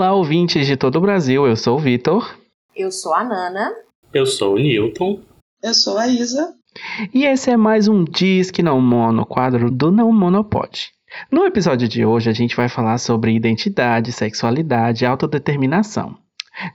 Olá, 0.00 0.14
ouvintes 0.14 0.66
de 0.66 0.78
todo 0.78 0.96
o 0.96 1.00
Brasil. 1.02 1.46
Eu 1.46 1.54
sou 1.54 1.76
o 1.76 1.78
Vitor. 1.78 2.34
Eu 2.74 2.90
sou 2.90 3.12
a 3.12 3.22
Nana. 3.22 3.70
Eu 4.14 4.24
sou 4.24 4.54
o 4.54 4.58
Newton. 4.58 5.20
Eu 5.62 5.74
sou 5.74 5.98
a 5.98 6.08
Isa. 6.08 6.54
E 7.12 7.26
esse 7.26 7.50
é 7.50 7.56
mais 7.58 7.86
um 7.86 8.02
Diz 8.04 8.50
que 8.50 8.62
Não 8.62 8.80
Mono, 8.80 9.26
quadro 9.26 9.70
do 9.70 9.90
Não 9.90 10.10
Monopode. 10.10 10.88
No 11.30 11.44
episódio 11.44 11.86
de 11.86 12.02
hoje 12.02 12.30
a 12.30 12.32
gente 12.32 12.56
vai 12.56 12.66
falar 12.66 12.96
sobre 12.96 13.34
identidade, 13.34 14.10
sexualidade 14.10 15.04
e 15.04 15.06
autodeterminação. 15.06 16.16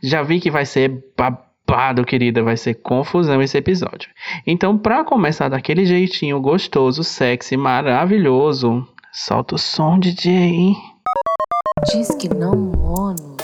Já 0.03 0.21
vi 0.21 0.39
que 0.39 0.51
vai 0.51 0.63
ser 0.63 1.03
babado, 1.17 2.05
querida, 2.05 2.43
vai 2.43 2.55
ser 2.55 2.75
confusão 2.75 3.41
esse 3.41 3.57
episódio. 3.57 4.07
Então, 4.45 4.77
para 4.77 5.03
começar 5.03 5.49
daquele 5.49 5.83
jeitinho 5.83 6.39
gostoso, 6.39 7.03
sexy, 7.03 7.57
maravilhoso, 7.57 8.87
solta 9.11 9.55
o 9.55 9.57
som, 9.57 9.97
DJ. 9.97 10.75
Diz 11.91 12.09
que 12.15 12.27
não 12.27 12.55
mono. 12.55 13.35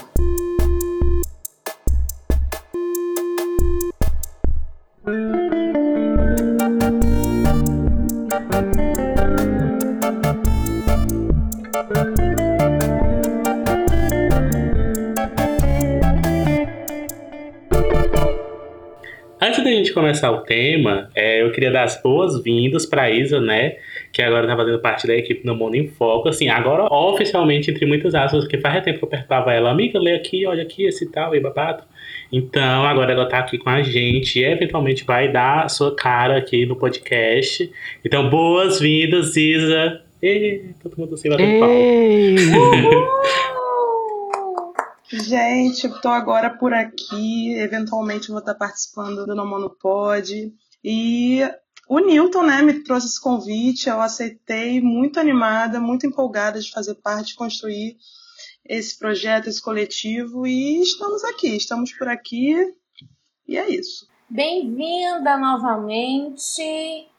Antes 19.39 19.63
da 19.63 19.69
gente 19.69 19.93
começar 19.93 20.31
o 20.31 20.41
tema, 20.41 21.09
é, 21.13 21.43
eu 21.43 21.51
queria 21.51 21.71
dar 21.71 21.83
as 21.83 22.01
boas-vindas 22.01 22.85
para 22.85 23.11
Isa, 23.11 23.39
né? 23.39 23.75
Que 24.11 24.21
agora 24.21 24.47
tá 24.47 24.55
fazendo 24.55 24.79
parte 24.79 25.07
da 25.07 25.15
equipe 25.15 25.45
no 25.45 25.55
Mundo 25.55 25.75
em 25.75 25.87
Foco. 25.87 26.29
Assim, 26.29 26.49
agora 26.49 26.83
oficialmente, 26.91 27.71
entre 27.71 27.85
muitas 27.85 28.13
aspas, 28.13 28.41
porque 28.41 28.59
faz 28.59 28.83
tempo 28.83 28.99
que 28.99 29.05
eu 29.05 29.09
perguntava 29.09 29.53
ela, 29.53 29.71
amiga, 29.71 29.99
lê 29.99 30.13
aqui, 30.13 30.45
olha 30.45 30.63
aqui, 30.63 30.85
esse 30.85 31.09
tal, 31.11 31.35
e 31.35 31.39
babado. 31.39 31.83
Então, 32.31 32.85
agora 32.85 33.11
ela 33.11 33.27
tá 33.27 33.39
aqui 33.39 33.57
com 33.57 33.69
a 33.69 33.81
gente 33.81 34.39
e 34.39 34.45
eventualmente 34.45 35.03
vai 35.03 35.31
dar 35.31 35.65
a 35.65 35.69
sua 35.69 35.95
cara 35.95 36.37
aqui 36.37 36.65
no 36.65 36.75
podcast. 36.75 37.71
Então, 38.03 38.29
boas-vindas, 38.29 39.35
Isa. 39.35 40.01
E 40.21 40.73
todo 40.81 40.97
mundo 40.97 41.17
se 41.17 41.27
batendo 41.27 41.59
palma. 41.59 41.75
Gente, 45.11 45.87
estou 45.87 46.11
agora 46.11 46.49
por 46.49 46.73
aqui. 46.73 47.53
Eventualmente 47.55 48.29
vou 48.29 48.39
estar 48.39 48.55
participando 48.55 49.25
do 49.25 49.35
No 49.35 49.45
Monopod. 49.45 50.53
E 50.83 51.41
o 51.91 51.99
Newton, 51.99 52.43
né, 52.43 52.61
me 52.61 52.85
trouxe 52.85 53.07
esse 53.07 53.19
convite. 53.19 53.89
Eu 53.89 53.99
aceitei, 53.99 54.79
muito 54.79 55.19
animada, 55.19 55.77
muito 55.77 56.07
empolgada 56.07 56.57
de 56.57 56.71
fazer 56.71 56.95
parte, 56.95 57.31
de 57.31 57.35
construir 57.35 57.97
esse 58.65 58.97
projeto, 58.97 59.49
esse 59.49 59.61
coletivo. 59.61 60.47
E 60.47 60.81
estamos 60.81 61.21
aqui, 61.25 61.53
estamos 61.53 61.91
por 61.91 62.07
aqui. 62.07 62.55
E 63.45 63.57
é 63.57 63.69
isso. 63.69 64.07
Bem-vinda 64.29 65.35
novamente. 65.35 66.61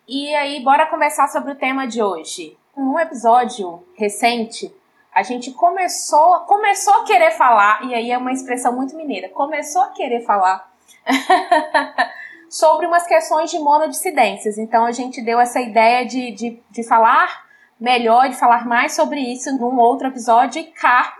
E 0.08 0.34
aí, 0.36 0.64
bora 0.64 0.86
conversar 0.86 1.28
sobre 1.28 1.52
o 1.52 1.56
tema 1.56 1.86
de 1.86 2.02
hoje. 2.02 2.56
Num 2.74 2.98
episódio 2.98 3.86
recente, 3.94 4.74
a 5.14 5.22
gente 5.22 5.50
começou, 5.50 6.40
começou 6.46 6.94
a 6.94 7.04
querer 7.04 7.32
falar, 7.32 7.84
e 7.84 7.94
aí 7.94 8.10
é 8.10 8.16
uma 8.16 8.32
expressão 8.32 8.74
muito 8.74 8.96
mineira, 8.96 9.28
começou 9.28 9.82
a 9.82 9.88
querer 9.88 10.22
falar 10.22 10.72
sobre 12.52 12.84
umas 12.84 13.06
questões 13.06 13.50
de 13.50 13.58
monodissidências. 13.58 14.58
Então 14.58 14.84
a 14.84 14.92
gente 14.92 15.22
deu 15.22 15.40
essa 15.40 15.58
ideia 15.58 16.04
de, 16.04 16.30
de, 16.32 16.62
de 16.70 16.82
falar 16.86 17.46
melhor, 17.80 18.28
de 18.28 18.36
falar 18.36 18.66
mais 18.66 18.94
sobre 18.94 19.20
isso 19.20 19.50
num 19.56 19.78
outro 19.78 20.08
episódio, 20.08 20.60
e 20.60 20.64
cá 20.64 21.16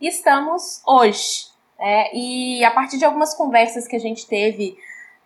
estamos 0.00 0.82
hoje. 0.86 1.48
É, 1.78 2.16
e 2.16 2.64
a 2.64 2.70
partir 2.70 2.96
de 2.96 3.04
algumas 3.04 3.34
conversas 3.34 3.86
que 3.86 3.94
a 3.94 4.00
gente 4.00 4.26
teve 4.26 4.74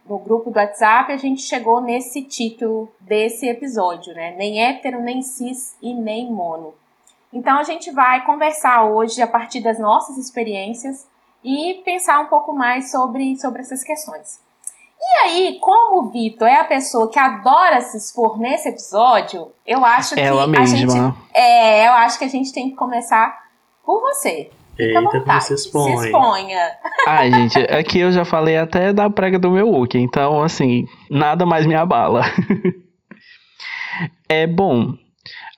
no 0.04 0.18
grupo 0.18 0.50
do 0.50 0.58
WhatsApp, 0.58 1.12
a 1.12 1.16
gente 1.16 1.42
chegou 1.42 1.80
nesse 1.80 2.22
título 2.22 2.92
desse 3.00 3.48
episódio, 3.48 4.12
né? 4.12 4.34
Nem 4.36 4.60
hétero, 4.60 5.00
nem 5.00 5.22
cis 5.22 5.76
e 5.80 5.94
nem 5.94 6.30
mono. 6.32 6.74
Então 7.32 7.58
a 7.58 7.62
gente 7.62 7.92
vai 7.92 8.26
conversar 8.26 8.84
hoje 8.84 9.22
a 9.22 9.26
partir 9.26 9.60
das 9.60 9.78
nossas 9.78 10.18
experiências 10.18 11.06
e 11.44 11.80
pensar 11.84 12.18
um 12.20 12.26
pouco 12.26 12.52
mais 12.52 12.90
sobre, 12.90 13.36
sobre 13.36 13.62
essas 13.62 13.84
questões. 13.84 14.43
E 15.06 15.16
aí, 15.22 15.58
como 15.60 16.00
o 16.00 16.10
Vitor 16.10 16.48
é 16.48 16.60
a 16.60 16.64
pessoa 16.64 17.10
que 17.10 17.18
adora 17.18 17.80
se 17.82 17.96
expor 17.98 18.38
nesse 18.38 18.70
episódio, 18.70 19.52
eu 19.66 19.84
acho 19.84 20.18
Ela 20.18 20.44
que 20.44 20.50
mesma. 20.50 20.62
a 20.62 20.66
gente 20.66 21.18
é, 21.34 21.86
eu 21.88 21.92
acho 21.92 22.18
que 22.18 22.24
a 22.24 22.28
gente 22.28 22.52
tem 22.52 22.70
que 22.70 22.76
começar 22.76 23.38
por 23.84 24.00
você. 24.00 24.50
Eita, 24.78 25.00
como 25.00 25.12
vontade, 25.12 25.44
se 25.44 25.54
expõe. 25.54 25.96
se 25.98 26.06
exponha. 26.06 26.72
Ai, 27.06 27.30
gente, 27.30 27.58
aqui 27.72 28.00
eu 28.00 28.10
já 28.10 28.24
falei 28.24 28.56
até 28.56 28.92
da 28.92 29.10
prega 29.10 29.38
do 29.38 29.50
meu 29.50 29.70
look, 29.70 29.96
então, 29.96 30.42
assim, 30.42 30.86
nada 31.10 31.44
mais 31.44 31.66
me 31.66 31.74
abala. 31.74 32.22
é 34.28 34.46
bom, 34.46 34.94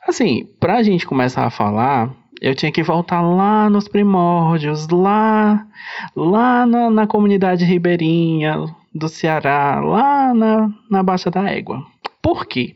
assim, 0.07 0.47
pra 0.61 0.83
gente 0.83 1.07
começar 1.07 1.47
a 1.47 1.51
falar, 1.51 2.15
eu 2.41 2.55
tinha 2.55 2.73
que 2.73 2.83
voltar 2.83 3.21
lá 3.21 3.69
nos 3.71 3.89
primórdios, 3.89 4.89
lá, 4.89 5.67
lá 6.15 6.67
na, 6.67 6.91
na 6.91 7.07
comunidade 7.07 7.65
ribeirinha 7.65 8.65
do 8.95 9.09
Ceará, 9.09 9.81
lá 9.81 10.35
na, 10.35 10.71
na 10.91 11.03
Baixa 11.03 11.31
da 11.31 11.49
Égua. 11.51 11.85
Por 12.21 12.47
quê? 12.47 12.75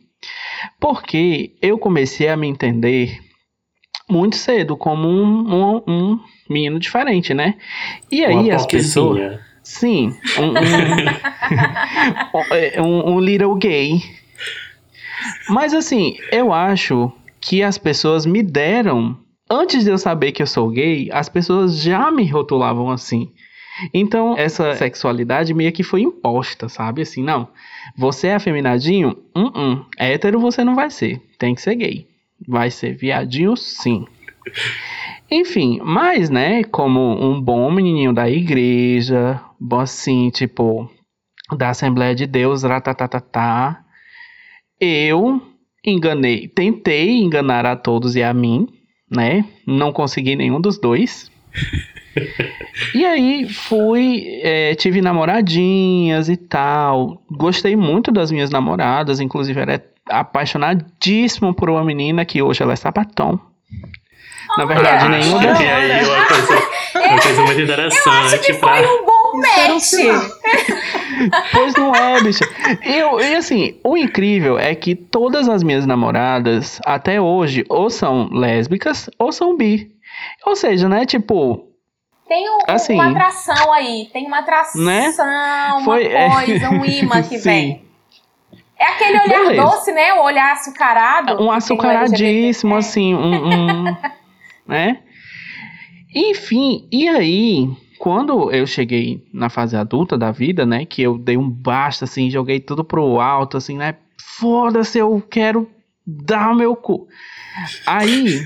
Porque 0.78 1.52
eu 1.62 1.78
comecei 1.78 2.28
a 2.28 2.36
me 2.36 2.46
entender 2.46 3.18
muito 4.08 4.36
cedo 4.36 4.76
como 4.76 5.08
um, 5.08 5.54
um, 5.54 5.82
um 5.86 6.20
menino 6.48 6.78
diferente, 6.78 7.32
né? 7.32 7.54
E 8.10 8.24
aí 8.24 8.34
Uma 8.34 8.54
as 8.54 8.66
pessoas. 8.66 9.38
Sim, 9.62 10.14
um, 10.38 10.52
um, 12.82 12.84
um, 12.84 13.14
um 13.14 13.20
little 13.20 13.54
gay. 13.54 14.02
Mas 15.48 15.72
assim, 15.72 16.16
eu 16.32 16.52
acho 16.52 17.12
que 17.40 17.62
as 17.62 17.78
pessoas 17.78 18.26
me 18.26 18.42
deram. 18.42 19.16
Antes 19.50 19.84
de 19.84 19.90
eu 19.90 19.98
saber 19.98 20.32
que 20.32 20.42
eu 20.42 20.46
sou 20.46 20.70
gay, 20.70 21.08
as 21.12 21.28
pessoas 21.28 21.82
já 21.82 22.10
me 22.10 22.24
rotulavam 22.26 22.90
assim. 22.90 23.32
Então, 23.92 24.36
essa 24.36 24.74
sexualidade 24.76 25.54
meio 25.54 25.72
que 25.72 25.82
foi 25.82 26.02
imposta, 26.02 26.68
sabe? 26.68 27.02
Assim, 27.02 27.22
não. 27.22 27.48
Você 27.96 28.28
é 28.28 28.34
afeminadinho? 28.34 29.16
Hum, 29.34 29.50
hum. 29.54 29.84
Hétero 29.98 30.38
você 30.38 30.62
não 30.62 30.76
vai 30.76 30.90
ser. 30.90 31.20
Tem 31.38 31.54
que 31.54 31.62
ser 31.62 31.74
gay. 31.74 32.06
Vai 32.46 32.70
ser 32.70 32.94
viadinho, 32.94 33.56
sim. 33.56 34.06
Enfim, 35.30 35.80
mas, 35.82 36.30
né, 36.30 36.64
como 36.64 37.00
um 37.00 37.40
bom 37.40 37.70
menininho 37.70 38.12
da 38.12 38.28
igreja, 38.28 39.40
bom 39.58 39.80
assim, 39.80 40.30
tipo, 40.30 40.90
da 41.56 41.70
Assembleia 41.70 42.14
de 42.14 42.26
Deus, 42.26 42.62
ratatatá, 42.62 43.84
eu 44.80 45.40
enganei, 45.84 46.48
tentei 46.48 47.18
enganar 47.18 47.66
a 47.66 47.76
todos 47.76 48.16
e 48.16 48.22
a 48.22 48.32
mim, 48.34 48.68
né, 49.10 49.44
não 49.66 49.92
consegui 49.92 50.36
nenhum 50.36 50.60
dos 50.60 50.78
dois. 50.78 51.30
E 52.92 53.04
aí 53.04 53.48
fui, 53.48 54.40
é, 54.42 54.74
tive 54.74 55.00
namoradinhas 55.00 56.28
e 56.28 56.36
tal, 56.36 57.22
gostei 57.30 57.76
muito 57.76 58.10
das 58.10 58.32
minhas 58.32 58.50
namoradas, 58.50 59.20
inclusive 59.20 59.60
era 59.60 59.82
apaixonadíssimo 60.08 61.54
por 61.54 61.70
uma 61.70 61.84
menina 61.84 62.24
que 62.24 62.42
hoje 62.42 62.62
ela 62.62 62.72
é 62.72 62.76
sapatão. 62.76 63.40
Na 64.58 64.64
verdade, 64.64 65.04
Olha, 65.04 65.18
nenhuma 65.18 65.38
Acho 65.38 65.46
das 65.46 65.60
aí 65.60 66.04
uma 66.04 66.26
coisa, 66.26 66.68
uma 66.94 67.22
coisa 67.22 67.42
muito 67.42 67.60
interessante 67.60 68.46
Que 68.46 68.54
pra. 68.54 68.76
foi 68.76 68.86
um 68.86 69.06
bom 69.06 69.40
match. 69.40 69.92
Pois 71.52 71.74
não 71.76 71.94
é, 71.94 72.20
bicho. 72.22 72.44
E, 72.84 72.96
eu- 72.96 73.20
e 73.20 73.34
assim, 73.34 73.78
o 73.84 73.96
incrível 73.96 74.58
é 74.58 74.74
que 74.74 74.94
todas 74.94 75.48
as 75.48 75.62
minhas 75.62 75.84
namoradas, 75.86 76.80
até 76.84 77.20
hoje, 77.20 77.64
ou 77.68 77.90
são 77.90 78.28
lésbicas 78.32 79.08
ou 79.18 79.30
são 79.32 79.56
bi. 79.56 79.90
Ou 80.46 80.56
seja, 80.56 80.88
né, 80.88 81.04
tipo, 81.06 81.66
Tem 82.28 82.48
um- 82.48 82.58
Assim. 82.68 82.94
uma 82.94 83.10
atração 83.10 83.72
aí, 83.72 84.08
tem 84.12 84.26
uma 84.26 84.38
atração, 84.38 84.84
Né? 84.84 85.12
uma 85.18 85.80
Foi- 85.84 86.06
é. 86.06 86.30
coisa, 86.30 86.70
um 86.70 86.84
imã 86.84 87.22
que 87.28 87.36
vem. 87.38 87.84
É 88.78 88.84
aquele 88.86 89.20
olhar 89.20 89.42
Beleza. 89.48 89.62
doce, 89.62 89.92
né? 89.92 90.12
O 90.14 90.22
olhar 90.22 90.52
açucarado. 90.52 91.42
um 91.42 91.50
açucaradíssimo, 91.50 92.76
assim, 92.76 93.14
um, 93.14 93.48
um- 93.84 93.96
né? 94.66 95.00
Enfim, 96.14 96.88
e 96.90 97.08
aí, 97.08 97.68
quando 98.00 98.50
eu 98.50 98.66
cheguei 98.66 99.28
na 99.30 99.50
fase 99.50 99.76
adulta 99.76 100.16
da 100.16 100.32
vida, 100.32 100.64
né, 100.64 100.86
que 100.86 101.02
eu 101.02 101.18
dei 101.18 101.36
um 101.36 101.46
basta, 101.50 102.06
assim, 102.06 102.30
joguei 102.30 102.58
tudo 102.58 102.82
pro 102.82 103.20
alto, 103.20 103.58
assim, 103.58 103.76
né, 103.76 103.94
foda-se, 104.18 104.98
eu 104.98 105.20
quero 105.20 105.68
dar 106.06 106.52
o 106.52 106.56
meu 106.56 106.74
cu. 106.74 107.06
Aí, 107.86 108.40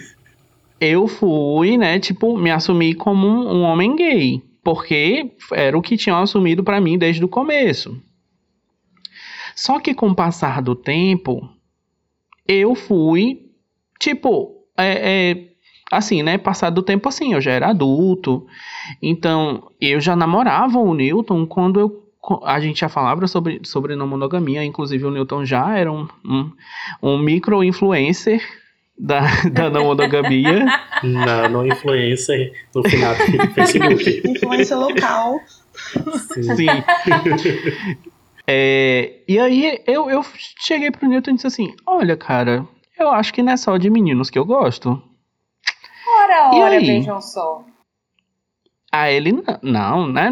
eu 0.81 1.06
fui, 1.06 1.79
né, 1.79 2.01
tipo, 2.01 2.37
me 2.37 2.51
assumi 2.51 2.95
como 2.95 3.29
um, 3.29 3.59
um 3.59 3.62
homem 3.62 3.95
gay, 3.95 4.43
porque 4.65 5.31
era 5.53 5.79
o 5.79 5.83
que 5.83 5.97
tinham 5.97 6.21
assumido 6.21 6.65
pra 6.65 6.81
mim 6.81 6.99
desde 6.99 7.25
o 7.25 7.29
começo. 7.29 7.97
Só 9.55 9.79
que 9.79 9.95
com 9.95 10.09
o 10.09 10.17
passar 10.17 10.61
do 10.62 10.75
tempo, 10.75 11.49
eu 12.45 12.75
fui, 12.75 13.53
tipo, 14.01 14.67
é, 14.77 15.31
é, 15.31 15.49
assim, 15.91 16.23
né, 16.23 16.39
passado 16.39 16.75
do 16.75 16.83
tempo 16.83 17.09
assim, 17.09 17.35
eu 17.35 17.41
já 17.41 17.53
era 17.53 17.69
adulto. 17.69 18.47
Então, 19.03 19.71
eu 19.81 20.01
já 20.01 20.17
namorava 20.17 20.79
o 20.79 20.95
Newton 20.95 21.47
quando 21.47 21.81
eu 21.81 22.05
a 22.43 22.59
gente 22.59 22.81
já 22.81 22.89
falava 22.89 23.27
sobre, 23.27 23.61
sobre 23.65 23.95
não 23.95 24.07
monogamia, 24.07 24.65
inclusive 24.65 25.05
o 25.05 25.11
Newton 25.11 25.45
já 25.45 25.77
era 25.77 25.93
um, 25.93 26.09
um, 26.25 26.51
um 27.03 27.19
micro-influencer 27.19 28.41
da, 28.99 29.21
da 29.53 29.69
não 29.71 29.85
monogamia. 29.85 30.65
Nano 31.03 31.67
influencer 31.67 32.53
no 32.75 32.83
final 32.89 33.15
do 33.15 33.53
Facebook. 33.53 34.23
Influência 34.25 34.77
local. 34.77 35.41
Sim. 36.33 36.67
É, 38.47 39.21
e 39.27 39.39
aí 39.39 39.83
eu, 39.87 40.09
eu 40.09 40.25
cheguei 40.61 40.91
pro 40.91 41.09
Newton 41.09 41.33
e 41.33 41.35
disse 41.35 41.47
assim: 41.47 41.75
Olha, 41.87 42.17
cara, 42.17 42.67
eu 42.99 43.11
acho 43.11 43.33
que 43.35 43.43
não 43.43 43.53
é 43.53 43.57
só 43.57 43.77
de 43.77 43.91
meninos 43.91 44.31
que 44.31 44.39
eu 44.39 44.45
gosto. 44.45 45.03
Ora, 46.35 46.57
ora, 46.65 46.81
vejam 46.81 47.21
só. 47.21 47.65
A 48.93 49.11
ele 49.11 49.31
n- 49.31 49.43
não, 49.63 50.07
né? 50.07 50.31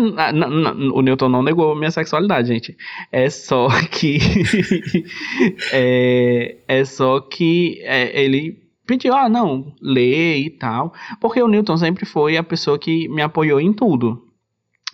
O 0.95 1.03
Newton 1.03 1.29
não 1.29 1.43
negou 1.43 1.73
a 1.73 1.77
minha 1.77 1.91
sexualidade, 1.91 2.49
gente. 2.49 2.77
É 3.11 3.29
só 3.29 3.69
que. 3.91 4.19
é, 5.73 6.57
é 6.69 6.85
só 6.85 7.21
que 7.21 7.81
é, 7.83 8.23
ele 8.23 8.63
pediu, 8.87 9.15
ah, 9.15 9.29
não, 9.29 9.75
lê 9.81 10.39
e 10.39 10.51
tal. 10.51 10.93
Porque 11.21 11.43
o 11.43 11.49
Newton 11.49 11.77
sempre 11.77 12.05
foi 12.05 12.37
a 12.37 12.43
pessoa 12.43 12.79
que 12.79 13.09
me 13.09 13.23
apoiou 13.23 13.61
em 13.61 13.73
tudo. 13.73 14.27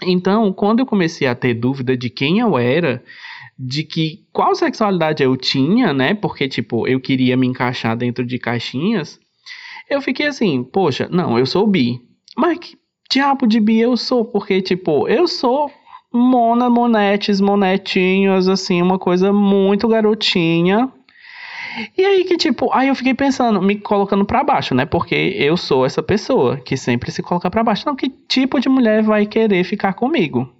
Então, 0.03 0.53
quando 0.53 0.81
eu 0.81 0.87
comecei 0.87 1.27
a 1.27 1.35
ter 1.35 1.55
dúvida 1.55 1.97
de 1.97 2.09
quem 2.09 2.39
eu 2.39 2.57
era, 2.57 3.03
de 3.59 3.83
que 3.83 4.25
qual 4.33 4.55
sexualidade 4.55 5.23
eu 5.23 5.37
tinha, 5.37 5.93
né? 5.93 6.15
Porque, 6.15 6.49
tipo, 6.49 6.87
eu 6.87 7.01
queria 7.01 7.37
me 7.37 7.47
encaixar 7.47 7.97
dentro 7.97 8.25
de 8.25 8.39
caixinhas. 8.39 9.19
Eu 9.89 10.01
fiquei 10.01 10.27
assim, 10.27 10.63
poxa, 10.63 11.09
não, 11.11 11.39
eu 11.39 11.47
sou 11.47 11.67
bi. 11.67 12.01
Mas 12.37 12.59
que 12.59 12.77
diabo 13.11 13.47
de 13.47 13.59
bi 13.59 13.81
eu 13.81 13.97
sou? 13.97 14.25
Porque, 14.25 14.61
tipo, 14.61 15.09
eu 15.09 15.27
sou 15.27 15.71
mona, 16.13 16.69
monetes, 16.69 17.41
monetinhos, 17.41 18.49
assim, 18.49 18.83
uma 18.83 18.99
coisa 18.99 19.33
muito 19.33 19.89
garotinha. 19.89 20.93
E 21.97 22.05
aí 22.05 22.25
que, 22.25 22.37
tipo, 22.37 22.73
aí 22.73 22.89
eu 22.89 22.95
fiquei 22.95 23.15
pensando, 23.15 23.63
me 23.63 23.77
colocando 23.77 24.25
pra 24.25 24.43
baixo, 24.43 24.75
né? 24.75 24.85
Porque 24.85 25.15
eu 25.15 25.57
sou 25.57 25.87
essa 25.87 26.03
pessoa 26.03 26.57
que 26.59 26.77
sempre 26.77 27.11
se 27.11 27.23
coloca 27.23 27.51
pra 27.51 27.63
baixo. 27.65 27.83
Então, 27.83 27.97
que 27.97 28.09
tipo 28.09 28.61
de 28.61 28.69
mulher 28.69 29.03
vai 29.03 29.27
querer 29.27 29.65
ficar 29.65 29.95
comigo? 29.95 30.51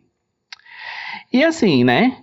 E 1.33 1.45
assim, 1.45 1.85
né? 1.85 2.17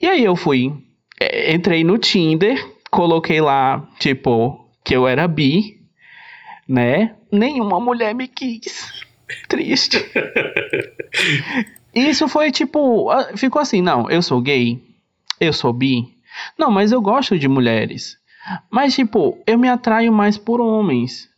E 0.00 0.06
aí 0.06 0.24
eu 0.24 0.34
fui, 0.34 0.72
eh, 1.20 1.54
entrei 1.54 1.84
no 1.84 1.98
Tinder, 1.98 2.64
coloquei 2.90 3.40
lá, 3.40 3.86
tipo, 3.98 4.68
que 4.84 4.94
eu 4.94 5.06
era 5.06 5.28
bi, 5.28 5.77
né? 6.68 7.16
Nenhuma 7.32 7.80
mulher 7.80 8.14
me 8.14 8.28
quis. 8.28 9.02
Triste. 9.48 9.98
Isso 11.94 12.28
foi 12.28 12.50
tipo, 12.50 13.08
ficou 13.36 13.60
assim, 13.60 13.80
não, 13.80 14.10
eu 14.10 14.22
sou 14.22 14.40
gay, 14.40 14.80
eu 15.40 15.52
sou 15.52 15.72
bi. 15.72 16.04
Não, 16.56 16.70
mas 16.70 16.92
eu 16.92 17.00
gosto 17.00 17.38
de 17.38 17.48
mulheres. 17.48 18.16
Mas 18.70 18.94
tipo, 18.94 19.42
eu 19.46 19.58
me 19.58 19.68
atraio 19.68 20.12
mais 20.12 20.36
por 20.38 20.60
homens. 20.60 21.28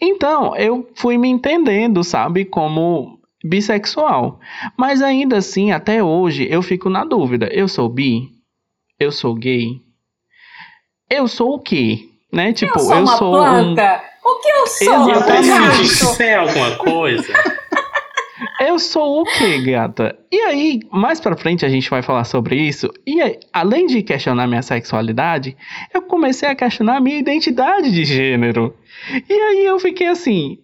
Então, 0.00 0.54
eu 0.56 0.90
fui 0.94 1.16
me 1.16 1.28
entendendo, 1.28 2.02
sabe, 2.04 2.44
como 2.44 3.18
bissexual. 3.44 4.38
Mas 4.76 5.02
ainda 5.02 5.38
assim, 5.38 5.72
até 5.72 6.02
hoje, 6.02 6.46
eu 6.50 6.62
fico 6.62 6.90
na 6.90 7.04
dúvida. 7.04 7.48
Eu 7.52 7.68
sou 7.68 7.88
bi? 7.88 8.28
Eu 8.98 9.10
sou 9.10 9.34
gay? 9.34 9.80
Eu 11.08 11.26
sou 11.26 11.54
o 11.54 11.58
quê? 11.58 12.08
Né? 12.32 12.52
Tipo, 12.52 12.78
eu 12.78 13.06
sou 13.06 13.34
uma 13.34 13.60
um 13.60 13.74
planta. 13.74 14.11
O 14.24 14.38
que 14.40 14.48
eu 14.48 14.66
sou? 14.66 15.10
Eu 15.10 15.16
Eu 15.16 15.22
preciso 15.22 16.06
Gato? 16.06 16.16
ser 16.16 16.34
alguma 16.34 16.76
coisa. 16.76 17.32
Eu 18.60 18.78
sou 18.78 19.22
o 19.22 19.24
quê, 19.24 19.60
gata? 19.60 20.16
E 20.30 20.40
aí, 20.40 20.80
mais 20.90 21.18
pra 21.20 21.36
frente 21.36 21.66
a 21.66 21.68
gente 21.68 21.90
vai 21.90 22.00
falar 22.00 22.22
sobre 22.22 22.54
isso. 22.56 22.88
E 23.04 23.20
aí, 23.20 23.38
além 23.52 23.86
de 23.86 24.02
questionar 24.04 24.46
minha 24.46 24.62
sexualidade, 24.62 25.56
eu 25.92 26.02
comecei 26.02 26.48
a 26.48 26.54
questionar 26.54 27.00
minha 27.00 27.18
identidade 27.18 27.90
de 27.90 28.04
gênero. 28.04 28.76
E 29.28 29.32
aí 29.32 29.66
eu 29.66 29.80
fiquei 29.80 30.06
assim. 30.06 30.58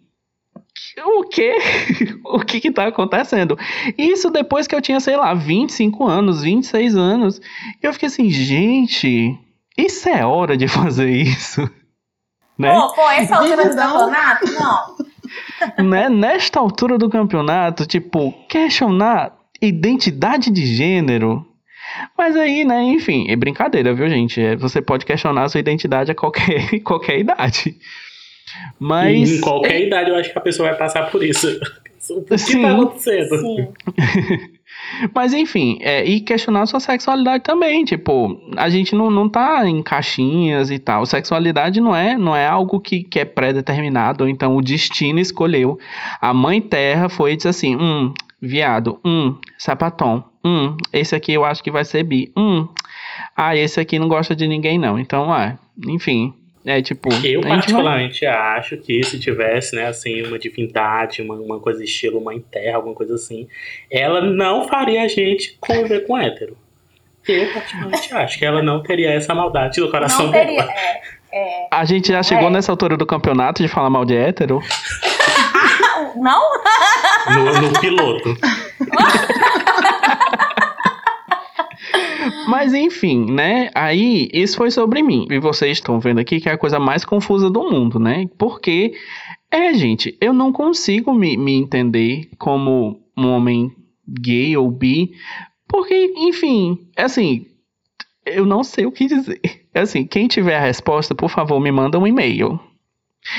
O 1.05 1.25
quê? 1.25 1.57
o 2.25 2.39
que 2.39 2.61
que 2.61 2.71
tá 2.71 2.87
acontecendo? 2.87 3.59
Isso 3.97 4.31
depois 4.31 4.69
que 4.69 4.77
eu 4.77 4.81
tinha, 4.81 5.01
sei 5.01 5.17
lá, 5.17 5.35
25 5.35 6.07
anos, 6.07 6.43
26 6.43 6.97
anos. 6.97 7.41
E 7.83 7.87
eu 7.87 7.93
fiquei 7.93 8.07
assim, 8.07 8.31
gente, 8.31 9.37
isso 9.77 10.09
é 10.09 10.25
hora 10.25 10.57
de 10.57 10.67
fazer 10.69 11.11
isso. 11.11 11.69
Né? 12.59 12.73
Pô, 12.75 12.93
pô, 12.95 13.11
essa 13.11 13.37
altura 13.37 13.69
do 13.69 13.77
Não. 13.77 13.93
campeonato? 13.93 14.53
Não. 15.79 15.85
né, 15.85 16.09
nesta 16.09 16.59
altura 16.59 16.99
do 16.99 17.09
campeonato, 17.09 17.87
tipo, 17.87 18.33
questionar 18.49 19.37
identidade 19.61 20.51
de 20.51 20.67
gênero. 20.67 21.47
Mas 22.17 22.37
aí, 22.37 22.65
né, 22.65 22.83
enfim, 22.83 23.27
é 23.31 23.37
brincadeira, 23.37 23.95
viu, 23.95 24.09
gente? 24.09 24.41
É, 24.41 24.57
Você 24.57 24.83
pode 24.83 25.07
questionar 25.07 25.45
a 25.45 25.49
sua 25.49 25.61
identidade 25.61 26.11
a 26.11 26.15
qualquer, 26.15 26.81
qualquer 26.83 27.19
idade. 27.19 27.77
Mas. 28.79 29.31
em 29.31 29.41
qualquer 29.41 29.81
idade 29.87 30.11
eu 30.11 30.17
acho 30.17 30.33
que 30.33 30.39
a 30.39 30.43
pessoa 30.43 30.71
vai 30.71 30.79
passar 30.79 31.11
por 31.11 31.23
isso. 31.23 31.47
O 32.11 32.23
que 32.23 32.39
Sim. 32.39 32.63
tá 32.63 32.73
acontecendo? 32.73 33.39
Sim. 33.39 33.69
Mas 35.15 35.33
enfim, 35.33 35.79
é, 35.81 36.05
e 36.05 36.21
questionar 36.21 36.67
sua 36.67 36.81
sexualidade 36.81 37.45
também, 37.45 37.85
tipo, 37.85 38.41
a 38.57 38.69
gente 38.69 38.95
não, 38.95 39.11
não 39.11 39.29
tá 39.29 39.69
em 39.69 39.83
caixinhas 39.83 40.71
e 40.71 40.79
tal. 40.79 41.05
Sexualidade 41.07 41.81
não 41.81 41.95
é, 41.95 42.17
não 42.17 42.35
é 42.35 42.47
algo 42.47 42.81
que, 42.81 43.03
que 43.03 43.21
é 43.21 43.25
pré-determinado, 43.25 44.29
então 44.29 44.57
o 44.57 44.63
destino 44.63 45.19
escolheu. 45.19 45.79
A 46.21 46.33
mãe 46.33 46.61
terra 46.61 47.09
foi 47.09 47.33
e 47.33 47.37
disse 47.37 47.49
assim: 47.49 47.77
hum, 47.77 48.13
viado, 48.41 48.99
hum, 49.05 49.35
sapatão, 49.57 50.25
hum, 50.45 50.77
esse 50.93 51.15
aqui 51.15 51.33
eu 51.33 51.45
acho 51.45 51.63
que 51.63 51.71
vai 51.71 51.85
ser 51.85 52.03
bi, 52.03 52.33
hum, 52.37 52.67
ah, 53.37 53.57
esse 53.57 53.81
aqui 53.81 53.99
não 53.99 54.09
gosta 54.09 54.35
de 54.35 54.47
ninguém 54.47 54.79
não. 54.79 54.99
Então, 54.99 55.33
ah, 55.33 55.59
enfim, 55.87 56.35
é 56.67 56.81
tipo. 56.83 57.09
Eu 57.13 57.17
gente 57.17 57.41
vai- 57.41 57.51
particularmente 57.51 58.27
acho 58.27 58.77
que 58.79 59.03
se 59.03 59.19
tivesse, 59.19 59.75
né, 59.77 59.87
assim, 59.87 60.23
uma 60.23 60.39
divindade, 60.39 61.23
uma, 61.23 61.35
uma 61.35 61.59
coisa 61.61 61.83
estilo 61.85 62.21
mãe 62.21 62.41
terra, 62.51 62.77
alguma 62.77 62.95
coisa 62.95 63.15
assim, 63.15 63.49
ela 63.91 64.21
não 64.21 64.69
faria 64.69 65.03
a 65.03 65.09
gente 65.09 65.57
conviver 65.61 66.07
com 66.07 66.17
hétero. 66.19 66.57
Eu 67.27 67.53
particularmente 67.53 68.15
acho 68.15 68.39
que 68.39 68.45
ela 68.45 68.63
não 68.63 68.83
teria 68.83 69.11
essa 69.11 69.35
maldade 69.35 69.81
no 69.81 69.91
coração 69.91 70.27
Não 70.27 70.33
teria. 70.33 70.63
dela. 70.63 70.73
É, 70.73 71.01
é. 71.33 71.69
A 71.71 71.85
gente 71.85 72.09
já 72.09 72.23
chegou 72.23 72.49
É. 72.49 72.51
nessa 72.51 72.73
altura 72.73 72.97
do 72.97 73.05
campeonato 73.05 73.63
de 73.63 73.69
falar 73.69 73.91
mal 73.91 74.05
de 74.05 74.17
hétero. 74.17 74.61
Não? 76.17 76.43
No, 77.35 77.61
no 77.69 77.81
piloto. 77.81 78.35
Mas 82.49 82.73
enfim, 82.73 83.31
né? 83.31 83.69
Aí, 83.75 84.27
isso 84.33 84.57
foi 84.57 84.71
sobre 84.71 85.03
mim. 85.03 85.27
E 85.31 85.39
vocês 85.39 85.77
estão 85.77 86.01
vendo 86.01 86.19
aqui 86.19 86.41
que 86.41 86.49
é 86.49 86.53
a 86.53 86.59
coisa 86.59 86.81
mais 86.81 87.05
confusa 87.05 87.51
do 87.51 87.71
mundo, 87.71 87.99
né? 87.99 88.27
Porque, 88.39 88.95
é, 89.51 89.75
gente, 89.75 90.17
eu 90.19 90.33
não 90.33 90.51
consigo 90.51 91.13
me, 91.13 91.37
me 91.37 91.53
entender 91.53 92.31
como 92.39 93.03
um 93.15 93.29
homem 93.29 93.71
gay 94.09 94.57
ou 94.57 94.71
bi. 94.71 95.13
Porque, 95.69 96.15
enfim, 96.17 96.89
é 96.97 97.03
assim, 97.03 97.45
eu 98.25 98.47
não 98.47 98.65
sei 98.65 98.87
o 98.87 98.93
que 98.93 99.07
dizer. 99.07 99.41
É 99.75 99.81
Assim, 99.81 100.07
quem 100.07 100.27
tiver 100.27 100.57
a 100.57 100.65
resposta, 100.65 101.15
por 101.15 101.29
favor, 101.29 101.61
me 101.61 101.71
manda 101.71 101.99
um 101.99 102.07
e-mail. 102.07 102.59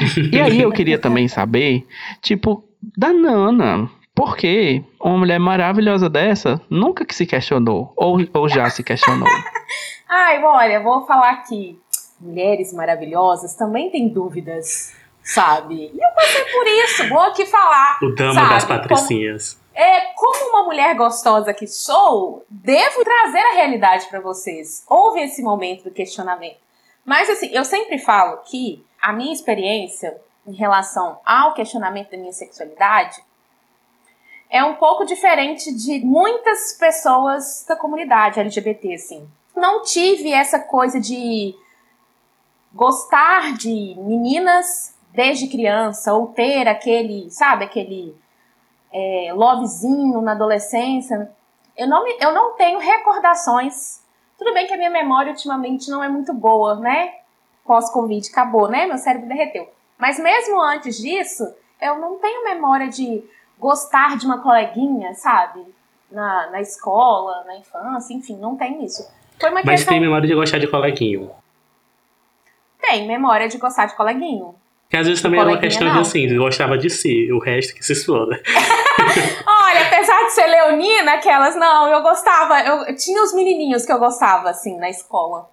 E 0.31 0.39
aí 0.39 0.61
eu 0.61 0.71
queria 0.71 0.99
também 0.99 1.27
saber, 1.27 1.83
tipo, 2.21 2.63
da 2.95 3.11
Nana. 3.11 3.89
Por 4.19 4.35
que 4.35 4.83
uma 4.99 5.17
mulher 5.17 5.39
maravilhosa 5.39 6.09
dessa 6.09 6.59
nunca 6.69 7.05
que 7.05 7.15
se 7.15 7.25
questionou? 7.25 7.93
Ou, 7.95 8.17
ou 8.33 8.49
já 8.49 8.69
se 8.69 8.83
questionou? 8.83 9.29
Ai, 10.09 10.43
olha, 10.43 10.83
vou 10.83 11.05
falar 11.05 11.29
aqui. 11.29 11.79
Mulheres 12.19 12.73
maravilhosas 12.73 13.55
também 13.55 13.89
têm 13.89 14.09
dúvidas, 14.09 14.93
sabe? 15.23 15.89
E 15.93 15.97
eu 15.97 16.09
passei 16.13 16.43
por 16.51 16.67
isso, 16.67 17.07
vou 17.07 17.21
aqui 17.21 17.45
falar. 17.45 17.97
O 18.03 18.13
dama 18.13 18.33
sabe? 18.33 18.49
das 18.49 18.65
patricinhas. 18.65 19.57
É, 19.73 20.01
como 20.13 20.49
uma 20.49 20.63
mulher 20.63 20.93
gostosa 20.97 21.53
que 21.53 21.65
sou, 21.65 22.43
devo 22.49 23.05
trazer 23.05 23.39
a 23.39 23.53
realidade 23.53 24.05
pra 24.07 24.19
vocês. 24.19 24.83
Houve 24.89 25.21
esse 25.21 25.41
momento 25.41 25.85
do 25.85 25.91
questionamento. 25.91 26.57
Mas 27.05 27.29
assim, 27.29 27.51
eu 27.53 27.63
sempre 27.63 27.97
falo 27.97 28.39
que 28.39 28.83
a 29.01 29.13
minha 29.13 29.31
experiência 29.31 30.17
em 30.45 30.55
relação 30.55 31.21
ao 31.25 31.53
questionamento 31.53 32.11
da 32.11 32.17
minha 32.17 32.33
sexualidade 32.33 33.28
é 34.49 34.63
um 34.63 34.75
pouco 34.75 35.05
diferente 35.05 35.71
de 35.71 36.03
muitas 36.03 36.73
pessoas 36.73 37.65
da 37.67 37.75
comunidade 37.75 38.39
LGBT, 38.39 38.95
assim. 38.95 39.29
Não 39.55 39.83
tive 39.83 40.31
essa 40.31 40.59
coisa 40.59 40.99
de 40.99 41.55
gostar 42.73 43.53
de 43.53 43.95
meninas 43.97 44.95
desde 45.13 45.47
criança 45.47 46.13
ou 46.13 46.27
ter 46.27 46.67
aquele, 46.67 47.29
sabe, 47.29 47.65
aquele 47.65 48.15
é, 48.91 49.31
lovezinho 49.33 50.21
na 50.21 50.31
adolescência. 50.31 51.31
Eu 51.77 51.87
não, 51.87 52.03
me, 52.03 52.17
eu 52.19 52.33
não 52.33 52.55
tenho 52.55 52.79
recordações. 52.79 54.01
Tudo 54.37 54.53
bem 54.53 54.65
que 54.65 54.73
a 54.73 54.77
minha 54.77 54.89
memória 54.89 55.31
ultimamente 55.31 55.89
não 55.89 56.03
é 56.03 56.09
muito 56.09 56.33
boa, 56.33 56.75
né? 56.75 57.13
Pós-Covid 57.65 58.29
acabou, 58.31 58.67
né? 58.67 58.87
Meu 58.87 58.97
cérebro 58.97 59.27
derreteu. 59.27 59.69
Mas 59.97 60.17
mesmo 60.17 60.59
antes 60.59 60.97
disso, 60.97 61.43
eu 61.81 61.99
não 61.99 62.17
tenho 62.17 62.43
memória 62.45 62.87
de 62.87 63.23
gostar 63.59 64.17
de 64.17 64.25
uma 64.25 64.41
coleguinha, 64.41 65.13
sabe? 65.13 65.65
Na, 66.11 66.49
na 66.49 66.61
escola, 66.61 67.43
na 67.45 67.57
infância, 67.57 68.13
enfim, 68.13 68.37
não 68.37 68.55
tem 68.55 68.83
isso. 68.83 69.07
Foi 69.39 69.49
uma 69.49 69.61
Mas 69.63 69.81
questão... 69.81 69.93
tem 69.93 70.01
memória 70.01 70.27
de 70.27 70.33
gostar 70.33 70.57
de 70.57 70.67
coleguinho. 70.67 71.29
Tem 72.81 73.05
memória 73.05 73.47
de 73.47 73.57
gostar 73.57 73.85
de 73.85 73.95
coleguinho. 73.95 74.55
Que 74.89 74.97
às 74.97 75.05
vezes 75.05 75.21
também 75.21 75.39
era 75.39 75.49
uma 75.49 75.59
questão 75.59 75.87
não. 75.87 75.93
de 75.93 75.99
assim, 76.01 76.35
gostava 76.35 76.75
de 76.75 76.89
si, 76.89 77.31
o 77.31 77.37
resto 77.37 77.75
que 77.75 77.85
se 77.85 77.93
exploda. 77.93 78.41
Olha, 79.45 79.85
apesar 79.85 80.25
de 80.25 80.31
ser 80.31 80.47
leonina, 80.47 81.13
aquelas, 81.13 81.55
não, 81.55 81.87
eu 81.89 82.01
gostava, 82.01 82.59
eu 82.61 82.95
tinha 82.95 83.21
os 83.21 83.31
menininhos 83.33 83.85
que 83.85 83.91
eu 83.91 83.99
gostava, 83.99 84.49
assim, 84.49 84.77
na 84.77 84.89
escola. 84.89 85.47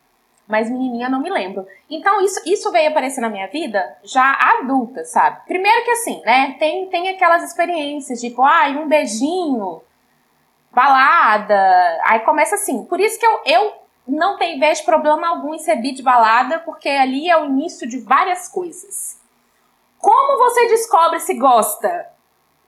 Mas 0.46 0.70
menininha 0.70 1.08
não 1.08 1.20
me 1.20 1.30
lembro. 1.30 1.66
Então 1.90 2.20
isso, 2.20 2.40
isso 2.46 2.70
veio 2.70 2.90
aparecer 2.90 3.20
na 3.20 3.28
minha 3.28 3.48
vida 3.48 3.98
já 4.04 4.32
adulta, 4.60 5.04
sabe? 5.04 5.40
Primeiro 5.46 5.84
que 5.84 5.90
assim, 5.90 6.22
né, 6.24 6.54
tem, 6.58 6.86
tem 6.86 7.08
aquelas 7.08 7.42
experiências, 7.42 8.20
tipo, 8.20 8.42
ai, 8.42 8.76
um 8.76 8.86
beijinho, 8.86 9.82
balada, 10.72 12.00
aí 12.04 12.20
começa 12.20 12.54
assim. 12.54 12.84
Por 12.84 13.00
isso 13.00 13.18
que 13.18 13.26
eu, 13.26 13.40
eu 13.46 13.72
não 14.06 14.36
tenho, 14.36 14.60
vejo 14.60 14.84
problema 14.84 15.28
algum 15.28 15.54
em 15.54 15.58
ser 15.58 15.80
de 15.80 16.02
balada, 16.02 16.60
porque 16.60 16.88
ali 16.88 17.28
é 17.28 17.36
o 17.36 17.46
início 17.46 17.88
de 17.88 17.98
várias 17.98 18.46
coisas. 18.46 19.18
Como 19.98 20.38
você 20.38 20.68
descobre 20.68 21.18
se 21.18 21.34
gosta? 21.34 22.06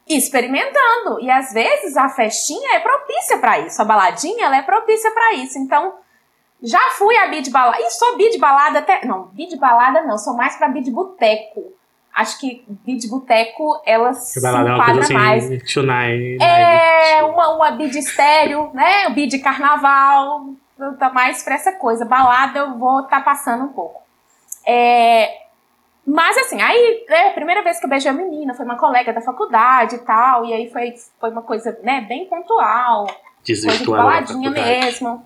Experimentando. 0.09 1.21
E 1.21 1.31
às 1.31 1.53
vezes 1.53 1.97
a 1.97 2.09
festinha 2.09 2.77
é 2.77 2.81
propícia 2.81 3.39
para 3.39 3.61
isso, 3.61 3.81
a 3.81 3.85
baladinha 3.85 4.47
ela 4.47 4.57
é 4.57 4.63
propícia 4.63 5.11
para 5.13 5.35
isso. 5.35 5.59
Então, 5.59 5.95
já 6.63 6.81
fui 6.97 7.17
a 7.17 7.29
bid 7.29 7.51
balada. 7.51 7.81
E 7.81 7.91
sou 7.91 8.17
bid 8.17 8.39
balada 8.39 8.81
até. 8.81 9.05
Não, 9.05 9.25
bid 9.33 9.57
balada 9.57 10.03
não, 10.03 10.19
sou 10.19 10.35
mais 10.35 10.57
pra 10.57 10.69
bid 10.69 10.91
boteco. 10.91 11.73
Acho 12.15 12.39
que 12.41 12.65
bid 12.69 13.09
boteco, 13.09 13.81
ela 13.87 14.13
se 14.13 14.45
é 14.45 14.51
enquadra 14.51 15.01
assim, 15.01 15.15
mais. 15.15 15.73
Tonight, 15.73 16.43
é, 16.43 17.23
uma, 17.23 17.55
uma 17.55 17.71
bid 17.73 17.97
estéreo, 17.97 18.71
né? 18.75 19.09
Bid 19.11 19.39
carnaval. 19.39 20.49
Tá 20.99 21.11
mais 21.11 21.43
pra 21.43 21.55
essa 21.55 21.73
coisa. 21.73 22.05
Balada 22.05 22.59
eu 22.61 22.79
vou 22.79 23.03
tá 23.05 23.21
passando 23.21 23.65
um 23.65 23.73
pouco. 23.73 24.03
É, 24.67 25.49
mas 26.09 26.39
assim, 26.39 26.61
aí, 26.63 27.05
né, 27.09 27.29
a 27.29 27.33
primeira 27.35 27.63
vez 27.63 27.79
que 27.79 27.85
eu 27.85 27.91
beijei 27.91 28.11
a 28.11 28.15
menina 28.15 28.55
foi 28.55 28.65
uma 28.65 28.79
colega 28.79 29.13
da 29.13 29.21
faculdade 29.21 29.97
e 29.97 29.99
tal, 29.99 30.47
e 30.47 30.55
aí 30.55 30.71
foi, 30.71 30.95
foi 31.21 31.31
uma 31.31 31.43
coisa, 31.43 31.79
né, 31.83 32.01
bem 32.01 32.27
pontual. 32.27 33.07
Coisa 33.47 33.79
de 33.79 33.87
baladinha 33.87 34.51
mesmo. 34.51 35.23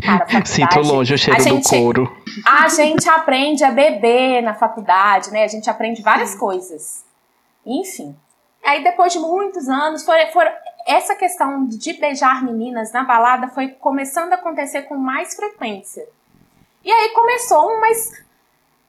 Cara, 0.00 0.26
Sinto 0.46 0.80
longe 0.80 1.14
o 1.14 1.18
cheiro 1.18 1.42
gente, 1.42 1.62
do 1.62 1.68
couro. 1.68 2.16
A 2.46 2.68
gente 2.68 3.08
aprende 3.08 3.64
a 3.64 3.70
beber 3.70 4.42
na 4.42 4.54
faculdade, 4.54 5.30
né? 5.30 5.44
A 5.44 5.48
gente 5.48 5.68
aprende 5.68 6.02
várias 6.02 6.34
coisas. 6.34 7.04
Enfim. 7.66 8.16
Aí 8.64 8.82
depois 8.82 9.12
de 9.12 9.18
muitos 9.18 9.68
anos, 9.68 10.04
foi, 10.04 10.26
foi, 10.26 10.46
essa 10.86 11.14
questão 11.14 11.66
de 11.66 11.92
beijar 11.94 12.42
meninas 12.42 12.92
na 12.92 13.04
balada 13.04 13.48
foi 13.48 13.68
começando 13.68 14.32
a 14.32 14.36
acontecer 14.36 14.82
com 14.82 14.96
mais 14.96 15.34
frequência. 15.34 16.06
E 16.84 16.90
aí 16.90 17.10
começou 17.10 17.70
um, 17.70 17.80
mas 17.80 18.24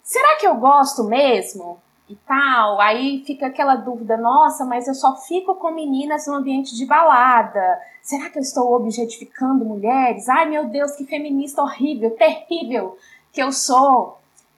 será 0.02 0.38
que 0.38 0.48
eu 0.48 0.56
gosto 0.56 1.04
mesmo? 1.04 1.82
E 2.10 2.16
tal. 2.16 2.82
Aí 2.82 3.24
fica 3.26 3.48
aquela 3.48 3.76
dúvida, 3.76 4.18
nossa, 4.18 4.66
mas 4.66 4.88
eu 4.88 4.94
só 4.94 5.16
fico 5.16 5.56
com 5.56 5.72
meninas 5.72 6.28
no 6.28 6.36
ambiente 6.36 6.76
de 6.76 6.86
balada. 6.86 7.80
Será 8.02 8.30
que 8.30 8.38
eu 8.38 8.42
estou 8.42 8.74
objetificando 8.74 9.64
mulheres? 9.64 10.28
Ai, 10.28 10.46
meu 10.46 10.66
Deus, 10.66 10.92
que 10.96 11.06
feminista 11.06 11.62
horrível, 11.62 12.12
terrível 12.12 12.98
que 13.32 13.42
eu 13.42 13.52
sou. 13.52 14.18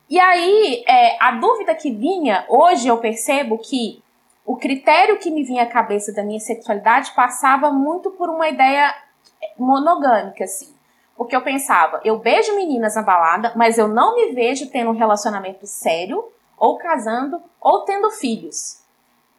E 0.09 0.19
aí, 0.19 0.83
é, 0.87 1.17
a 1.23 1.31
dúvida 1.31 1.73
que 1.73 1.91
vinha, 1.91 2.45
hoje 2.49 2.87
eu 2.87 2.97
percebo 2.97 3.57
que 3.57 4.03
o 4.45 4.55
critério 4.55 5.17
que 5.17 5.31
me 5.31 5.43
vinha 5.43 5.63
à 5.63 5.67
cabeça 5.67 6.13
da 6.13 6.23
minha 6.23 6.39
sexualidade 6.39 7.11
passava 7.15 7.71
muito 7.71 8.11
por 8.11 8.29
uma 8.29 8.47
ideia 8.47 8.93
monogâmica, 9.57 10.43
assim. 10.43 10.73
Porque 11.17 11.35
eu 11.35 11.41
pensava, 11.41 12.01
eu 12.03 12.19
beijo 12.19 12.55
meninas 12.55 12.95
na 12.95 13.01
balada, 13.01 13.53
mas 13.55 13.77
eu 13.77 13.87
não 13.87 14.15
me 14.15 14.33
vejo 14.33 14.69
tendo 14.69 14.91
um 14.91 14.97
relacionamento 14.97 15.65
sério, 15.65 16.23
ou 16.57 16.77
casando, 16.77 17.41
ou 17.62 17.81
tendo 17.81 18.12
filhos. 18.12 18.81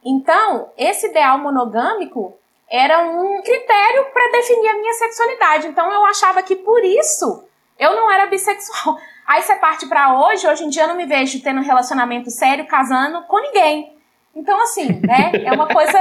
Então, 0.05 0.71
esse 0.77 1.09
ideal 1.09 1.39
monogâmico 1.39 2.37
era 2.71 3.01
um 3.01 3.43
critério 3.43 4.07
para 4.13 4.33
definir 4.33 4.69
a 4.69 4.79
minha 4.79 4.93
sexualidade. 4.95 5.69
Então, 5.69 5.93
eu 5.93 6.05
achava 6.05 6.43
que 6.43 6.57
por 6.57 6.85
isso 6.85 7.45
eu 7.79 7.95
não 7.95 8.11
era 8.11 8.27
bissexual. 8.27 8.99
Aí 9.27 9.43
você 9.43 9.57
parte 9.57 9.87
para 9.87 10.21
hoje, 10.21 10.47
hoje 10.47 10.65
em 10.65 10.69
dia 10.69 10.83
eu 10.85 10.89
não 10.89 10.97
me 10.97 11.05
vejo 11.05 11.43
tendo 11.43 11.61
um 11.61 11.65
relacionamento 11.65 12.31
sério, 12.31 12.67
casando 12.67 13.23
com 13.23 13.41
ninguém. 13.41 13.97
Então, 14.35 14.61
assim, 14.63 15.01
né? 15.05 15.33
É 15.45 15.53
uma 15.53 15.67
coisa 15.67 15.99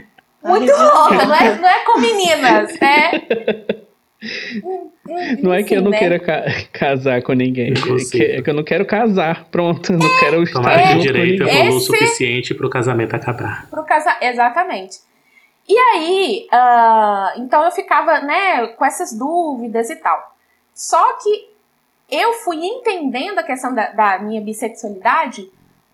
muito 0.44 0.70
louca, 0.70 1.24
não 1.26 1.34
é, 1.34 1.54
não 1.56 1.68
é 1.68 1.84
com 1.84 1.98
meninas, 1.98 2.78
né? 2.78 3.10
Não 5.42 5.54
é 5.54 5.62
que 5.62 5.74
eu 5.74 5.80
não 5.80 5.90
né? 5.90 5.98
queira 5.98 6.18
ca 6.18 6.44
casar 6.72 7.22
com 7.22 7.32
ninguém. 7.32 7.72
É 7.72 8.42
que 8.42 8.50
eu 8.50 8.54
não 8.54 8.64
quero 8.64 8.84
casar. 8.84 9.44
Pronto, 9.44 9.92
não 9.92 10.06
é, 10.06 10.18
quero 10.18 10.42
estar 10.42 10.60
Tomara 10.60 10.86
junto 10.88 11.02
direito 11.02 11.44
com 11.44 11.50
ninguém. 11.50 11.68
o 11.68 11.80
suficiente 11.80 12.54
para 12.54 12.66
o 12.66 12.70
casamento 12.70 13.14
acabar. 13.14 13.68
Pro 13.70 13.84
casa... 13.84 14.16
Exatamente. 14.20 14.98
E 15.68 15.78
aí, 15.78 16.46
uh, 16.52 17.40
então 17.40 17.64
eu 17.64 17.70
ficava, 17.70 18.20
né, 18.20 18.66
com 18.68 18.84
essas 18.84 19.16
dúvidas 19.16 19.88
e 19.88 19.96
tal. 19.96 20.34
Só 20.74 21.14
que 21.22 21.48
eu 22.10 22.32
fui 22.44 22.56
entendendo 22.56 23.38
a 23.38 23.42
questão 23.42 23.74
da, 23.74 23.90
da 23.90 24.18
minha 24.18 24.40
bissexualidade 24.40 25.48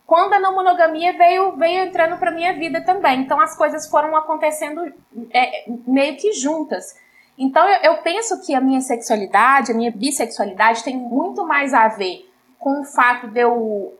quando 0.06 0.34
a 0.34 0.40
não 0.40 0.54
monogamia 0.54 1.16
veio, 1.16 1.56
veio 1.56 1.84
entrando 1.84 2.18
para 2.18 2.30
minha 2.30 2.52
vida 2.52 2.80
também. 2.82 3.20
Então 3.20 3.40
as 3.40 3.56
coisas 3.56 3.88
foram 3.88 4.14
acontecendo 4.16 4.92
é, 5.32 5.64
meio 5.86 6.16
que 6.16 6.32
juntas. 6.32 6.94
Então 7.38 7.68
eu, 7.68 7.92
eu 7.92 7.96
penso 7.98 8.40
que 8.44 8.54
a 8.54 8.60
minha 8.60 8.80
sexualidade, 8.80 9.72
a 9.72 9.74
minha 9.74 9.90
bissexualidade 9.90 10.84
tem 10.84 10.96
muito 10.96 11.46
mais 11.46 11.74
a 11.74 11.88
ver 11.88 12.28
com 12.58 12.80
o 12.80 12.84
fato 12.84 13.28
de 13.28 13.40
eu 13.40 13.94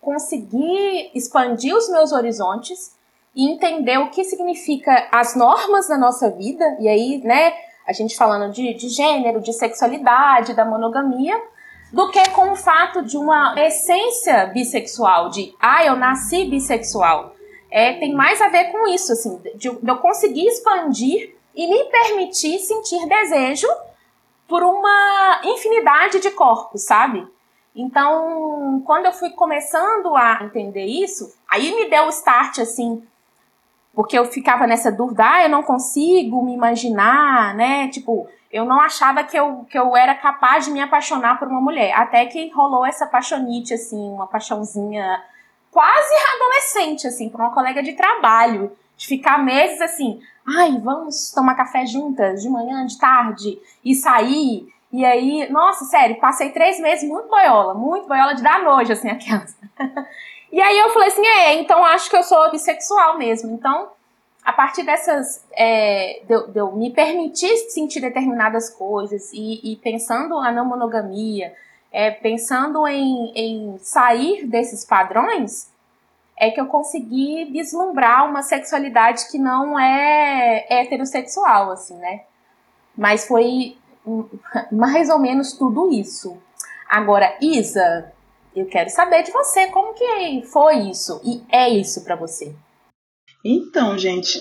conseguir 0.00 1.10
expandir 1.14 1.74
os 1.74 1.88
meus 1.88 2.12
horizontes 2.12 2.94
e 3.34 3.50
entender 3.50 3.98
o 3.98 4.10
que 4.10 4.22
significa 4.22 5.08
as 5.10 5.34
normas 5.34 5.88
da 5.88 5.98
nossa 5.98 6.30
vida, 6.30 6.76
e 6.78 6.88
aí, 6.88 7.20
né, 7.24 7.52
a 7.86 7.92
gente 7.92 8.16
falando 8.16 8.52
de, 8.52 8.74
de 8.74 8.88
gênero, 8.88 9.40
de 9.40 9.52
sexualidade, 9.52 10.54
da 10.54 10.64
monogamia, 10.64 11.36
do 11.92 12.10
que 12.10 12.30
com 12.30 12.52
o 12.52 12.56
fato 12.56 13.02
de 13.02 13.16
uma 13.16 13.54
essência 13.58 14.46
bissexual, 14.46 15.30
de 15.30 15.54
ah, 15.60 15.84
eu 15.84 15.96
nasci 15.96 16.44
bissexual. 16.44 17.34
É, 17.70 17.94
tem 17.94 18.14
mais 18.14 18.40
a 18.40 18.48
ver 18.48 18.70
com 18.70 18.86
isso, 18.86 19.12
assim, 19.12 19.36
de, 19.56 19.70
de 19.70 19.88
eu 19.88 19.96
conseguir 19.96 20.46
expandir 20.46 21.33
e 21.54 21.66
me 21.66 21.84
permitir 21.84 22.58
sentir 22.58 23.06
desejo 23.06 23.68
por 24.48 24.62
uma 24.62 25.40
infinidade 25.44 26.20
de 26.20 26.30
corpos, 26.30 26.84
sabe? 26.84 27.26
Então, 27.74 28.82
quando 28.86 29.06
eu 29.06 29.12
fui 29.12 29.30
começando 29.30 30.14
a 30.14 30.44
entender 30.44 30.84
isso, 30.84 31.34
aí 31.48 31.74
me 31.74 31.88
deu 31.88 32.04
o 32.04 32.10
start, 32.10 32.58
assim, 32.58 33.02
porque 33.92 34.18
eu 34.18 34.24
ficava 34.26 34.66
nessa 34.66 34.92
dúvida, 34.92 35.24
ah, 35.24 35.42
eu 35.42 35.48
não 35.48 35.62
consigo 35.62 36.44
me 36.44 36.52
imaginar, 36.52 37.54
né? 37.54 37.88
Tipo, 37.88 38.28
eu 38.52 38.64
não 38.64 38.80
achava 38.80 39.24
que 39.24 39.36
eu, 39.36 39.66
que 39.68 39.78
eu 39.78 39.96
era 39.96 40.14
capaz 40.14 40.64
de 40.64 40.70
me 40.70 40.80
apaixonar 40.80 41.38
por 41.38 41.48
uma 41.48 41.60
mulher. 41.60 41.92
Até 41.92 42.26
que 42.26 42.48
rolou 42.50 42.86
essa 42.86 43.06
paixonite, 43.06 43.74
assim, 43.74 44.10
uma 44.10 44.26
paixãozinha 44.26 45.22
quase 45.70 46.14
adolescente, 46.36 47.06
assim, 47.06 47.28
por 47.28 47.40
uma 47.40 47.52
colega 47.52 47.82
de 47.82 47.94
trabalho. 47.94 48.70
De 48.96 49.08
ficar 49.08 49.38
meses 49.38 49.80
assim, 49.80 50.20
ai, 50.46 50.78
vamos 50.78 51.30
tomar 51.32 51.54
café 51.54 51.86
juntas, 51.86 52.42
de 52.42 52.48
manhã, 52.48 52.84
de 52.86 52.98
tarde, 52.98 53.58
e 53.84 53.94
sair. 53.94 54.68
E 54.92 55.04
aí, 55.04 55.50
nossa, 55.50 55.84
sério, 55.86 56.20
passei 56.20 56.50
três 56.50 56.78
meses 56.78 57.08
muito 57.08 57.28
boiola, 57.28 57.74
muito 57.74 58.06
boiola 58.06 58.34
de 58.34 58.42
dar 58.42 58.62
nojo, 58.62 58.92
assim, 58.92 59.08
aquelas. 59.10 59.56
e 60.52 60.60
aí 60.60 60.78
eu 60.78 60.90
falei 60.90 61.08
assim, 61.08 61.26
é, 61.26 61.54
então 61.54 61.84
acho 61.84 62.08
que 62.08 62.16
eu 62.16 62.22
sou 62.22 62.50
bissexual 62.50 63.18
mesmo. 63.18 63.52
Então, 63.52 63.88
a 64.44 64.52
partir 64.52 64.84
dessas, 64.84 65.44
é, 65.52 66.22
de, 66.28 66.52
de, 66.52 66.58
eu 66.58 66.70
me 66.72 66.92
permitir 66.92 67.56
sentir 67.70 68.00
determinadas 68.00 68.68
coisas 68.70 69.32
e, 69.32 69.72
e 69.72 69.76
pensando 69.76 70.36
a 70.36 70.52
não 70.52 70.66
monogamia, 70.66 71.54
é, 71.90 72.10
pensando 72.10 72.86
em, 72.86 73.32
em 73.34 73.78
sair 73.78 74.46
desses 74.46 74.84
padrões, 74.84 75.72
é 76.38 76.50
que 76.50 76.60
eu 76.60 76.66
consegui 76.66 77.44
vislumbrar 77.46 78.28
uma 78.28 78.42
sexualidade 78.42 79.28
que 79.30 79.38
não 79.38 79.78
é 79.78 80.66
heterossexual, 80.68 81.70
assim, 81.70 81.96
né? 81.96 82.22
Mas 82.96 83.26
foi 83.26 83.76
mais 84.72 85.08
ou 85.10 85.18
menos 85.18 85.52
tudo 85.52 85.92
isso. 85.92 86.36
Agora, 86.88 87.36
Isa, 87.40 88.12
eu 88.54 88.66
quero 88.66 88.90
saber 88.90 89.22
de 89.22 89.32
você, 89.32 89.66
como 89.68 89.94
que 89.94 90.42
foi 90.52 90.90
isso 90.90 91.20
e 91.24 91.42
é 91.50 91.68
isso 91.68 92.04
para 92.04 92.16
você? 92.16 92.54
Então, 93.44 93.98
gente, 93.98 94.40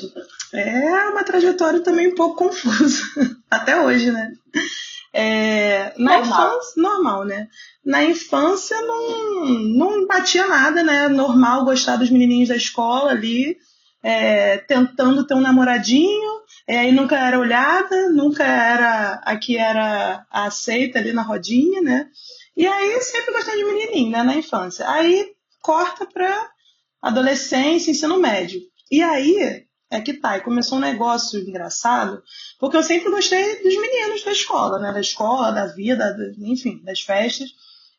é 0.54 1.10
uma 1.10 1.24
trajetória 1.24 1.84
também 1.84 2.08
um 2.08 2.16
pouco 2.16 2.46
confusa, 2.46 3.04
até 3.52 3.82
hoje, 3.82 4.12
né? 4.12 4.32
É, 5.14 5.94
na 5.98 6.18
Normal. 6.18 6.48
infância, 6.48 6.82
normal, 6.82 7.26
né? 7.26 7.48
Na 7.86 8.04
infância 8.04 8.82
não, 8.82 9.46
não 9.46 10.08
batia 10.08 10.48
nada, 10.48 10.82
né? 10.82 11.08
Normal 11.08 11.66
gostar 11.66 11.98
dos 11.98 12.10
menininhos 12.10 12.50
da 12.50 12.56
escola 12.56 13.12
ali, 13.12 13.56
é, 14.02 14.58
tentando 14.58 15.26
ter 15.26 15.36
um 15.36 15.42
namoradinho, 15.42 16.42
é, 16.68 16.80
aí 16.80 16.92
nunca 16.92 17.18
era 17.18 17.40
olhada, 17.40 18.10
nunca 18.10 18.44
era 18.44 19.22
a 19.24 19.38
que 19.38 19.56
era 19.56 20.26
aceita 20.32 20.98
ali 20.98 21.14
na 21.14 21.22
rodinha, 21.22 21.80
né? 21.82 22.08
E 22.58 22.66
aí 22.66 23.00
sempre 23.02 23.34
gostei 23.34 23.56
de 23.56 23.66
menininho, 23.66 24.12
né? 24.12 24.24
Na 24.24 24.36
infância. 24.36 24.90
Aí 24.90 25.32
corta 25.62 26.06
pra 26.06 26.50
adolescência, 27.02 27.92
ensino 27.92 28.18
médio. 28.20 28.62
E 28.90 29.02
aí 29.04 29.66
é 29.96 30.02
que 30.02 30.14
tá, 30.14 30.38
e 30.38 30.42
começou 30.42 30.78
um 30.78 30.82
negócio 30.82 31.40
engraçado, 31.40 32.22
porque 32.60 32.78
eu 32.78 32.84
sempre 32.84 33.10
gostei 33.12 33.62
dos 33.64 33.76
meninos 33.76 34.24
da 34.24 34.32
escola, 34.32 34.80
né? 34.80 34.92
Da 34.92 35.02
escola, 35.02 35.52
da 35.52 35.68
vida, 35.68 36.14
do- 36.14 36.46
enfim, 36.46 36.82
das 36.84 37.02
festas. 37.02 37.50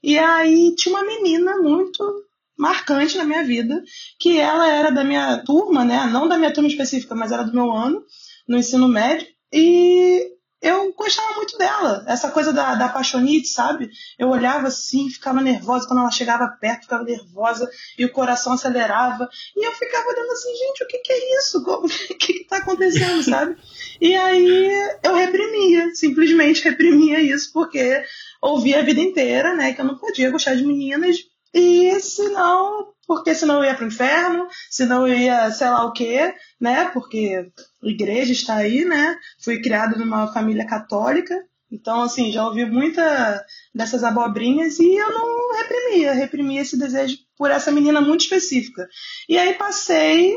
E 0.03 0.19
aí 0.19 0.75
tinha 0.77 0.95
uma 0.95 1.05
menina 1.07 1.57
muito 1.59 2.25
marcante 2.57 3.17
na 3.17 3.25
minha 3.25 3.43
vida, 3.45 3.83
que 4.19 4.39
ela 4.39 4.69
era 4.69 4.91
da 4.91 5.03
minha 5.05 5.39
turma, 5.39 5.85
né? 5.85 6.07
Não 6.07 6.29
da 6.29 6.37
minha 6.39 6.53
turma 6.53 6.69
específica, 6.69 7.15
mas 7.15 7.33
era 7.33 7.43
do 7.45 7.53
meu 7.55 7.73
ano, 7.73 8.05
no 8.47 8.57
ensino 8.59 8.87
médio. 8.89 9.27
E 9.53 10.34
eu 10.63 10.93
gostava 10.95 11.35
muito 11.37 11.59
dela. 11.59 12.05
Essa 12.09 12.31
coisa 12.31 12.53
da, 12.53 12.75
da 12.75 12.87
apaixonite, 12.87 13.49
sabe? 13.49 13.91
Eu 14.19 14.29
olhava 14.31 14.69
assim, 14.69 15.11
ficava 15.11 15.41
nervosa 15.41 15.87
quando 15.87 16.01
ela 16.01 16.11
chegava 16.11 16.49
perto, 16.61 16.83
ficava 16.83 17.05
nervosa 17.05 17.71
e 17.99 18.05
o 18.05 18.13
coração 18.13 18.55
acelerava. 18.55 19.29
E 19.55 19.67
eu 19.67 19.73
ficava 19.73 20.09
olhando 20.09 20.33
assim, 20.33 20.55
gente, 20.57 20.85
o 20.85 20.87
que, 20.87 20.99
que 20.99 21.13
é 21.13 21.39
isso? 21.39 21.63
O 21.75 22.17
que, 22.17 22.33
que 22.33 22.45
tá 22.45 22.59
acontecendo, 22.59 23.23
sabe? 23.23 23.57
E 24.01 24.15
aí 24.17 24.73
eu 25.03 25.15
reprimia, 25.15 25.95
simplesmente 25.95 26.65
reprimia 26.65 27.21
isso, 27.21 27.53
porque 27.53 28.03
ouvia 28.41 28.81
a 28.81 28.83
vida 28.83 29.01
inteira, 29.01 29.55
né, 29.55 29.73
que 29.73 29.81
eu 29.81 29.85
não 29.85 29.99
podia 29.99 30.31
gostar 30.31 30.55
de 30.55 30.65
meninas. 30.65 31.19
E 31.55 32.01
senão, 32.01 32.93
porque 33.07 33.35
senão 33.35 33.59
eu 33.59 33.65
ia 33.65 33.77
pro 33.77 33.87
inferno, 33.87 34.49
senão 34.69 35.07
eu 35.07 35.17
ia 35.17 35.51
sei 35.53 35.69
lá 35.69 35.85
o 35.85 35.93
quê, 35.93 36.35
né? 36.61 36.91
Porque 36.91 37.49
a 37.83 37.87
igreja 37.87 38.33
está 38.33 38.57
aí, 38.57 38.85
né? 38.85 39.17
Fui 39.41 39.63
criado 39.63 39.97
numa 39.97 40.33
família 40.33 40.67
católica, 40.67 41.35
então 41.71 42.03
assim, 42.03 42.33
já 42.33 42.45
ouvi 42.45 42.65
muita 42.65 43.45
dessas 43.75 44.03
abobrinhas 44.03 44.79
e 44.81 44.97
eu 44.97 45.11
não 45.13 45.57
reprimia, 45.57 46.13
reprimia 46.13 46.61
esse 46.61 46.77
desejo 46.77 47.19
por 47.39 47.51
essa 47.51 47.71
menina 47.71 48.01
muito 48.01 48.23
específica. 48.23 48.89
E 49.29 49.39
aí 49.39 49.55
passei 49.55 50.35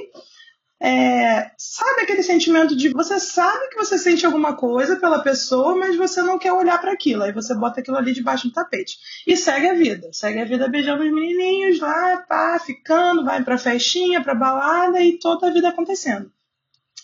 é, 0.79 1.51
sabe 1.57 2.01
aquele 2.01 2.21
sentimento 2.21 2.75
de 2.75 2.89
você 2.89 3.19
sabe 3.19 3.69
que 3.69 3.77
você 3.77 3.97
sente 3.97 4.25
alguma 4.25 4.55
coisa 4.55 4.95
pela 4.95 5.23
pessoa, 5.23 5.75
mas 5.75 5.95
você 5.95 6.21
não 6.21 6.37
quer 6.37 6.53
olhar 6.53 6.79
para 6.79 6.91
aquilo. 6.91 7.23
Aí 7.23 7.31
você 7.31 7.55
bota 7.55 7.79
aquilo 7.79 7.97
ali 7.97 8.13
debaixo 8.13 8.47
do 8.47 8.53
tapete. 8.53 8.97
E 9.25 9.35
segue 9.35 9.67
a 9.67 9.73
vida. 9.73 10.09
Segue 10.13 10.39
a 10.39 10.45
vida 10.45 10.67
beijando 10.67 11.03
os 11.03 11.11
menininhos 11.11 11.79
lá, 11.79 12.17
pá, 12.17 12.59
ficando, 12.59 13.25
vai 13.25 13.43
pra 13.43 13.57
festinha, 13.57 14.21
pra 14.21 14.35
balada 14.35 15.01
e 15.01 15.17
toda 15.17 15.47
a 15.47 15.51
vida 15.51 15.69
acontecendo. 15.69 16.31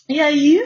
E 0.08 0.20
aí 0.20 0.62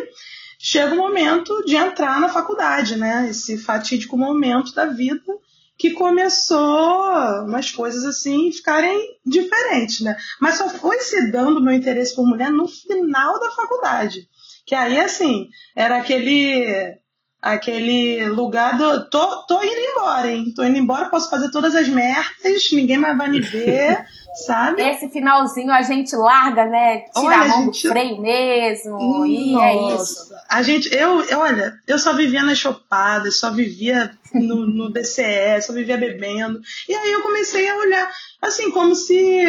chega 0.58 0.92
o 0.92 0.98
momento 0.98 1.64
de 1.64 1.76
entrar 1.76 2.20
na 2.20 2.28
faculdade, 2.28 2.96
né? 2.96 3.28
Esse 3.30 3.56
fatídico 3.56 4.18
momento 4.18 4.74
da 4.74 4.84
vida 4.84 5.38
que 5.78 5.92
começou 5.92 7.44
umas 7.44 7.70
coisas 7.70 8.04
assim 8.04 8.50
ficarem 8.50 9.16
diferentes, 9.24 10.00
né? 10.00 10.16
Mas 10.40 10.56
só 10.56 10.68
foi 10.68 10.98
se 10.98 11.30
dando 11.30 11.62
meu 11.62 11.72
interesse 11.72 12.16
por 12.16 12.26
mulher 12.26 12.50
no 12.50 12.66
final 12.66 13.38
da 13.38 13.50
faculdade. 13.52 14.28
Que 14.66 14.74
aí, 14.74 15.00
assim, 15.00 15.48
era 15.76 15.98
aquele 15.98 16.98
aquele 17.40 18.28
lugar 18.28 18.76
do. 18.76 19.08
Tô, 19.08 19.46
tô 19.46 19.62
indo 19.62 19.78
embora, 19.78 20.30
hein? 20.30 20.52
Tô 20.54 20.64
indo 20.64 20.76
embora, 20.76 21.08
posso 21.08 21.30
fazer 21.30 21.50
todas 21.50 21.74
as 21.74 21.88
merdas, 21.88 22.70
ninguém 22.72 22.98
mais 22.98 23.16
vai 23.16 23.28
me 23.30 23.40
ver, 23.40 24.04
sabe? 24.46 24.82
Esse 24.82 25.08
finalzinho 25.08 25.70
a 25.70 25.82
gente 25.82 26.14
larga, 26.16 26.64
né? 26.64 26.98
Tira 27.14 27.26
Olha, 27.26 27.36
a 27.36 27.48
mão 27.48 27.64
gente, 27.64 27.82
do 27.82 27.88
freio 27.88 28.20
mesmo. 28.20 29.26
E 29.26 29.56
é 29.58 29.94
isso. 29.94 30.34
A 30.48 30.62
gente, 30.62 30.92
eu, 30.94 31.22
eu, 31.22 31.38
olha, 31.38 31.74
eu 31.86 31.98
só 31.98 32.12
vivia 32.12 32.42
nas 32.42 32.58
chopadas, 32.58 33.38
só 33.38 33.50
vivia 33.50 34.10
no, 34.34 34.66
no 34.66 34.92
DCE, 34.92 35.62
só 35.62 35.72
vivia 35.72 35.96
bebendo. 35.96 36.60
E 36.88 36.94
aí 36.94 37.12
eu 37.12 37.22
comecei 37.22 37.68
a 37.68 37.76
olhar, 37.76 38.10
assim, 38.42 38.70
como 38.70 38.94
se. 38.94 39.44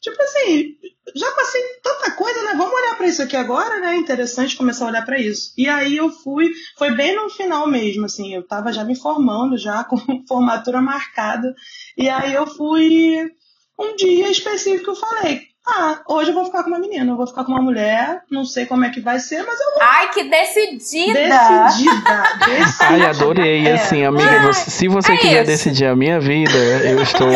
Tipo 0.00 0.22
assim, 0.22 0.76
já 1.14 1.30
passei 1.32 1.62
tanta 1.82 2.10
coisa, 2.12 2.42
né? 2.44 2.54
Vamos 2.56 2.72
olhar 2.72 2.96
pra 2.96 3.06
isso 3.06 3.22
aqui 3.22 3.36
agora, 3.36 3.80
né? 3.80 3.96
Interessante 3.96 4.56
começar 4.56 4.84
a 4.84 4.88
olhar 4.88 5.04
pra 5.04 5.18
isso. 5.18 5.52
E 5.56 5.68
aí 5.68 5.96
eu 5.96 6.10
fui, 6.10 6.52
foi 6.76 6.92
bem 6.94 7.16
no 7.16 7.28
final 7.30 7.66
mesmo, 7.66 8.04
assim, 8.04 8.34
eu 8.34 8.46
tava 8.46 8.72
já 8.72 8.84
me 8.84 8.94
formando, 8.94 9.56
já 9.56 9.82
com 9.84 9.98
formatura 10.26 10.80
marcada. 10.80 11.54
E 11.96 12.08
aí 12.08 12.34
eu 12.34 12.46
fui 12.46 13.28
um 13.78 13.96
dia 13.96 14.30
específico 14.30 14.90
eu 14.90 14.96
falei, 14.96 15.42
ah, 15.68 16.00
hoje 16.08 16.30
eu 16.30 16.34
vou 16.34 16.44
ficar 16.44 16.62
com 16.62 16.70
uma 16.70 16.78
menina, 16.78 17.12
eu 17.12 17.16
vou 17.16 17.26
ficar 17.26 17.44
com 17.44 17.52
uma 17.52 17.60
mulher, 17.62 18.22
não 18.30 18.44
sei 18.44 18.64
como 18.66 18.84
é 18.84 18.90
que 18.90 19.00
vai 19.00 19.18
ser, 19.20 19.42
mas 19.44 19.58
eu 19.60 19.82
Ai, 19.82 20.10
que 20.10 20.24
decidida! 20.24 21.12
decidida, 21.14 22.22
decidida. 22.46 22.84
Ai, 22.88 23.06
adorei. 23.06 23.66
É. 23.66 23.74
Assim, 23.74 24.04
amiga, 24.04 24.42
você- 24.42 24.70
se 24.70 24.88
você 24.88 25.12
é 25.12 25.16
quiser 25.16 25.42
isso. 25.42 25.46
decidir 25.52 25.86
a 25.86 25.94
minha 25.96 26.18
vida, 26.20 26.56
eu 26.84 27.02
estou. 27.02 27.28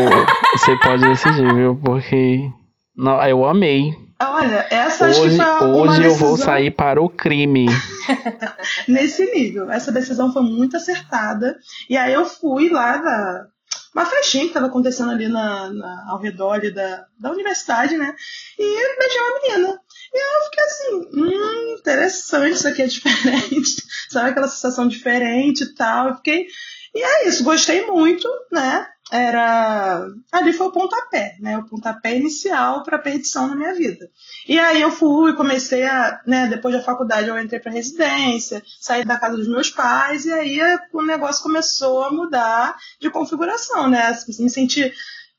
Você 0.56 0.76
pode 0.78 1.02
decidir, 1.08 1.54
viu? 1.54 1.78
Porque. 1.84 2.48
Não, 2.96 3.22
eu 3.24 3.44
amei. 3.46 3.94
Olha, 4.20 4.66
essa 4.70 5.06
acho 5.06 5.20
que 5.20 5.26
Hoje, 5.26 5.36
foi 5.36 5.66
uma 5.66 5.82
hoje 5.82 6.04
eu 6.04 6.14
vou 6.14 6.36
sair 6.36 6.70
para 6.70 7.02
o 7.02 7.08
crime. 7.08 7.66
nesse 8.86 9.24
nível. 9.34 9.70
Essa 9.70 9.90
decisão 9.90 10.32
foi 10.32 10.42
muito 10.42 10.76
acertada. 10.76 11.56
E 11.90 11.96
aí 11.96 12.12
eu 12.12 12.24
fui 12.24 12.68
lá 12.70 12.96
da 12.98 13.46
uma 13.94 14.06
festinha 14.06 14.44
que 14.44 14.50
estava 14.50 14.66
acontecendo 14.66 15.10
ali 15.10 15.28
na, 15.28 15.70
na- 15.70 16.06
ao 16.10 16.18
redor 16.18 16.52
ali 16.52 16.70
da, 16.70 17.06
da 17.18 17.30
universidade, 17.30 17.96
né? 17.96 18.14
E 18.58 18.98
beijei 18.98 19.20
uma 19.20 19.40
menina. 19.42 19.80
E 20.14 20.18
eu 20.18 20.44
fiquei 20.44 20.64
assim, 20.64 21.10
hum, 21.14 21.76
interessante, 21.78 22.54
isso 22.54 22.68
aqui 22.68 22.82
é 22.82 22.86
diferente. 22.88 23.82
Sabe 24.10 24.30
aquela 24.30 24.48
sensação 24.48 24.86
diferente 24.88 25.64
e 25.64 25.74
tal. 25.74 26.08
Eu 26.08 26.16
fiquei. 26.16 26.46
E 26.94 27.02
é 27.02 27.28
isso, 27.28 27.44
gostei 27.44 27.86
muito, 27.86 28.28
né? 28.50 28.86
Era. 29.12 30.08
Ali 30.32 30.54
foi 30.54 30.68
o 30.68 30.72
pontapé, 30.72 31.36
né? 31.38 31.58
O 31.58 31.64
pontapé 31.64 32.16
inicial 32.16 32.82
para 32.82 32.96
a 32.96 33.00
perdição 33.00 33.46
na 33.46 33.54
minha 33.54 33.74
vida. 33.74 34.10
E 34.48 34.58
aí 34.58 34.80
eu 34.80 34.90
fui, 34.90 35.34
comecei 35.34 35.84
a, 35.84 36.18
né, 36.26 36.46
depois 36.46 36.74
da 36.74 36.80
faculdade 36.80 37.28
eu 37.28 37.38
entrei 37.38 37.60
para 37.60 37.70
residência, 37.70 38.62
saí 38.80 39.04
da 39.04 39.18
casa 39.18 39.36
dos 39.36 39.48
meus 39.48 39.68
pais 39.68 40.24
e 40.24 40.32
aí 40.32 40.58
o 40.94 41.02
negócio 41.02 41.42
começou 41.42 42.02
a 42.04 42.10
mudar 42.10 42.74
de 42.98 43.10
configuração, 43.10 43.86
né? 43.86 44.18
Me 44.38 44.48
senti 44.48 44.90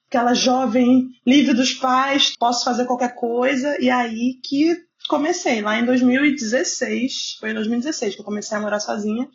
aquela 0.07 0.36
jovem 0.36 1.09
livre 1.25 1.55
dos 1.55 1.73
pais, 1.73 2.36
posso 2.38 2.63
fazer 2.63 2.86
qualquer 2.86 3.15
coisa 3.15 3.75
e 3.81 3.89
aí 3.89 4.36
que 4.43 4.77
comecei 5.09 5.63
lá 5.63 5.79
em 5.79 5.86
2016, 5.86 7.38
foi 7.39 7.49
em 7.49 7.55
2016 7.55 8.13
que 8.13 8.21
eu 8.21 8.25
comecei 8.25 8.55
a 8.55 8.62
morar 8.62 8.79
sozinha. 8.79 9.27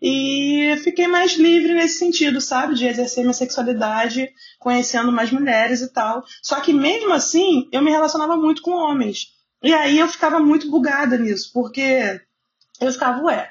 E 0.00 0.76
fiquei 0.82 1.06
mais 1.06 1.36
livre 1.36 1.74
nesse 1.74 1.98
sentido, 1.98 2.40
sabe? 2.40 2.74
De 2.74 2.86
exercer 2.86 3.22
minha 3.22 3.32
sexualidade, 3.32 4.28
conhecendo 4.58 5.10
mais 5.10 5.30
mulheres 5.30 5.80
e 5.80 5.92
tal. 5.92 6.22
Só 6.42 6.60
que 6.60 6.72
mesmo 6.72 7.12
assim, 7.12 7.68
eu 7.72 7.82
me 7.82 7.90
relacionava 7.90 8.36
muito 8.36 8.62
com 8.62 8.72
homens. 8.72 9.28
E 9.62 9.72
aí 9.72 9.98
eu 9.98 10.08
ficava 10.08 10.38
muito 10.38 10.70
bugada 10.70 11.16
nisso, 11.16 11.50
porque 11.52 12.20
eu 12.80 12.92
ficava, 12.92 13.22
ué, 13.22 13.48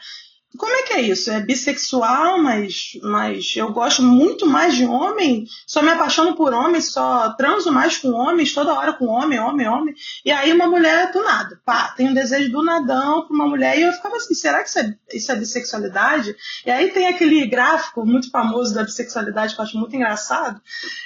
como 0.58 0.74
é 0.74 0.84
que 0.84 0.94
é 0.94 1.02
isso? 1.02 1.32
É 1.32 1.40
bissexual, 1.40 2.42
mas, 2.42 2.98
mas 3.04 3.54
eu 3.56 3.72
gosto 3.72 4.02
muito 4.02 4.46
mais 4.46 4.76
de 4.76 4.86
homem, 4.86 5.46
só 5.66 5.82
me 5.82 5.90
apaixono 5.90 6.36
por 6.36 6.54
homens, 6.54 6.92
só 6.92 7.30
transo 7.34 7.72
mais 7.72 7.98
com 7.98 8.12
homens, 8.12 8.54
toda 8.54 8.74
hora 8.74 8.94
com 8.94 9.06
homem, 9.06 9.40
homem, 9.40 9.68
homem. 9.68 9.96
E 10.24 10.32
aí 10.32 10.52
uma 10.52 10.68
mulher 10.68 11.12
do 11.12 11.24
nada, 11.24 11.60
pá, 11.66 11.94
tem 11.96 12.10
um 12.10 12.14
desejo 12.14 12.52
do 12.52 12.64
nadão 12.64 13.26
pra 13.26 13.36
uma 13.36 13.48
mulher. 13.48 13.78
E 13.78 13.84
eu 13.84 13.94
ficava 13.94 14.16
assim, 14.18 14.34
será 14.34 14.62
que 14.62 14.70
isso 14.70 14.80
é, 14.80 14.96
isso 15.14 15.32
é 15.32 15.36
bissexualidade? 15.36 16.36
E 16.66 16.72
aí 16.72 16.90
tem 16.90 17.08
aquele 17.08 17.46
gráfico 17.48 18.06
muito 18.06 18.30
famoso 18.30 18.74
da 18.74 18.84
bissexualidade 18.84 19.56
que 19.56 19.62
eu 19.62 19.66
acho 19.66 19.78
muito 19.78 19.96
engraçado, 19.96 20.62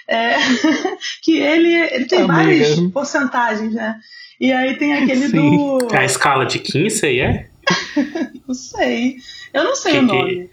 é, 0.08 0.36
que 1.22 1.38
ele, 1.38 1.74
ele 1.74 2.06
tem 2.06 2.20
Amiga. 2.20 2.34
várias 2.34 2.80
porcentagens, 2.92 3.74
né? 3.74 4.00
E 4.40 4.54
aí 4.54 4.78
tem 4.78 4.94
aquele 4.94 5.28
Sim. 5.30 5.58
do. 5.58 5.88
A 5.94 6.06
escala 6.06 6.46
de 6.46 6.60
Kinsey, 6.60 7.20
é? 7.20 7.49
Não 8.48 8.54
sei. 8.56 9.16
Eu 9.54 9.64
não 9.64 9.76
sei 9.76 9.92
Que 9.94 9.98
o 10.00 10.08
que- 10.08 10.16
nome. 10.16 10.50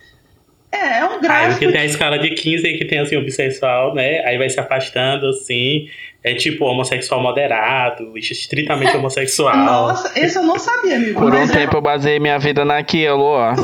É, 0.72 0.98
é 0.98 1.04
um 1.04 1.12
Aí 1.14 1.20
gráfico. 1.20 1.52
porque 1.60 1.72
tem 1.72 1.80
a 1.80 1.84
escala 1.86 2.18
de 2.18 2.30
Kinsey 2.30 2.76
que 2.76 2.84
tem 2.84 2.98
assim 2.98 3.16
o 3.16 3.22
bissexual, 3.24 3.94
né? 3.94 4.22
Aí 4.26 4.36
vai 4.36 4.50
se 4.50 4.60
afastando 4.60 5.26
assim. 5.28 5.88
É 6.22 6.34
tipo 6.34 6.64
homossexual 6.64 7.22
moderado, 7.22 8.18
estritamente 8.18 8.94
homossexual. 8.98 9.56
Nossa, 9.56 10.18
esse 10.18 10.36
eu 10.36 10.42
não 10.42 10.58
sabia, 10.58 10.96
amigo. 10.96 11.20
Por 11.20 11.32
um 11.32 11.44
é- 11.44 11.46
tempo 11.46 11.76
eu 11.76 11.80
baseei 11.80 12.18
minha 12.18 12.38
vida 12.38 12.64
naquilo, 12.64 13.22
ó. 13.22 13.54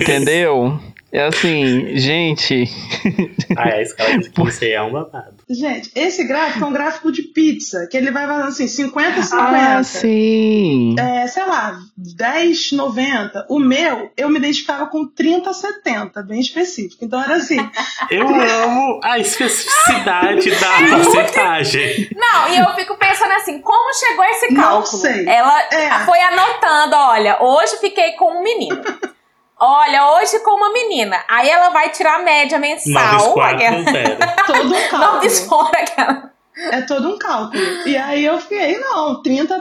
Entendeu? 0.00 0.80
É 1.14 1.26
assim, 1.26 1.96
gente. 1.96 2.64
Ah, 3.56 3.68
é, 3.68 3.74
a 3.78 3.82
escala 3.82 4.18
de 4.18 4.30
15 4.30 4.72
é 4.72 4.82
um 4.82 4.90
babado. 4.90 5.34
Gente, 5.48 5.88
esse 5.94 6.24
gráfico 6.24 6.64
é 6.64 6.66
um 6.66 6.72
gráfico 6.72 7.12
de 7.12 7.22
pizza, 7.22 7.86
que 7.88 7.96
ele 7.96 8.10
vai 8.10 8.26
fazendo 8.26 8.48
assim, 8.48 8.66
50 8.66 9.22
50. 9.22 9.36
Ah, 9.78 9.82
sim. 9.84 10.96
É, 10.98 11.24
sei 11.28 11.44
lá, 11.46 11.78
10, 11.96 12.72
90. 12.72 13.46
O 13.48 13.60
meu, 13.60 14.10
eu 14.16 14.28
me 14.28 14.38
identificava 14.38 14.86
com 14.86 15.06
30, 15.06 15.52
70, 15.52 16.20
bem 16.24 16.40
específico. 16.40 17.04
Então 17.04 17.22
era 17.22 17.36
assim. 17.36 17.58
Eu 18.10 18.26
amo 18.26 18.98
a 19.04 19.18
especificidade 19.20 20.50
da 20.50 20.78
porcentagem. 21.04 22.08
Não, 22.16 22.48
e 22.48 22.58
eu 22.58 22.74
fico 22.74 22.96
pensando 22.96 23.32
assim, 23.34 23.60
como 23.60 23.94
chegou 23.94 24.24
esse 24.24 24.52
Não 24.52 24.62
cálculo? 24.62 25.00
sei. 25.02 25.28
Ela 25.28 25.62
É. 25.72 26.04
foi 26.04 26.18
anotando, 26.18 26.96
olha, 26.96 27.38
hoje 27.40 27.76
fiquei 27.80 28.12
com 28.12 28.38
um 28.40 28.42
menino. 28.42 28.82
Olha, 29.58 30.10
hoje 30.16 30.40
com 30.40 30.50
uma 30.56 30.72
menina. 30.72 31.22
Aí 31.28 31.48
ela 31.48 31.70
vai 31.70 31.90
tirar 31.90 32.16
a 32.16 32.22
média 32.22 32.58
9 32.58 32.68
mensal. 32.68 33.32
4 33.32 33.56
aquela- 33.56 33.82
0. 33.84 34.16
todo 34.46 34.74
um 34.74 34.88
cálculo. 34.88 35.70
aquela. 35.76 36.32
É 36.56 36.80
todo 36.82 37.08
um 37.08 37.18
cálculo. 37.18 37.62
E 37.86 37.96
aí 37.96 38.24
eu 38.24 38.38
fiquei, 38.40 38.78
não, 38.78 39.22
30% 39.22 39.60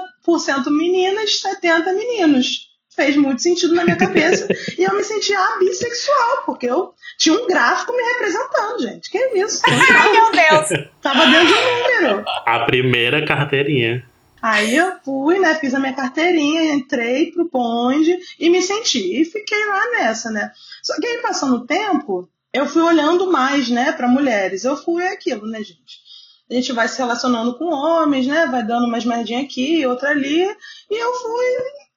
meninas, 0.69 1.39
70 1.41 1.93
meninos. 1.93 2.69
Fez 2.95 3.15
muito 3.17 3.41
sentido 3.41 3.73
na 3.73 3.83
minha 3.83 3.95
cabeça. 3.95 4.47
e 4.77 4.83
eu 4.83 4.93
me 4.95 5.03
sentia 5.03 5.39
bissexual, 5.59 6.43
porque 6.45 6.67
eu 6.67 6.93
tinha 7.17 7.35
um 7.35 7.47
gráfico 7.47 7.91
me 7.91 8.03
representando, 8.03 8.79
gente. 8.81 9.09
Que 9.09 9.17
isso? 9.35 9.61
Ai, 9.67 10.11
meu 10.11 10.31
Deus. 10.31 10.87
Tava 11.01 11.25
dentro 11.25 11.47
de 11.47 11.53
um 11.53 11.79
número. 12.01 12.25
A 12.45 12.59
primeira 12.59 13.25
carteirinha. 13.25 14.05
Aí 14.43 14.75
eu 14.75 14.99
fui, 15.05 15.39
né, 15.39 15.55
fiz 15.55 15.73
a 15.73 15.79
minha 15.79 15.93
carteirinha, 15.93 16.73
entrei 16.73 17.31
pro 17.31 17.49
bonde 17.49 18.13
e 18.37 18.49
me 18.49 18.61
senti. 18.61 19.21
E 19.21 19.23
fiquei 19.23 19.65
lá 19.67 19.91
nessa, 19.91 20.29
né? 20.29 20.51
Só 20.81 20.99
que 20.99 21.07
aí, 21.07 21.21
passando 21.21 21.55
o 21.55 21.65
tempo, 21.65 22.29
eu 22.51 22.67
fui 22.67 22.81
olhando 22.81 23.31
mais, 23.31 23.69
né, 23.69 23.93
para 23.93 24.05
mulheres. 24.05 24.65
Eu 24.65 24.75
fui 24.75 25.07
aquilo, 25.07 25.47
né, 25.47 25.63
gente? 25.63 26.03
A 26.51 26.53
gente 26.55 26.73
vai 26.73 26.89
se 26.89 26.97
relacionando 26.97 27.57
com 27.57 27.73
homens, 27.73 28.27
né? 28.27 28.45
Vai 28.47 28.67
dando 28.67 28.85
umas 28.85 29.05
merdinhas 29.05 29.45
aqui, 29.45 29.85
outra 29.85 30.09
ali. 30.09 30.43
E 30.91 31.01
eu 31.01 31.13
fui 31.13 31.45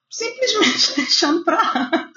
simplesmente 0.09 0.95
deixando 1.03 1.43
pra 1.43 1.57
lá. 1.57 2.09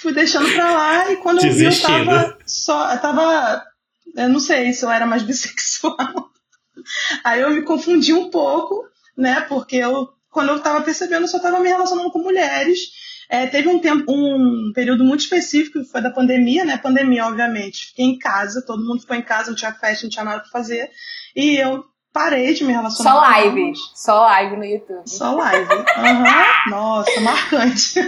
fui 0.00 0.12
deixando 0.12 0.52
pra 0.52 0.70
lá 0.70 1.10
e 1.10 1.16
quando 1.16 1.44
eu 1.44 1.52
vi, 1.52 1.64
eu 1.64 1.82
tava 1.82 2.38
só. 2.46 2.92
Eu 2.92 3.00
tava. 3.00 3.66
Eu 4.14 4.28
não 4.28 4.38
sei 4.38 4.72
se 4.72 4.84
eu 4.84 4.90
era 4.90 5.04
mais 5.04 5.24
bissexual. 5.24 6.30
Aí 7.24 7.40
eu 7.40 7.50
me 7.50 7.62
confundi 7.62 8.12
um 8.12 8.30
pouco, 8.30 8.88
né? 9.16 9.40
Porque 9.42 9.76
eu, 9.76 10.08
quando 10.30 10.50
eu 10.50 10.60
tava 10.60 10.82
percebendo, 10.82 11.22
eu 11.22 11.28
só 11.28 11.38
tava 11.38 11.60
me 11.60 11.68
relacionando 11.68 12.10
com 12.10 12.18
mulheres. 12.18 12.90
É, 13.28 13.46
teve 13.46 13.68
um 13.68 13.78
tempo, 13.78 14.04
um 14.12 14.72
período 14.74 15.04
muito 15.04 15.20
específico, 15.20 15.80
que 15.80 15.90
foi 15.90 16.02
da 16.02 16.10
pandemia, 16.10 16.64
né? 16.64 16.76
Pandemia, 16.76 17.26
obviamente. 17.26 17.86
Fiquei 17.86 18.04
em 18.04 18.18
casa, 18.18 18.64
todo 18.66 18.84
mundo 18.84 19.00
ficou 19.00 19.16
em 19.16 19.22
casa, 19.22 19.50
não 19.50 19.56
tinha 19.56 19.72
festa, 19.72 20.04
não 20.04 20.10
tinha 20.10 20.24
nada 20.24 20.40
pra 20.40 20.50
fazer. 20.50 20.90
E 21.34 21.56
eu 21.56 21.82
parei 22.12 22.52
de 22.52 22.64
me 22.64 22.72
relacionar 22.72 23.10
Só 23.10 23.16
com 23.20 23.30
live. 23.30 23.48
homens. 23.48 23.78
Só 23.94 24.20
live 24.20 24.56
no 24.56 24.64
YouTube. 24.64 25.08
Só 25.08 25.34
live. 25.34 25.72
Aham. 25.96 26.70
Nossa, 26.70 27.20
marcante. 27.20 28.00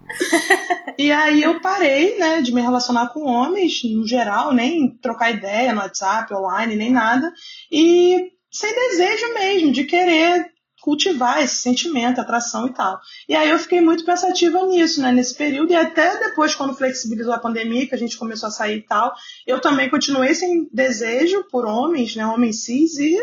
e 0.96 1.12
aí 1.12 1.42
eu 1.42 1.60
parei, 1.60 2.18
né, 2.18 2.40
de 2.40 2.52
me 2.52 2.62
relacionar 2.62 3.08
com 3.08 3.24
homens, 3.26 3.82
no 3.84 4.06
geral, 4.06 4.52
nem 4.54 4.96
trocar 5.02 5.30
ideia 5.30 5.72
no 5.74 5.80
WhatsApp, 5.80 6.32
online, 6.32 6.76
nem 6.76 6.90
nada. 6.90 7.30
E 7.70 8.32
sem 8.52 8.74
desejo 8.74 9.34
mesmo, 9.34 9.72
de 9.72 9.84
querer 9.84 10.52
cultivar 10.82 11.40
esse 11.42 11.56
sentimento, 11.56 12.20
atração 12.20 12.66
e 12.66 12.72
tal. 12.74 13.00
E 13.28 13.36
aí 13.36 13.48
eu 13.48 13.58
fiquei 13.58 13.80
muito 13.80 14.04
pensativa 14.04 14.66
nisso, 14.66 15.00
né, 15.00 15.12
nesse 15.12 15.34
período. 15.34 15.72
E 15.72 15.76
até 15.76 16.18
depois, 16.18 16.54
quando 16.54 16.74
flexibilizou 16.74 17.32
a 17.32 17.38
pandemia, 17.38 17.86
que 17.86 17.94
a 17.94 17.98
gente 17.98 18.18
começou 18.18 18.48
a 18.48 18.52
sair 18.52 18.78
e 18.78 18.82
tal, 18.82 19.14
eu 19.46 19.60
também 19.60 19.88
continuei 19.88 20.34
sem 20.34 20.68
desejo 20.72 21.44
por 21.44 21.64
homens, 21.64 22.16
né, 22.16 22.26
homens 22.26 22.64
cis. 22.64 22.98
E, 22.98 23.16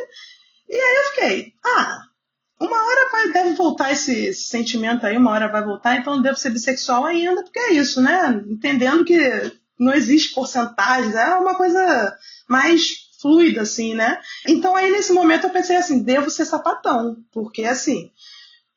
e 0.69 0.75
aí 0.75 0.95
eu 0.95 1.11
fiquei, 1.11 1.53
ah, 1.65 2.03
uma 2.61 2.77
hora 2.77 3.09
vai, 3.11 3.31
deve 3.31 3.55
voltar 3.55 3.91
esse, 3.91 4.27
esse 4.27 4.43
sentimento 4.43 5.05
aí, 5.05 5.17
uma 5.17 5.31
hora 5.31 5.49
vai 5.49 5.63
voltar, 5.63 5.97
então 5.97 6.15
eu 6.15 6.21
devo 6.21 6.37
ser 6.37 6.51
bissexual 6.51 7.05
ainda, 7.05 7.43
porque 7.43 7.59
é 7.59 7.73
isso, 7.73 8.01
né? 8.01 8.41
Entendendo 8.47 9.03
que 9.03 9.19
não 9.77 9.93
existe 9.93 10.33
porcentagens, 10.33 11.13
é 11.13 11.35
uma 11.35 11.55
coisa 11.55 12.17
mais 12.47 13.08
fluida, 13.21 13.61
assim, 13.61 13.93
né? 13.95 14.21
Então 14.47 14.75
aí 14.75 14.91
nesse 14.91 15.11
momento 15.13 15.45
eu 15.45 15.49
pensei 15.51 15.75
assim, 15.75 16.01
devo 16.03 16.29
ser 16.29 16.45
sapatão, 16.45 17.17
porque 17.31 17.63
assim, 17.65 18.11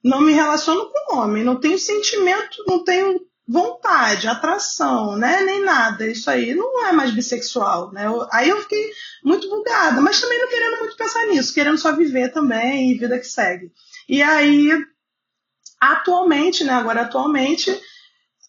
não 0.03 0.21
me 0.21 0.33
relaciono 0.33 0.91
com 0.93 1.17
homem, 1.17 1.45
não 1.45 1.61
tenho 1.61 1.79
sentimento, 1.79 2.65
não 2.67 2.83
tenho 2.85 3.21
vontade, 3.47 4.27
atração, 4.29 5.17
né? 5.17 5.43
Nem 5.43 5.63
nada. 5.65 6.07
Isso 6.07 6.31
aí 6.31 6.55
não 6.55 6.87
é 6.87 6.93
mais 6.93 7.11
bissexual, 7.13 7.93
né? 7.93 8.07
Eu- 8.07 8.27
aí 8.33 8.49
eu 8.49 8.61
fiquei 8.63 8.91
muito 9.25 9.49
bugada, 9.49 10.01
mas 10.01 10.21
também 10.21 10.41
não 10.41 10.49
querendo 10.49 10.79
muito 10.79 10.97
pensar 10.97 11.27
nisso, 11.27 11.53
querendo 11.55 11.79
só 11.79 11.95
viver 11.95 12.33
também 12.33 12.91
e 12.91 12.99
vida 12.99 13.19
que 13.19 13.27
segue. 13.27 13.71
E 14.09 14.23
aí, 14.23 14.71
atualmente, 15.81 16.65
né? 16.65 16.73
Agora 16.73 17.03
atualmente, 17.03 17.71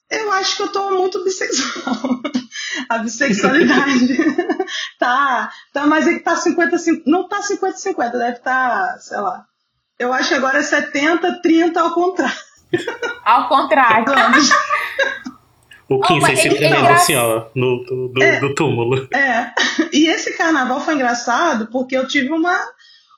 eu 0.10 0.32
acho 0.34 0.58
que 0.58 0.64
eu 0.64 0.72
tô 0.72 0.92
muito 0.92 1.24
bissexual. 1.24 2.22
A 2.90 2.98
bissexualidade 3.00 4.08
tá, 5.00 5.52
tá, 5.74 5.86
mas 5.88 6.08
é 6.08 6.14
que 6.14 6.20
tá 6.20 6.36
50, 6.36 6.78
50 6.78 7.10
não 7.10 7.28
tá 7.28 7.42
50 7.42 7.78
50, 7.78 8.18
deve 8.18 8.40
tá, 8.40 8.96
sei 9.00 9.18
lá. 9.18 9.44
Eu 10.00 10.12
acho 10.14 10.30
que 10.30 10.36
agora 10.36 10.60
é 10.60 10.64
70 10.64 11.42
30 11.42 11.80
ao 11.82 11.94
contrário. 11.94 12.36
Ao 13.24 13.48
contrário. 13.48 14.04
O 15.90 16.00
Kim 16.02 16.18
Oh, 16.18 16.22
mas 16.22 16.40
se 16.40 16.48
ele- 16.48 16.56
tremendo 16.58 16.86
ele- 16.86 16.94
assim, 16.94 17.16
ó, 17.16 17.46
no, 17.56 17.84
do, 17.86 18.08
do, 18.10 18.24
É. 18.24 18.40
do 18.40 18.56
túmulo. 18.56 19.08
É, 19.14 19.52
e 19.92 20.08
esse 20.08 20.36
carnaval 20.36 20.80
foi 20.82 20.96
engraçado 20.96 21.68
porque 21.72 21.96
eu 21.96 22.08
tive 22.08 22.32
uma, 22.32 22.58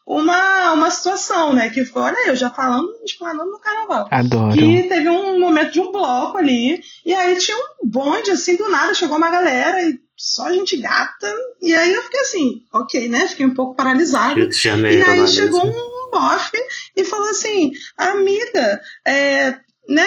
uma, 0.06 0.74
uma 0.74 0.92
situação, 0.92 1.54
né? 1.54 1.70
Que 1.70 1.84
foi, 1.84 2.04
olha, 2.04 2.28
eu 2.28 2.36
já 2.36 2.50
falando, 2.50 2.90
explanando 3.04 3.52
no 3.52 3.60
carnaval. 3.60 4.08
Adoro. 4.12 4.54
Que 4.54 4.84
teve 4.84 5.10
um 5.10 5.40
momento 5.40 5.72
de 5.72 5.80
um 5.80 5.92
bloco 5.92 6.38
ali, 6.38 6.82
e 7.06 7.14
aí 7.14 7.36
tinha 7.38 7.58
um 7.58 7.88
bonde, 7.90 8.30
assim, 8.32 8.56
do 8.56 8.70
nada, 8.70 8.94
chegou 8.94 9.18
uma 9.18 9.32
galera, 9.32 9.82
e 9.82 10.00
só 10.16 10.52
gente 10.52 10.78
gata, 10.78 11.34
e 11.62 11.74
aí 11.74 11.94
eu 11.94 12.04
fiquei 12.04 12.22
assim, 12.22 12.62
ok, 12.72 13.10
né? 13.10 13.28
Fiquei 13.28 13.46
um 13.46 13.54
pouco 13.54 13.76
paralisada. 13.76 14.36
Rio 14.36 14.48
de 14.50 14.56
E 14.56 14.60
Janeiro, 14.60 15.10
aí 15.10 15.18
não 15.18 15.26
é 15.26 15.28
chegou 15.28 15.66
mesmo? 15.66 15.82
um 15.82 16.12
bofe 16.12 16.58
e 16.96 17.04
falou 17.04 17.30
assim, 17.30 17.72
amiga, 17.98 18.82
é, 19.06 19.56
né, 19.90 20.06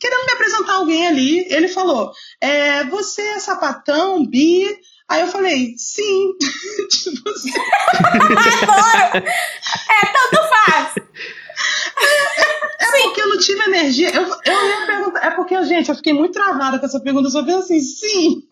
querendo 0.00 0.26
me 0.26 0.32
apresentar 0.32 0.72
alguém 0.74 1.06
ali, 1.06 1.46
ele 1.52 1.68
falou, 1.68 2.10
é, 2.40 2.84
você 2.84 3.22
é 3.22 3.38
sapatão, 3.38 4.26
bi? 4.26 4.66
Aí 5.08 5.20
eu 5.20 5.28
falei, 5.28 5.74
sim. 5.78 6.32
tipo 6.90 7.28
assim, 7.30 7.52
É, 9.14 10.06
tanto 10.06 10.48
faz. 10.48 10.94
é 12.80 13.02
porque 13.02 13.20
eu 13.20 13.28
não 13.28 13.38
tive 13.38 13.62
energia. 13.64 14.10
Eu, 14.14 14.22
eu 14.22 14.68
ia 14.68 14.86
perguntar, 14.86 15.26
é 15.26 15.30
porque, 15.30 15.64
gente, 15.64 15.88
eu 15.88 15.94
fiquei 15.94 16.12
muito 16.12 16.32
travada 16.32 16.78
com 16.78 16.86
essa 16.86 17.00
pergunta, 17.00 17.28
eu 17.28 17.32
só 17.32 17.44
fiz 17.44 17.54
assim, 17.54 17.80
sim. 17.80 18.42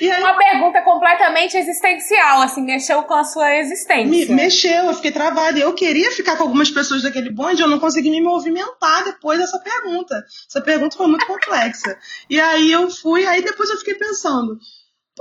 E 0.00 0.10
aí 0.10 0.22
Uma 0.22 0.36
pergunta 0.36 0.80
completamente 0.82 1.56
existencial, 1.56 2.40
assim, 2.42 2.62
mexeu 2.62 3.02
com 3.04 3.14
a 3.14 3.24
sua 3.24 3.48
me, 3.48 3.58
existência. 3.60 4.34
mexeu, 4.34 4.84
eu 4.86 4.94
fiquei 4.94 5.10
travada. 5.12 5.58
Eu 5.58 5.72
queria 5.74 6.10
ficar 6.12 6.36
com 6.36 6.44
algumas 6.44 6.70
pessoas 6.70 7.02
daquele 7.02 7.30
bonde, 7.30 7.62
eu 7.62 7.68
não 7.68 7.78
consegui 7.78 8.10
me 8.10 8.20
movimentar 8.22 9.04
depois 9.04 9.38
dessa 9.38 9.58
pergunta. 9.58 10.24
Essa 10.48 10.60
pergunta 10.60 10.96
foi 10.96 11.06
muito 11.06 11.26
complexa. 11.26 11.98
E 12.28 12.40
aí 12.40 12.70
eu 12.70 12.90
fui, 12.90 13.26
aí 13.26 13.42
depois 13.42 13.68
eu 13.70 13.78
fiquei 13.78 13.94
pensando, 13.94 14.58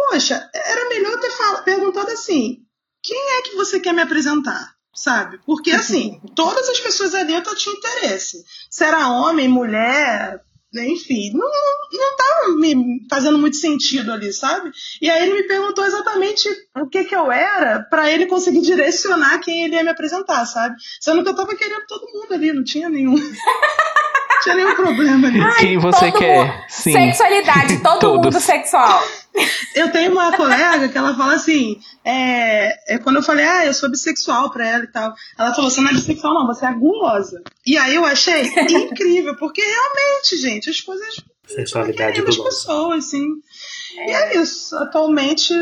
poxa, 0.10 0.50
era 0.54 0.90
melhor 0.90 1.12
eu 1.14 1.20
ter 1.20 1.32
fal- 1.32 1.64
perguntado 1.64 2.12
assim, 2.12 2.58
quem 3.04 3.38
é 3.38 3.42
que 3.42 3.56
você 3.56 3.80
quer 3.80 3.94
me 3.94 4.02
apresentar? 4.02 4.72
Sabe? 4.96 5.40
Porque 5.46 5.72
assim, 5.72 6.20
todas 6.36 6.68
as 6.68 6.80
pessoas 6.80 7.14
ali 7.16 7.34
eu 7.34 7.42
tinha 7.56 7.76
interesse. 7.76 8.44
Se 8.70 8.84
era 8.84 9.08
homem, 9.10 9.48
mulher, 9.48 10.42
enfim, 10.76 11.32
não, 11.34 11.48
não 11.48 12.18
tava 12.18 12.56
me 12.58 12.76
fazendo 13.10 13.38
muito 13.38 13.56
sentido 13.56 14.12
ali, 14.12 14.34
sabe? 14.34 14.72
E 15.02 15.10
aí 15.10 15.24
ele 15.24 15.36
me 15.42 15.48
perguntou 15.48 15.86
exatamente 15.86 16.50
o 16.78 16.88
que 16.88 17.06
que 17.06 17.16
eu 17.16 17.32
era 17.32 17.82
pra 17.90 18.12
ele 18.12 18.26
conseguir 18.26 18.62
direcionar 18.62 19.40
quem 19.40 19.64
ele 19.64 19.76
ia 19.76 19.84
me 19.84 19.90
apresentar, 19.90 20.46
sabe? 20.46 20.76
Sendo 21.00 21.24
que 21.24 21.30
eu 21.30 21.36
tava 21.36 21.56
querendo 21.56 21.86
todo 21.88 22.12
mundo 22.14 22.34
ali, 22.34 22.52
não 22.52 22.64
tinha 22.64 22.90
nenhum. 22.90 23.16
não 23.16 23.22
tinha 24.44 24.56
nenhum 24.56 24.76
problema 24.76 25.28
ali. 25.28 25.40
Quem 25.60 25.78
você 25.78 26.12
todo 26.12 26.20
quer? 26.20 26.46
mundo- 26.46 26.64
Sim. 26.68 26.92
Sexualidade, 26.94 27.78
todo 27.84 28.00
Todos. 28.00 28.26
mundo 28.26 28.40
sexual. 28.42 29.02
Eu 29.76 29.92
tenho 29.92 30.12
uma 30.12 30.36
colega 30.36 30.90
que 30.90 30.98
ela 30.98 31.16
fala 31.16 31.36
assim, 31.36 31.80
é, 32.04 32.96
é 32.96 32.98
quando 32.98 33.18
eu 33.18 33.24
falei, 33.24 33.46
ah, 33.46 33.66
eu 33.66 33.74
sou 33.74 33.90
bissexual 33.90 34.50
pra 34.52 34.68
ela 34.68 34.84
e 34.84 34.88
tal, 34.92 35.14
ela 35.38 35.54
falou, 35.54 35.70
você 35.70 35.80
não 35.82 35.90
é 35.92 35.94
bissexual 35.94 36.34
não, 36.34 36.48
você 36.48 36.66
é 36.66 36.74
gulosa. 36.74 37.42
E 37.66 37.78
aí 37.78 37.96
eu 37.96 38.04
achei 38.06 38.42
incrível, 38.70 39.36
porque 39.38 39.62
realmente, 39.62 40.38
gente, 40.38 40.70
as 40.70 40.82
coisas 40.82 41.16
Sexualidade 41.48 42.22
nosso. 42.22 42.44
pessoas, 42.44 43.06
assim. 43.06 43.26
E 43.96 44.12
é 44.12 44.36
isso, 44.38 44.76
atualmente, 44.78 45.54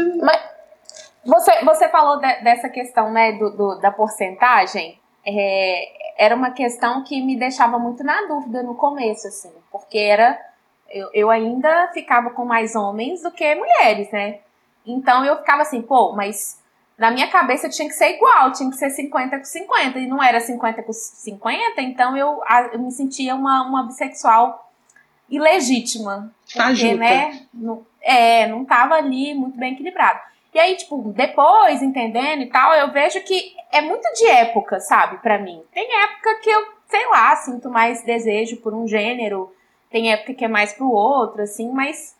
Você, 1.25 1.63
você 1.65 1.89
falou 1.89 2.19
de- 2.19 2.41
dessa 2.43 2.69
questão, 2.69 3.12
né, 3.12 3.34
do, 3.34 3.49
do- 3.51 3.80
da 3.82 3.91
porcentagem. 3.91 4.99
É, 5.25 6.23
era 6.25 6.36
uma 6.36 6.51
questão 6.51 7.03
que 7.03 7.21
me 7.21 7.38
deixava 7.38 7.77
muito 7.77 8.01
na 8.03 8.25
dúvida 8.27 8.63
no 8.63 8.75
começo, 8.75 9.27
assim, 9.27 9.51
porque 9.71 9.97
era 9.97 10.39
Eu, 10.89 11.10
eu 11.13 11.30
ainda 11.30 11.89
ficava 11.93 12.30
com 12.30 12.45
mais 12.45 12.76
homens 12.76 13.21
do 13.21 13.32
que 13.32 13.56
mulheres, 13.56 14.12
né? 14.12 14.39
Então 14.86 15.26
eu 15.26 15.38
ficava 15.38 15.62
assim, 15.62 15.82
pô, 15.82 16.13
mas 16.13 16.62
na 16.97 17.12
minha 17.12 17.28
cabeça 17.28 17.69
tinha 17.69 17.88
que 17.88 17.93
ser 17.93 18.15
igual, 18.15 18.52
tinha 18.52 18.69
que 18.69 18.78
ser 18.78 18.89
50 18.89 19.38
com 19.38 19.43
50, 19.43 20.00
e 20.00 20.08
não 20.08 20.23
era 20.23 20.39
50 20.39 20.84
com 20.84 20.93
50, 20.93 21.82
então 21.82 22.17
eu, 22.17 22.41
eu 22.71 22.80
me 22.80 22.91
sentia 22.91 23.36
uma, 23.36 23.63
uma 23.63 23.84
bissexual 23.84 24.71
ilegítima. 25.30 26.32
Porque, 26.52 26.93
né, 26.95 27.41
não, 27.54 27.86
é, 28.02 28.47
não 28.47 28.65
tava 28.65 28.95
ali 28.95 29.34
muito 29.34 29.58
bem 29.58 29.73
equilibrado. 29.73 30.19
E 30.54 30.60
aí, 30.60 30.76
tipo, 30.76 31.13
depois, 31.15 31.84
entendendo 31.84 32.41
e 32.41 32.47
tal, 32.47 32.73
eu 32.73 32.91
vejo 32.91 33.21
que 33.21 33.54
é 33.71 33.82
muito 33.82 34.12
de 34.13 34.26
época, 34.28 34.80
sabe, 34.80 35.17
para 35.17 35.38
mim. 35.38 35.62
Tem 35.71 35.88
época 36.04 36.39
que 36.41 36.50
eu, 36.50 36.65
sei 36.88 37.06
lá, 37.10 37.36
sinto 37.36 37.69
mais 37.69 38.04
desejo 38.04 38.58
por 38.58 38.73
um 38.73 38.88
gênero, 38.88 39.54
tem 39.89 40.12
época 40.12 40.34
que 40.34 40.45
é 40.45 40.47
mais 40.47 40.73
pro 40.73 40.89
outro, 40.89 41.41
assim, 41.41 41.71
mas, 41.71 42.15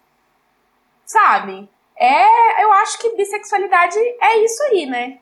sabe, 1.06 1.70
é, 2.00 2.64
eu 2.64 2.72
acho 2.74 3.00
que 3.00 3.16
bissexualidade 3.16 3.98
é 4.22 4.44
isso 4.44 4.64
aí, 4.64 4.86
né? 4.86 5.18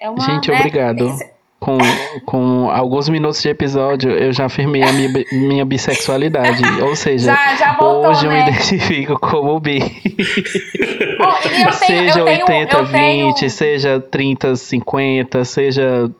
É 0.00 0.08
uma, 0.08 0.20
Gente, 0.20 0.50
né, 0.50 0.58
obrigado. 0.58 1.08
Esse... 1.08 1.36
Com, 1.58 1.78
com 2.26 2.70
alguns 2.70 3.08
minutos 3.08 3.42
de 3.42 3.48
episódio, 3.48 4.10
eu 4.10 4.30
já 4.30 4.44
afirmei 4.44 4.82
a 4.82 4.92
minha, 4.92 5.10
minha 5.32 5.64
bissexualidade. 5.64 6.62
Ou 6.82 6.94
seja, 6.94 7.32
já, 7.32 7.56
já 7.56 7.76
voltou, 7.76 8.10
hoje 8.10 8.28
né? 8.28 8.40
eu 8.40 8.44
me 8.44 8.50
identifico 8.50 9.18
como 9.18 9.58
bi. 9.58 9.80
Seja 11.72 12.24
tenho, 12.24 12.42
80, 12.42 12.82
20, 12.82 13.38
tenho... 13.38 13.50
seja 13.50 14.00
30, 14.00 14.54
50, 14.54 15.44
seja 15.44 16.10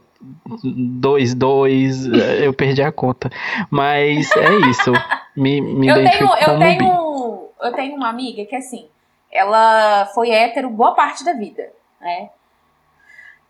2, 0.64 1.34
2, 1.34 2.06
eu 2.42 2.52
perdi 2.54 2.82
a 2.82 2.90
conta. 2.90 3.30
Mas 3.70 4.30
é 4.32 4.54
isso. 4.70 4.92
Me, 5.36 5.60
me 5.60 5.88
eu 5.88 5.94
tenho, 5.94 6.34
eu 6.34 6.58
tenho. 6.58 7.48
Eu 7.60 7.72
tenho 7.72 7.96
uma 7.96 8.08
amiga 8.08 8.44
que 8.44 8.54
assim, 8.54 8.88
ela 9.30 10.06
foi 10.14 10.30
hétero 10.30 10.70
boa 10.70 10.94
parte 10.94 11.24
da 11.24 11.32
vida, 11.32 11.72
né? 12.00 12.30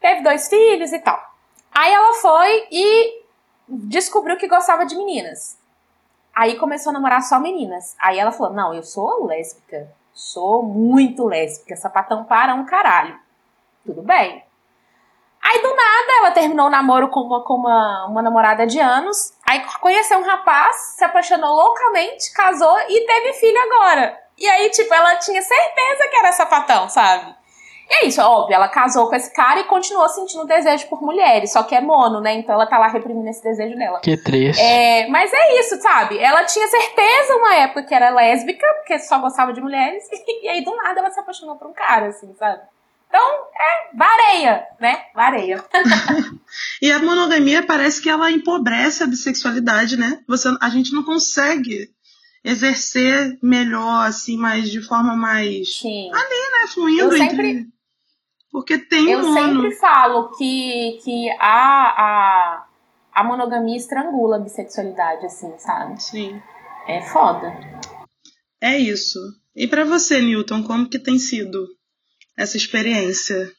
Teve 0.00 0.22
dois 0.22 0.48
filhos 0.48 0.92
e 0.92 0.98
tal. 0.98 1.20
Aí 1.72 1.92
ela 1.92 2.14
foi 2.14 2.66
e 2.70 3.22
descobriu 3.68 4.36
que 4.36 4.48
gostava 4.48 4.86
de 4.86 4.96
meninas. 4.96 5.58
Aí 6.34 6.56
começou 6.56 6.90
a 6.90 6.92
namorar 6.92 7.22
só 7.22 7.38
meninas. 7.38 7.96
Aí 7.98 8.18
ela 8.18 8.32
falou: 8.32 8.52
Não, 8.52 8.74
eu 8.74 8.82
sou 8.82 9.26
lésbica. 9.26 9.90
Sou 10.12 10.62
muito 10.62 11.26
lésbica. 11.26 11.76
Sapatão 11.76 12.24
para 12.24 12.54
um 12.54 12.64
caralho. 12.64 13.18
Tudo 13.84 14.02
bem. 14.02 14.42
Aí 15.46 15.62
do 15.62 15.68
nada 15.68 16.12
ela 16.18 16.30
terminou 16.32 16.66
o 16.66 16.70
namoro 16.70 17.08
com 17.08 17.20
uma, 17.20 17.44
com 17.44 17.54
uma, 17.54 18.06
uma 18.06 18.20
namorada 18.20 18.66
de 18.66 18.80
anos. 18.80 19.32
Aí 19.46 19.62
conheceu 19.80 20.18
um 20.18 20.24
rapaz, 20.24 20.76
se 20.96 21.04
apaixonou 21.04 21.54
loucamente, 21.54 22.32
casou 22.32 22.76
e 22.88 23.06
teve 23.06 23.32
filho 23.34 23.58
agora. 23.62 24.18
E 24.36 24.46
aí, 24.48 24.68
tipo, 24.70 24.92
ela 24.92 25.14
tinha 25.16 25.40
certeza 25.40 26.08
que 26.10 26.16
era 26.16 26.32
sapatão, 26.32 26.88
sabe? 26.88 27.32
E 27.88 27.94
é 27.94 28.06
isso, 28.06 28.20
óbvio, 28.20 28.56
ela 28.56 28.68
casou 28.68 29.08
com 29.08 29.14
esse 29.14 29.32
cara 29.32 29.60
e 29.60 29.64
continuou 29.64 30.08
sentindo 30.08 30.44
desejo 30.44 30.88
por 30.88 31.00
mulheres, 31.00 31.52
só 31.52 31.62
que 31.62 31.76
é 31.76 31.80
mono, 31.80 32.20
né? 32.20 32.34
Então 32.34 32.56
ela 32.56 32.66
tá 32.66 32.76
lá 32.76 32.88
reprimindo 32.88 33.28
esse 33.28 33.42
desejo 33.44 33.78
dela. 33.78 34.00
Que 34.00 34.16
triste. 34.16 34.60
É, 34.60 35.06
mas 35.06 35.32
é 35.32 35.60
isso, 35.60 35.80
sabe? 35.80 36.18
Ela 36.18 36.42
tinha 36.44 36.66
certeza 36.66 37.36
uma 37.36 37.54
época 37.54 37.84
que 37.84 37.94
era 37.94 38.10
lésbica, 38.10 38.66
porque 38.78 38.98
só 38.98 39.20
gostava 39.20 39.52
de 39.52 39.60
mulheres, 39.60 40.02
e 40.42 40.48
aí 40.48 40.64
do 40.64 40.74
nada 40.74 40.98
ela 40.98 41.10
se 41.12 41.20
apaixonou 41.20 41.54
por 41.54 41.68
um 41.68 41.72
cara, 41.72 42.08
assim, 42.08 42.34
sabe? 42.34 42.60
Então, 43.16 43.46
é 43.54 43.96
vareia, 43.96 44.66
né? 44.78 45.04
Vareia. 45.14 45.64
e 46.82 46.92
a 46.92 46.98
monogamia 46.98 47.64
parece 47.64 48.02
que 48.02 48.10
ela 48.10 48.30
empobrece 48.30 49.02
a 49.02 49.06
bissexualidade, 49.06 49.96
né? 49.96 50.22
Você, 50.28 50.54
a 50.60 50.68
gente 50.68 50.92
não 50.92 51.02
consegue 51.02 51.90
exercer 52.44 53.38
melhor, 53.42 54.06
assim, 54.06 54.36
mais 54.36 54.70
de 54.70 54.82
forma 54.82 55.16
mais 55.16 55.78
Sim. 55.78 56.10
ali, 56.12 56.60
né? 56.60 56.66
Fluindo. 56.68 57.00
Eu 57.00 57.12
sempre, 57.12 57.48
entre... 57.48 57.72
Porque 58.52 58.78
tem 58.78 59.10
Eu 59.10 59.20
um 59.20 59.32
sempre 59.32 59.74
falo 59.76 60.36
que, 60.36 60.98
que 61.02 61.30
a, 61.40 61.40
a, 61.40 62.66
a 63.14 63.24
monogamia 63.24 63.78
estrangula 63.78 64.36
a 64.36 64.40
bissexualidade, 64.40 65.24
assim, 65.24 65.54
sabe? 65.58 66.02
Sim. 66.02 66.40
É 66.86 67.00
foda. 67.00 67.50
É 68.60 68.78
isso. 68.78 69.18
E 69.54 69.66
para 69.66 69.86
você, 69.86 70.20
Newton, 70.20 70.62
como 70.62 70.88
que 70.88 70.98
tem 70.98 71.18
sido 71.18 71.66
essa 72.36 72.56
experiência? 72.56 73.50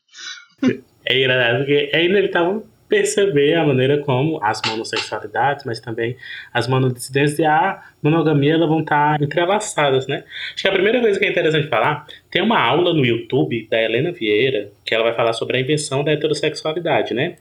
É 1.06 1.18
engraçado 1.18 1.60
porque 1.60 1.90
é 1.94 2.04
inevitável 2.04 2.68
perceber 2.88 3.56
a 3.56 3.66
maneira 3.66 4.00
como 4.00 4.42
as 4.42 4.62
monossexualidades, 4.66 5.66
mas 5.66 5.80
também 5.80 6.16
as 6.54 6.68
monodissidências 6.68 7.40
e 7.40 7.46
a 7.46 7.84
monogamia 8.02 8.54
elas 8.54 8.68
vão 8.68 8.80
estar 8.80 9.22
entrelaçadas, 9.22 10.08
né? 10.08 10.24
Acho 10.54 10.64
que 10.64 10.68
a 10.68 10.72
primeira 10.72 11.02
coisa 11.02 11.20
que 11.20 11.26
é 11.26 11.30
interessante 11.30 11.68
falar, 11.68 12.08
tem 12.32 12.42
uma 12.42 12.60
aula 12.60 12.94
no 12.94 13.06
YouTube 13.06 13.68
da 13.70 13.82
Helena 13.82 14.12
Vieira, 14.12 14.72
que 14.86 14.96
ela 14.96 15.04
vai 15.04 15.14
falar 15.14 15.34
sobre 15.34 15.58
a 15.58 15.60
invenção 15.60 16.04
da 16.04 16.12
heterossexualidade, 16.12 17.14
né? 17.14 17.36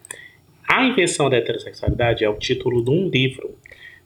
A 0.69 0.85
invenção 0.85 1.31
da 1.31 1.37
heterossexualidade 1.37 2.25
é 2.25 2.29
o 2.29 2.35
título 2.35 2.85
de 2.85 2.91
um 2.91 3.09
livro 3.09 3.57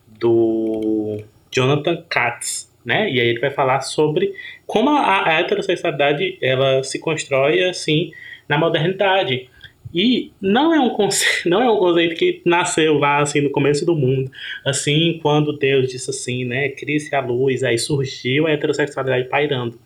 do 0.06 1.22
Jonathan 1.50 2.04
Katz, 2.08 2.69
né? 2.84 3.10
E 3.10 3.20
aí 3.20 3.28
ele 3.28 3.40
vai 3.40 3.50
falar 3.50 3.80
sobre 3.80 4.32
como 4.66 4.90
a, 4.90 5.28
a 5.28 5.40
heterossexualidade 5.40 6.38
ela 6.40 6.82
se 6.82 6.98
constrói 6.98 7.64
assim 7.64 8.12
na 8.48 8.58
modernidade 8.58 9.48
e 9.92 10.32
não 10.40 10.72
é 10.72 10.80
um 10.80 10.90
conceito, 10.90 11.48
não 11.50 11.60
é 11.62 11.70
um 11.70 11.76
conceito 11.76 12.14
que 12.14 12.40
nasceu 12.44 12.98
lá 12.98 13.18
assim 13.18 13.40
no 13.40 13.50
começo 13.50 13.84
do 13.84 13.94
mundo, 13.94 14.30
assim 14.64 15.18
quando 15.20 15.56
Deus 15.56 15.88
disse 15.88 16.10
assim, 16.10 16.44
né, 16.44 16.68
crie-se 16.68 17.14
a 17.14 17.20
luz, 17.20 17.62
aí 17.62 17.78
surgiu 17.78 18.46
a 18.46 18.52
heterossexualidade 18.52 19.28
pairando. 19.28 19.78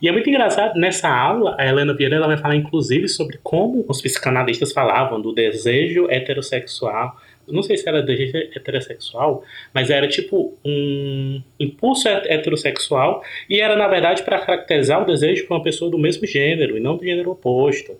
E 0.00 0.08
é 0.08 0.12
muito 0.12 0.28
engraçado, 0.28 0.78
nessa 0.78 1.08
aula, 1.08 1.56
a 1.58 1.66
Helena 1.66 1.94
Vieira 1.94 2.16
ela 2.16 2.26
vai 2.26 2.38
falar 2.38 2.56
inclusive 2.56 3.08
sobre 3.08 3.38
como 3.42 3.84
os 3.86 4.00
psicanalistas 4.00 4.72
falavam 4.72 5.20
do 5.20 5.32
desejo 5.32 6.08
heterossexual. 6.10 7.16
Não 7.52 7.62
sei 7.62 7.76
se 7.76 7.88
era 7.88 8.02
desejo 8.02 8.36
heterossexual, 8.36 9.44
mas 9.72 9.90
era 9.90 10.08
tipo 10.08 10.54
um 10.64 11.42
impulso 11.58 12.08
heterossexual 12.08 13.22
e 13.48 13.60
era 13.60 13.76
na 13.76 13.88
verdade 13.88 14.22
para 14.22 14.38
caracterizar 14.40 15.02
o 15.02 15.06
desejo 15.06 15.46
para 15.46 15.56
uma 15.56 15.62
pessoa 15.62 15.90
do 15.90 15.98
mesmo 15.98 16.26
gênero 16.26 16.76
e 16.76 16.80
não 16.80 16.96
do 16.96 17.04
gênero 17.04 17.30
oposto. 17.30 17.96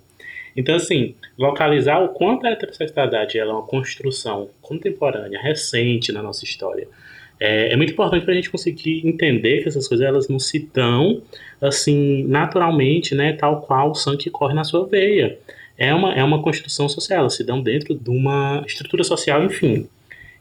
Então, 0.57 0.75
assim, 0.75 1.15
localizar 1.39 2.03
o 2.03 2.09
quanto 2.09 2.47
a 2.47 2.51
heterossexualidade 2.51 3.39
é 3.39 3.45
uma 3.45 3.63
construção 3.63 4.51
contemporânea, 4.61 5.41
recente 5.41 6.11
na 6.11 6.23
nossa 6.23 6.45
história, 6.45 6.89
é, 7.41 7.73
é 7.73 7.77
muito 7.77 7.95
importante 7.95 8.23
para 8.23 8.33
a 8.33 8.37
gente 8.37 8.51
conseguir 8.51 9.01
entender 9.07 9.63
que 9.63 9.69
essas 9.69 9.89
coisas 9.89 10.07
elas 10.07 10.29
não 10.29 10.39
se 10.39 10.69
dão 10.75 11.23
assim 11.59 12.25
naturalmente, 12.25 13.15
né, 13.15 13.33
tal 13.33 13.63
qual 13.63 13.93
o 13.93 13.95
sangue 13.95 14.29
corre 14.29 14.53
na 14.53 14.63
sua 14.63 14.87
veia. 14.87 15.39
É 15.81 15.95
uma, 15.95 16.13
é 16.13 16.23
uma 16.23 16.43
construção 16.43 16.91
social, 16.91 17.21
elas 17.21 17.35
se 17.35 17.43
dão 17.43 17.63
dentro 17.63 17.95
de 17.95 18.11
uma 18.11 18.63
estrutura 18.67 19.03
social, 19.03 19.43
enfim. 19.43 19.89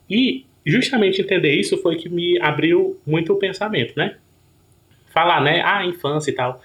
E 0.10 0.46
justamente 0.66 1.22
entender 1.22 1.54
isso 1.54 1.78
foi 1.78 1.96
que 1.96 2.10
me 2.10 2.38
abriu 2.42 3.00
muito 3.08 3.32
o 3.32 3.38
pensamento, 3.38 3.94
né? 3.96 4.18
Falar, 5.14 5.42
né, 5.42 5.62
ah, 5.64 5.86
infância 5.86 6.30
e 6.30 6.34
tal. 6.34 6.62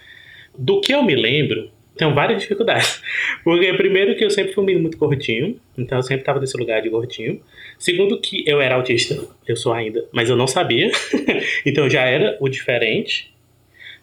Do 0.58 0.80
que 0.80 0.92
eu 0.92 1.04
me 1.04 1.14
lembro, 1.14 1.70
tenho 1.96 2.12
várias 2.12 2.42
dificuldades. 2.42 3.00
Porque, 3.44 3.72
primeiro, 3.74 4.16
que 4.16 4.24
eu 4.24 4.30
sempre 4.30 4.52
fui 4.52 4.64
um 4.64 4.66
menino 4.66 4.82
muito 4.82 4.98
gordinho, 4.98 5.56
então 5.78 5.98
eu 5.98 6.02
sempre 6.02 6.22
estava 6.22 6.40
nesse 6.40 6.56
lugar 6.56 6.82
de 6.82 6.88
gordinho. 6.88 7.40
Segundo, 7.78 8.20
que 8.20 8.42
eu 8.44 8.60
era 8.60 8.74
autista, 8.74 9.24
eu 9.46 9.56
sou 9.56 9.72
ainda, 9.72 10.04
mas 10.12 10.28
eu 10.28 10.34
não 10.34 10.48
sabia, 10.48 10.90
então 11.64 11.84
eu 11.84 11.90
já 11.90 12.02
era 12.02 12.36
o 12.40 12.48
diferente. 12.48 13.32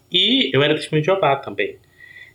E 0.10 0.50
eu 0.54 0.64
era 0.64 0.76
testemunho 0.76 1.02
de 1.02 1.08
Jeová 1.08 1.36
também. 1.36 1.76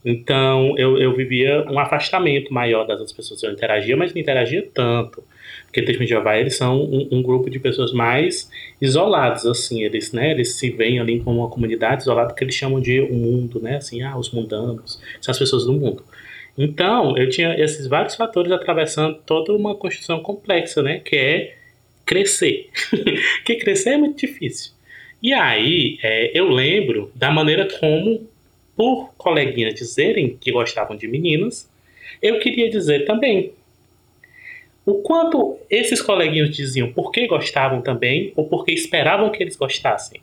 Então 0.06 0.78
eu, 0.78 0.96
eu 0.98 1.16
vivia 1.16 1.66
um 1.68 1.80
afastamento 1.80 2.54
maior 2.54 2.86
das 2.86 3.00
outras 3.00 3.16
pessoas. 3.16 3.42
Eu 3.42 3.52
interagia, 3.52 3.96
mas 3.96 4.14
não 4.14 4.20
interagia 4.20 4.64
tanto. 4.72 5.22
Porque 5.64 5.80
Testemunho 5.82 6.06
de 6.06 6.14
Jeová, 6.14 6.38
eles 6.38 6.56
são 6.56 6.80
um, 6.80 7.08
um, 7.10 7.22
grupo 7.22 7.50
de 7.50 7.58
pessoas 7.58 7.92
mais 7.92 8.48
isolados, 8.80 9.44
assim, 9.46 9.82
eles, 9.82 10.12
né, 10.12 10.30
eles 10.30 10.54
se 10.54 10.70
veem 10.70 10.98
ali 11.00 11.20
como 11.20 11.40
uma 11.40 11.50
comunidade 11.50 12.02
isolada 12.02 12.32
que 12.32 12.42
eles 12.42 12.54
chamam 12.54 12.80
de 12.80 13.00
o 13.00 13.12
um 13.12 13.16
mundo, 13.16 13.60
né, 13.60 13.76
assim, 13.76 14.02
ah, 14.02 14.16
os 14.16 14.30
mundanos, 14.30 15.00
são 15.20 15.32
as 15.32 15.38
pessoas 15.38 15.66
do 15.66 15.72
mundo. 15.72 16.02
Então, 16.56 17.16
eu 17.18 17.28
tinha 17.28 17.54
esses 17.60 17.86
vários 17.86 18.14
fatores 18.14 18.50
atravessando 18.50 19.18
toda 19.26 19.52
uma 19.52 19.74
construção 19.74 20.20
complexa, 20.20 20.82
né, 20.82 21.00
que 21.00 21.14
é 21.14 21.56
crescer. 22.06 22.70
que 23.44 23.56
crescer 23.56 23.90
é 23.90 23.98
muito 23.98 24.18
difícil. 24.18 24.72
E 25.22 25.32
aí, 25.32 25.98
é, 26.02 26.38
eu 26.38 26.48
lembro 26.48 27.10
da 27.14 27.30
maneira 27.30 27.68
como, 27.78 28.26
por 28.76 29.14
coleguinhas 29.16 29.74
dizerem 29.74 30.36
que 30.40 30.52
gostavam 30.52 30.96
de 30.96 31.08
meninas, 31.08 31.70
eu 32.22 32.38
queria 32.38 32.68
dizer 32.70 33.04
também 33.04 33.52
o 34.84 34.94
quanto 35.02 35.58
esses 35.68 36.00
coleguinhos 36.00 36.54
diziam 36.54 36.92
porque 36.92 37.26
gostavam 37.26 37.82
também 37.82 38.32
ou 38.36 38.46
porque 38.46 38.72
esperavam 38.72 39.30
que 39.30 39.42
eles 39.42 39.56
gostassem. 39.56 40.20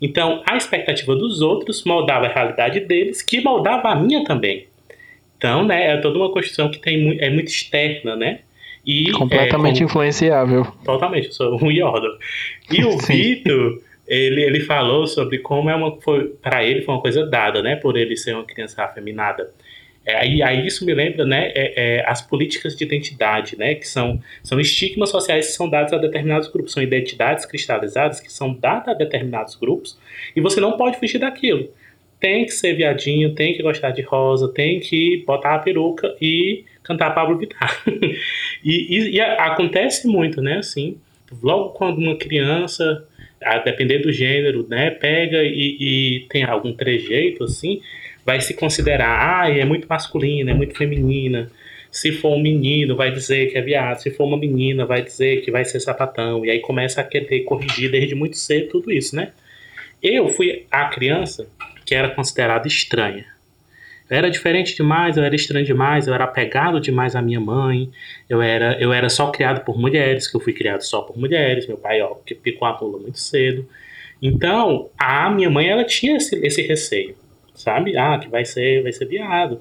Então, 0.00 0.42
a 0.46 0.56
expectativa 0.56 1.14
dos 1.14 1.40
outros 1.40 1.84
moldava 1.84 2.26
a 2.26 2.32
realidade 2.32 2.80
deles, 2.80 3.22
que 3.22 3.40
moldava 3.40 3.88
a 3.88 3.94
minha 3.94 4.24
também. 4.24 4.66
Então, 5.38 5.64
né, 5.64 5.92
é 5.92 5.96
toda 5.98 6.18
uma 6.18 6.30
construção 6.30 6.70
que 6.70 6.78
tem, 6.78 7.18
é 7.20 7.30
muito 7.30 7.48
externa, 7.48 8.16
né? 8.16 8.40
E, 8.84 9.10
Completamente 9.12 9.76
é, 9.76 9.78
como... 9.78 9.90
influenciável. 9.90 10.66
Totalmente, 10.84 11.26
eu 11.26 11.32
sou 11.32 11.58
um 11.62 11.70
Yordo. 11.70 12.18
E 12.70 12.84
o 12.84 12.96
Vitor, 12.98 13.80
ele, 14.06 14.42
ele 14.42 14.60
falou 14.60 15.06
sobre 15.06 15.38
como 15.38 15.68
é 15.68 15.74
uma 15.74 16.00
foi 16.00 16.28
para 16.40 16.64
ele 16.64 16.82
foi 16.82 16.94
uma 16.94 17.00
coisa 17.00 17.26
dada, 17.26 17.62
né, 17.62 17.76
por 17.76 17.96
ele 17.96 18.16
ser 18.16 18.34
uma 18.34 18.44
criança 18.44 18.82
afeminada. 18.82 19.50
É, 20.04 20.14
aí, 20.14 20.40
aí 20.40 20.64
isso 20.64 20.86
me 20.86 20.94
lembra, 20.94 21.24
né, 21.24 21.50
é, 21.52 21.72
é, 21.98 22.04
as 22.08 22.22
políticas 22.22 22.76
de 22.76 22.84
identidade, 22.84 23.58
né, 23.58 23.74
que 23.74 23.88
são, 23.88 24.20
são 24.40 24.60
estigmas 24.60 25.10
sociais 25.10 25.48
que 25.48 25.52
são 25.52 25.68
dados 25.68 25.92
a 25.92 25.98
determinados 25.98 26.48
grupos, 26.48 26.72
são 26.72 26.82
identidades 26.82 27.44
cristalizadas 27.44 28.20
que 28.20 28.32
são 28.32 28.54
dadas 28.54 28.88
a 28.88 28.94
determinados 28.94 29.56
grupos 29.56 29.98
e 30.36 30.40
você 30.40 30.60
não 30.60 30.76
pode 30.76 30.98
fugir 30.98 31.18
daquilo. 31.18 31.68
Tem 32.20 32.44
que 32.44 32.52
ser 32.52 32.74
viadinho, 32.74 33.34
tem 33.34 33.54
que 33.54 33.62
gostar 33.62 33.90
de 33.90 34.00
rosa, 34.02 34.48
tem 34.52 34.78
que 34.78 35.24
botar 35.26 35.56
a 35.56 35.58
peruca 35.58 36.14
e 36.20 36.64
cantar 36.84 37.10
Pablo 37.10 37.36
Vittar. 37.36 37.82
e, 38.64 38.96
e, 38.96 39.10
e 39.16 39.20
acontece 39.20 40.06
muito, 40.06 40.40
né, 40.40 40.58
assim, 40.58 40.98
logo 41.42 41.70
quando 41.70 41.98
uma 41.98 42.16
criança 42.16 43.04
a 43.42 43.58
depender 43.58 43.98
do 43.98 44.12
gênero, 44.12 44.66
né, 44.68 44.90
pega 44.90 45.42
e, 45.42 45.76
e, 45.78 46.26
tem 46.28 46.44
algum 46.44 46.72
trejeito 46.72 47.44
assim, 47.44 47.80
vai 48.24 48.40
se 48.40 48.54
considerar, 48.54 49.42
ah, 49.42 49.50
é 49.50 49.64
muito 49.64 49.86
masculina, 49.88 50.50
é 50.50 50.54
muito 50.54 50.76
feminina. 50.76 51.50
Se 51.90 52.12
for 52.12 52.34
um 52.34 52.40
menino, 52.40 52.96
vai 52.96 53.10
dizer 53.10 53.50
que 53.50 53.56
é 53.56 53.62
viado. 53.62 53.98
Se 53.98 54.10
for 54.10 54.24
uma 54.24 54.36
menina, 54.36 54.84
vai 54.84 55.00
dizer 55.00 55.42
que 55.42 55.50
vai 55.50 55.64
ser 55.64 55.80
sapatão. 55.80 56.44
E 56.44 56.50
aí 56.50 56.60
começa 56.60 57.00
a 57.00 57.04
querer 57.04 57.40
corrigir 57.44 57.90
desde 57.90 58.14
muito 58.14 58.36
cedo 58.36 58.68
tudo 58.68 58.92
isso, 58.92 59.16
né? 59.16 59.32
Eu 60.02 60.28
fui 60.28 60.66
a 60.70 60.86
criança 60.88 61.48
que 61.86 61.94
era 61.94 62.10
considerada 62.10 62.68
estranha. 62.68 63.24
Eu 64.08 64.16
era 64.16 64.30
diferente 64.30 64.76
demais, 64.76 65.16
eu 65.16 65.24
era 65.24 65.34
estranho 65.34 65.66
demais, 65.66 66.06
eu 66.06 66.14
era 66.14 66.24
apegado 66.24 66.80
demais 66.80 67.16
à 67.16 67.22
minha 67.22 67.40
mãe, 67.40 67.90
eu 68.28 68.40
era, 68.40 68.78
eu 68.80 68.92
era 68.92 69.08
só 69.08 69.30
criado 69.30 69.64
por 69.64 69.78
mulheres, 69.78 70.28
que 70.28 70.36
eu 70.36 70.40
fui 70.40 70.52
criado 70.52 70.82
só 70.82 71.02
por 71.02 71.18
mulheres, 71.18 71.66
meu 71.66 71.76
pai, 71.76 72.00
ó, 72.00 72.14
que 72.24 72.34
picou 72.34 72.68
a 72.68 72.72
pula 72.72 72.98
muito 72.98 73.18
cedo. 73.18 73.68
Então, 74.22 74.88
a 74.98 75.28
minha 75.30 75.50
mãe, 75.50 75.68
ela 75.68 75.84
tinha 75.84 76.16
esse, 76.16 76.36
esse 76.44 76.62
receio 76.62 77.14
sabe? 77.56 77.96
Ah, 77.96 78.18
que 78.18 78.28
vai 78.28 78.44
ser, 78.44 78.82
vai 78.82 78.92
ser 78.92 79.06
viado. 79.06 79.60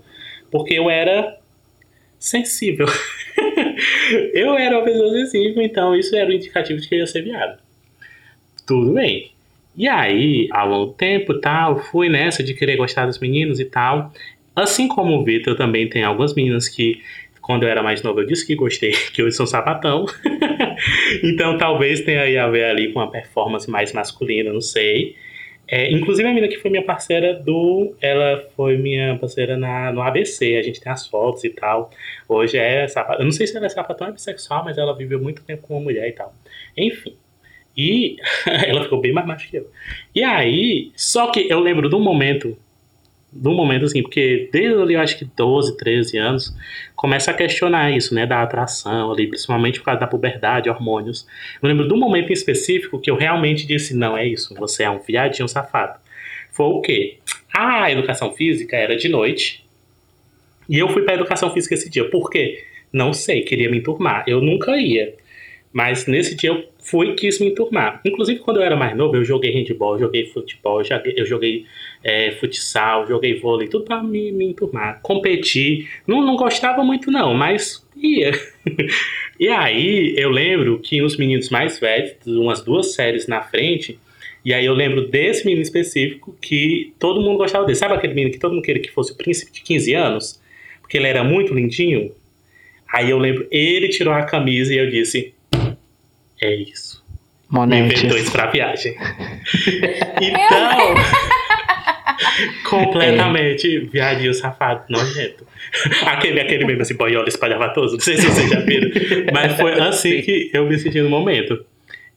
Porque 0.52 0.76
eu 0.76 0.90
era 0.90 1.38
sensível. 2.20 2.86
eu 4.34 4.56
era 4.56 4.78
uma 4.78 4.86
pessoa 4.86 5.12
sensível, 5.12 5.64
então 5.64 5.96
isso 5.96 6.16
era 6.16 6.30
um 6.30 6.34
indicativo 6.34 6.80
de 6.80 6.88
que 6.88 6.96
eu 6.96 7.00
ia 7.00 7.08
ser 7.08 7.24
viado. 7.24 7.60
Tudo 8.68 8.94
bem. 8.94 9.32
E 9.78 9.88
aí, 9.88 10.48
ao 10.52 10.70
longo 10.70 10.86
do 10.88 10.94
tempo 10.94 11.40
tal, 11.40 11.80
fui 11.80 12.08
nessa 12.08 12.42
de 12.44 12.54
querer 12.54 12.78
gostar 12.78 13.06
dos 13.06 13.20
meninos 13.20 13.60
e 13.60 13.66
tal. 13.66 14.14
Assim 14.56 14.88
como 14.88 15.14
o 15.20 15.24
Vitor, 15.24 15.56
também 15.56 15.90
tem 15.90 16.04
algumas 16.04 16.34
meninas 16.34 16.70
que, 16.70 17.02
quando 17.42 17.64
eu 17.64 17.70
era 17.70 17.84
mais 17.84 18.02
novo, 18.02 18.22
eu 18.22 18.26
disse 18.26 18.48
que 18.48 18.56
gostei, 18.56 18.92
que 19.14 19.22
eu 19.22 19.32
sou 19.32 19.46
sapatão. 19.46 20.06
então 21.24 21.58
talvez 21.58 22.02
tenha 22.02 22.44
a 22.44 22.48
ver 22.50 22.66
ali 22.66 22.94
com 22.94 23.00
uma 23.00 23.12
performance 23.12 23.70
mais 23.70 23.92
masculina, 23.92 24.54
não 24.54 24.62
sei. 24.62 25.16
É, 25.68 25.92
inclusive 25.92 26.28
a 26.28 26.32
menina 26.32 26.48
que 26.48 26.58
foi 26.58 26.70
minha 26.70 26.84
parceira 26.84 27.34
do. 27.34 27.96
Ela 28.00 28.48
foi 28.56 28.78
minha 28.78 29.18
parceira 29.18 29.58
na, 29.58 29.92
no 29.92 30.02
ABC, 30.02 30.58
a 30.58 30.62
gente 30.62 30.80
tem 30.80 30.92
as 30.92 31.08
fotos 31.08 31.44
e 31.44 31.50
tal. 31.50 31.90
Hoje 32.30 32.58
é 32.58 32.88
sapatão. 32.88 33.22
Eu 33.22 33.26
não 33.26 33.32
sei 33.32 33.48
se 33.48 33.58
ela 33.58 33.66
é 33.66 33.70
sapatão 33.70 34.08
é 34.08 34.12
bissexual, 34.12 34.64
mas 34.64 34.78
ela 34.78 34.96
viveu 34.96 35.20
muito 35.20 35.44
tempo 35.44 35.64
com 35.64 35.76
uma 35.76 35.84
mulher 35.84 36.08
e 36.08 36.12
tal. 36.12 36.34
Enfim. 36.78 37.16
E 37.76 38.18
ela 38.46 38.84
ficou 38.84 39.02
bem 39.02 39.12
mais 39.12 39.26
macho 39.26 39.50
que 39.50 39.58
eu. 39.58 39.70
E 40.14 40.24
aí, 40.24 40.92
só 40.96 41.32
que 41.32 41.50
eu 41.50 41.60
lembro 41.60 41.90
de 41.90 41.96
um 41.96 42.02
momento 42.02 42.56
do 43.36 43.52
momento, 43.52 43.86
assim, 43.86 44.02
porque 44.02 44.50
desde 44.52 44.82
ali, 44.82 44.94
eu 44.94 45.02
acho 45.02 45.18
que 45.20 45.26
12, 45.26 45.78
13 45.78 46.18
anos, 46.18 46.56
começa 46.96 47.32
a 47.32 47.34
questionar 47.34 47.92
isso, 47.92 48.16
né, 48.16 48.26
da 48.26 48.42
atração 48.42 49.12
ali, 49.12 49.28
principalmente 49.28 49.80
por 49.80 49.86
causa 49.86 50.00
da 50.00 50.08
puberdade, 50.08 50.70
hormônios. 50.70 51.28
Eu 51.62 51.68
lembro 51.68 51.88
de 51.88 51.94
um 51.94 51.98
momento 51.98 52.30
em 52.30 52.34
específico 52.34 53.00
que 53.00 53.12
eu 53.12 53.18
realmente 53.18 53.68
disse, 53.68 53.94
não, 53.94 54.18
é 54.18 54.26
isso, 54.26 54.56
você 54.56 54.84
é 54.84 54.90
um 54.90 55.00
viadinho 55.00 55.50
safado. 55.50 56.00
Foi 56.52 56.66
o 56.68 56.82
quê? 56.82 57.18
A 57.54 57.92
educação 57.92 58.32
física 58.32 58.78
era 58.78 58.96
de 58.96 59.10
noite, 59.10 59.66
e 60.70 60.80
eu 60.80 60.90
fui 60.90 61.04
para 61.04 61.16
educação 61.16 61.52
física 61.54 61.76
esse 61.76 61.90
dia. 61.90 62.10
Por 62.10 62.30
quê? 62.30 62.64
Não 62.92 63.14
sei, 63.14 63.42
queria 63.42 63.70
me 63.70 63.78
enturmar. 63.78 64.24
Eu 64.26 64.42
nunca 64.42 64.78
ia. 64.78 65.14
Mas 65.76 66.08
nesse 66.08 66.36
dia 66.36 66.52
eu 66.52 66.64
fui 66.80 67.10
e 67.10 67.16
quis 67.16 67.38
me 67.38 67.48
enturmar. 67.48 68.00
Inclusive, 68.06 68.40
quando 68.40 68.62
eu 68.62 68.64
era 68.64 68.78
mais 68.78 68.96
novo, 68.96 69.18
eu 69.18 69.26
joguei 69.26 69.52
handball, 69.52 70.00
joguei 70.00 70.26
futebol, 70.28 70.82
eu 70.82 71.26
joguei 71.26 71.66
é, 72.02 72.32
futsal, 72.32 73.06
joguei 73.06 73.38
vôlei, 73.38 73.68
tudo 73.68 73.84
para 73.84 74.02
me, 74.02 74.32
me 74.32 74.46
enturmar. 74.46 75.02
Competi. 75.02 75.86
Não, 76.08 76.26
não 76.26 76.38
gostava 76.38 76.82
muito, 76.82 77.12
não, 77.12 77.34
mas 77.34 77.86
ia. 77.98 78.32
e 79.38 79.50
aí 79.50 80.16
eu 80.18 80.30
lembro 80.30 80.80
que 80.80 81.02
os 81.02 81.18
meninos 81.18 81.50
mais 81.50 81.78
velhos, 81.78 82.26
umas 82.26 82.64
duas 82.64 82.94
séries 82.94 83.28
na 83.28 83.42
frente, 83.42 84.00
e 84.46 84.54
aí 84.54 84.66
eu 84.66 84.74
lembro 84.74 85.10
desse 85.10 85.44
menino 85.44 85.62
específico 85.62 86.34
que 86.42 86.94
todo 86.98 87.20
mundo 87.20 87.38
gostava 87.38 87.66
dele. 87.66 87.78
Sabe 87.78 87.96
aquele 87.96 88.14
menino 88.14 88.32
que 88.32 88.40
todo 88.40 88.54
mundo 88.54 88.64
queria 88.64 88.82
que 88.82 88.92
fosse 88.92 89.12
o 89.12 89.18
príncipe 89.18 89.52
de 89.52 89.62
15 89.62 89.94
anos? 89.94 90.42
Porque 90.80 90.96
ele 90.96 91.08
era 91.08 91.22
muito 91.22 91.54
lindinho? 91.54 92.14
Aí 92.90 93.10
eu 93.10 93.18
lembro, 93.18 93.46
ele 93.52 93.90
tirou 93.90 94.14
a 94.14 94.24
camisa 94.24 94.74
e 94.74 94.78
eu 94.78 94.90
disse: 94.90 95.35
é 96.42 96.56
isso. 96.56 97.04
Monetes. 97.50 98.02
Me 98.02 98.08
inventou 98.10 98.32
pra 98.32 98.48
viagem. 98.48 98.96
então. 100.22 100.96
completamente 102.70 103.78
é. 103.78 103.80
viadinho 103.80 104.34
safado, 104.34 104.84
nojento. 104.90 105.46
Aquele, 106.06 106.40
aquele 106.40 106.66
mesmo 106.66 106.82
assim, 106.82 106.96
boiola 106.96 107.28
espalhavatoso, 107.28 107.94
não 107.94 108.00
sei 108.00 108.18
se 108.18 108.28
vocês 108.28 108.50
já 108.50 108.60
viram, 108.62 108.90
mas 109.34 109.56
foi 109.56 109.74
assim 109.80 110.22
que 110.22 110.50
eu 110.54 110.66
me 110.66 110.78
senti 110.78 111.02
no 111.02 111.10
momento. 111.10 111.66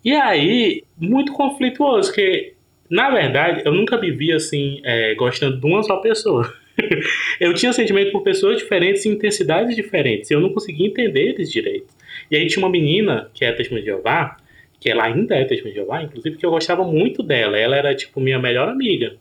E 0.05 0.13
aí, 0.13 0.83
muito 0.99 1.33
conflituoso, 1.33 2.13
que 2.13 2.55
na 2.91 3.11
verdade 3.11 3.63
eu 3.65 3.73
nunca 3.73 3.99
vivi 3.99 4.33
assim, 4.33 4.81
é, 4.85 5.15
gostando 5.15 5.61
de 5.61 5.67
uma 5.67 5.83
só 5.83 5.97
pessoa. 5.97 6.53
eu 7.41 7.53
tinha 7.55 7.73
sentimento 7.73 8.13
por 8.13 8.23
pessoas 8.23 8.59
diferentes 8.59 9.05
e 9.05 9.09
intensidades 9.09 9.75
diferentes, 9.75 10.31
e 10.31 10.35
eu 10.35 10.41
não 10.41 10.53
conseguia 10.53 10.87
entender 10.87 11.31
eles 11.31 11.51
direito. 11.51 11.98
E 12.31 12.37
aí 12.37 12.47
tinha 12.47 12.65
uma 12.65 12.71
menina, 12.71 13.31
que 13.35 13.45
é 13.45 13.53
Testemunha 13.53 13.83
de 13.83 13.91
Jeová, 13.91 14.37
que 14.81 14.91
ela 14.91 15.05
ainda 15.05 15.35
é 15.35 15.45
Testemunha 15.45 15.75
de 15.75 15.81
Jeová, 15.81 16.03
inclusive, 16.03 16.37
que 16.37 16.47
eu 16.47 16.51
gostava 16.51 16.85
muito 16.85 17.23
dela. 17.23 17.59
Ela 17.59 17.77
era, 17.77 17.95
tipo, 17.95 18.21
minha 18.21 18.39
melhor 18.39 18.69
amiga. 18.69 19.17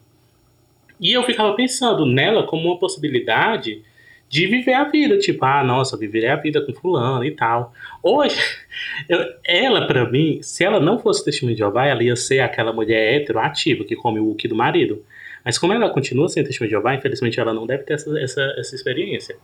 E 1.00 1.14
eu 1.14 1.24
ficava 1.24 1.54
pensando 1.56 2.06
nela 2.06 2.44
como 2.44 2.68
uma 2.68 2.78
possibilidade 2.78 3.82
de 4.30 4.46
viver 4.46 4.74
a 4.74 4.84
vida, 4.84 5.18
tipo, 5.18 5.46
ah, 5.46 5.64
nossa, 5.64 5.96
viverei 5.96 6.30
a 6.30 6.36
vida 6.36 6.62
com 6.62 6.74
fulano 6.74 7.24
e 7.24 7.32
tal. 7.32 7.74
Hoje, 8.04 8.38
eu, 9.08 9.20
ela, 9.46 9.88
para 9.88 10.10
mim, 10.10 10.40
se 10.42 10.64
ela 10.64 10.80
não 10.80 11.00
fosse 11.00 11.24
testemunha 11.24 11.56
de 11.56 11.60
Jeová, 11.60 11.86
ela 11.86 12.04
ia 12.04 12.16
ser 12.16 12.42
aquela 12.42 12.74
mulher 12.74 13.16
heteroativa 13.16 13.84
que 13.84 13.96
come 13.96 14.20
o 14.20 14.36
que 14.36 14.48
do 14.48 14.56
marido. 14.56 15.04
Mas 15.48 15.58
como 15.58 15.72
ela 15.72 15.90
continua 15.90 16.28
sendo 16.28 16.48
testemunha 16.48 16.68
de 16.68 16.76
Jeová, 16.76 16.94
infelizmente 16.94 17.40
ela 17.40 17.54
não 17.54 17.66
deve 17.66 17.84
ter 17.84 17.94
essa, 17.94 18.20
essa, 18.20 18.42
essa 18.58 18.76
experiência. 18.76 19.38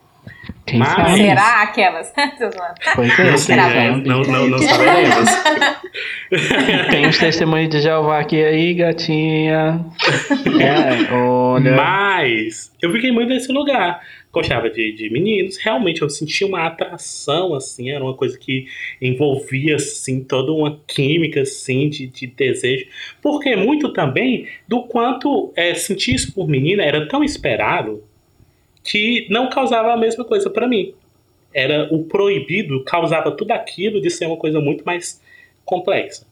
Quem 0.66 0.78
Mas... 0.78 0.89
sabe? 0.89 1.16
Será 1.16 1.62
aquelas? 1.62 2.13
pois 2.94 3.20
é, 3.20 3.32
não, 3.32 3.38
sei, 3.38 3.56
é, 3.56 3.92
não, 3.96 4.22
não, 4.24 4.48
não 4.50 4.58
saberemos. 4.58 5.30
Tem 6.92 7.08
os 7.08 7.18
testemunhos 7.18 7.70
de 7.70 7.80
Jeová 7.80 8.20
aqui 8.20 8.44
aí, 8.44 8.74
gatinha. 8.74 9.80
É, 10.60 11.13
olha. 11.13 11.74
Mas 11.74 12.70
eu 12.82 12.92
fiquei 12.92 13.12
muito 13.13 13.30
nesse 13.30 13.52
lugar. 13.54 14.02
Gostava 14.34 14.67
de, 14.67 14.93
de 14.93 15.12
meninos, 15.12 15.58
realmente 15.58 16.02
eu 16.02 16.10
sentia 16.10 16.48
uma 16.48 16.65
atração, 16.65 17.54
assim, 17.54 17.91
era 17.91 18.04
uma 18.04 18.15
coisa 18.15 18.36
que 18.36 18.65
envolvia, 19.00 19.76
assim, 19.76 20.24
toda 20.24 20.52
uma 20.52 20.82
química, 20.88 21.41
assim, 21.41 21.88
de, 21.88 22.08
de 22.08 22.26
desejo. 22.26 22.88
Porque 23.22 23.56
muito 23.56 23.93
também 23.93 24.48
do 24.67 24.82
quanto 24.84 25.54
é, 25.56 25.76
sentir 25.76 26.15
isso 26.15 26.34
por 26.34 26.48
menina 26.48 26.84
era 26.84 27.08
tão 27.08 27.24
esperado 27.24 28.04
que 28.84 29.28
não 29.30 29.50
causava 29.50 29.93
a 29.93 29.98
mesma 29.98 30.26
coisa 30.26 30.50
para 30.50 30.67
mim. 30.67 30.96
Era 31.54 31.88
o 31.93 32.04
proibido, 32.04 32.84
causava 32.84 33.30
tudo 33.30 33.52
aquilo 33.52 34.02
de 34.02 34.10
ser 34.10 34.26
uma 34.26 34.38
coisa 34.38 34.60
muito 34.60 34.84
mais 34.84 35.22
complexa. 35.63 36.26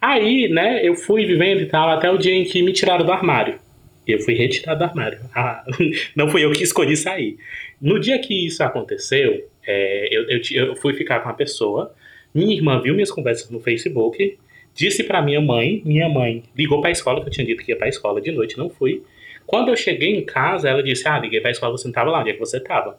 Aí, 0.00 0.48
né, 0.48 0.86
eu 0.86 0.94
fui 0.94 1.26
vivendo 1.26 1.62
e 1.62 1.66
tal, 1.66 1.90
até 1.90 2.08
o 2.08 2.16
dia 2.16 2.32
em 2.32 2.44
que 2.44 2.62
me 2.62 2.72
tiraram 2.72 3.04
do 3.04 3.10
armário. 3.10 3.58
Eu 4.06 4.20
fui 4.20 4.34
retirado 4.34 4.78
do 4.78 4.84
armário. 4.84 5.18
Ah, 5.34 5.64
não 6.14 6.28
fui 6.28 6.44
eu 6.44 6.52
que 6.52 6.62
escolhi 6.62 6.96
sair. 6.96 7.38
No 7.80 7.98
dia 7.98 8.18
que 8.18 8.46
isso 8.46 8.62
aconteceu, 8.62 9.48
é, 9.66 10.08
eu, 10.10 10.28
eu, 10.28 10.40
eu, 10.66 10.76
fui 10.76 10.94
ficar 10.94 11.20
com 11.20 11.28
uma 11.28 11.34
pessoa. 11.34 11.94
Minha 12.32 12.54
irmã 12.54 12.80
viu 12.80 12.94
minhas 12.94 13.10
conversas 13.10 13.50
no 13.50 13.58
Facebook, 13.60 14.38
disse 14.74 15.02
para 15.02 15.20
minha 15.20 15.40
mãe. 15.40 15.82
Minha 15.84 16.08
mãe 16.08 16.44
ligou 16.56 16.80
para 16.80 16.90
a 16.90 16.92
escola, 16.92 17.20
que 17.20 17.28
eu 17.28 17.32
tinha 17.32 17.46
dito 17.46 17.64
que 17.64 17.72
ia 17.72 17.76
para 17.76 17.86
a 17.86 17.88
escola 17.88 18.20
de 18.20 18.30
noite, 18.30 18.56
não 18.56 18.70
fui. 18.70 19.02
Quando 19.46 19.68
eu 19.68 19.76
cheguei 19.76 20.16
em 20.16 20.24
casa, 20.24 20.68
ela 20.68 20.82
disse: 20.82 21.08
Ah, 21.08 21.18
liguei 21.18 21.40
pra 21.40 21.50
escola, 21.50 21.76
você 21.76 21.88
não 21.88 21.92
tava 21.92 22.10
lá, 22.10 22.20
onde 22.20 22.30
é 22.30 22.32
que 22.32 22.38
você 22.38 22.60
tava? 22.60 22.98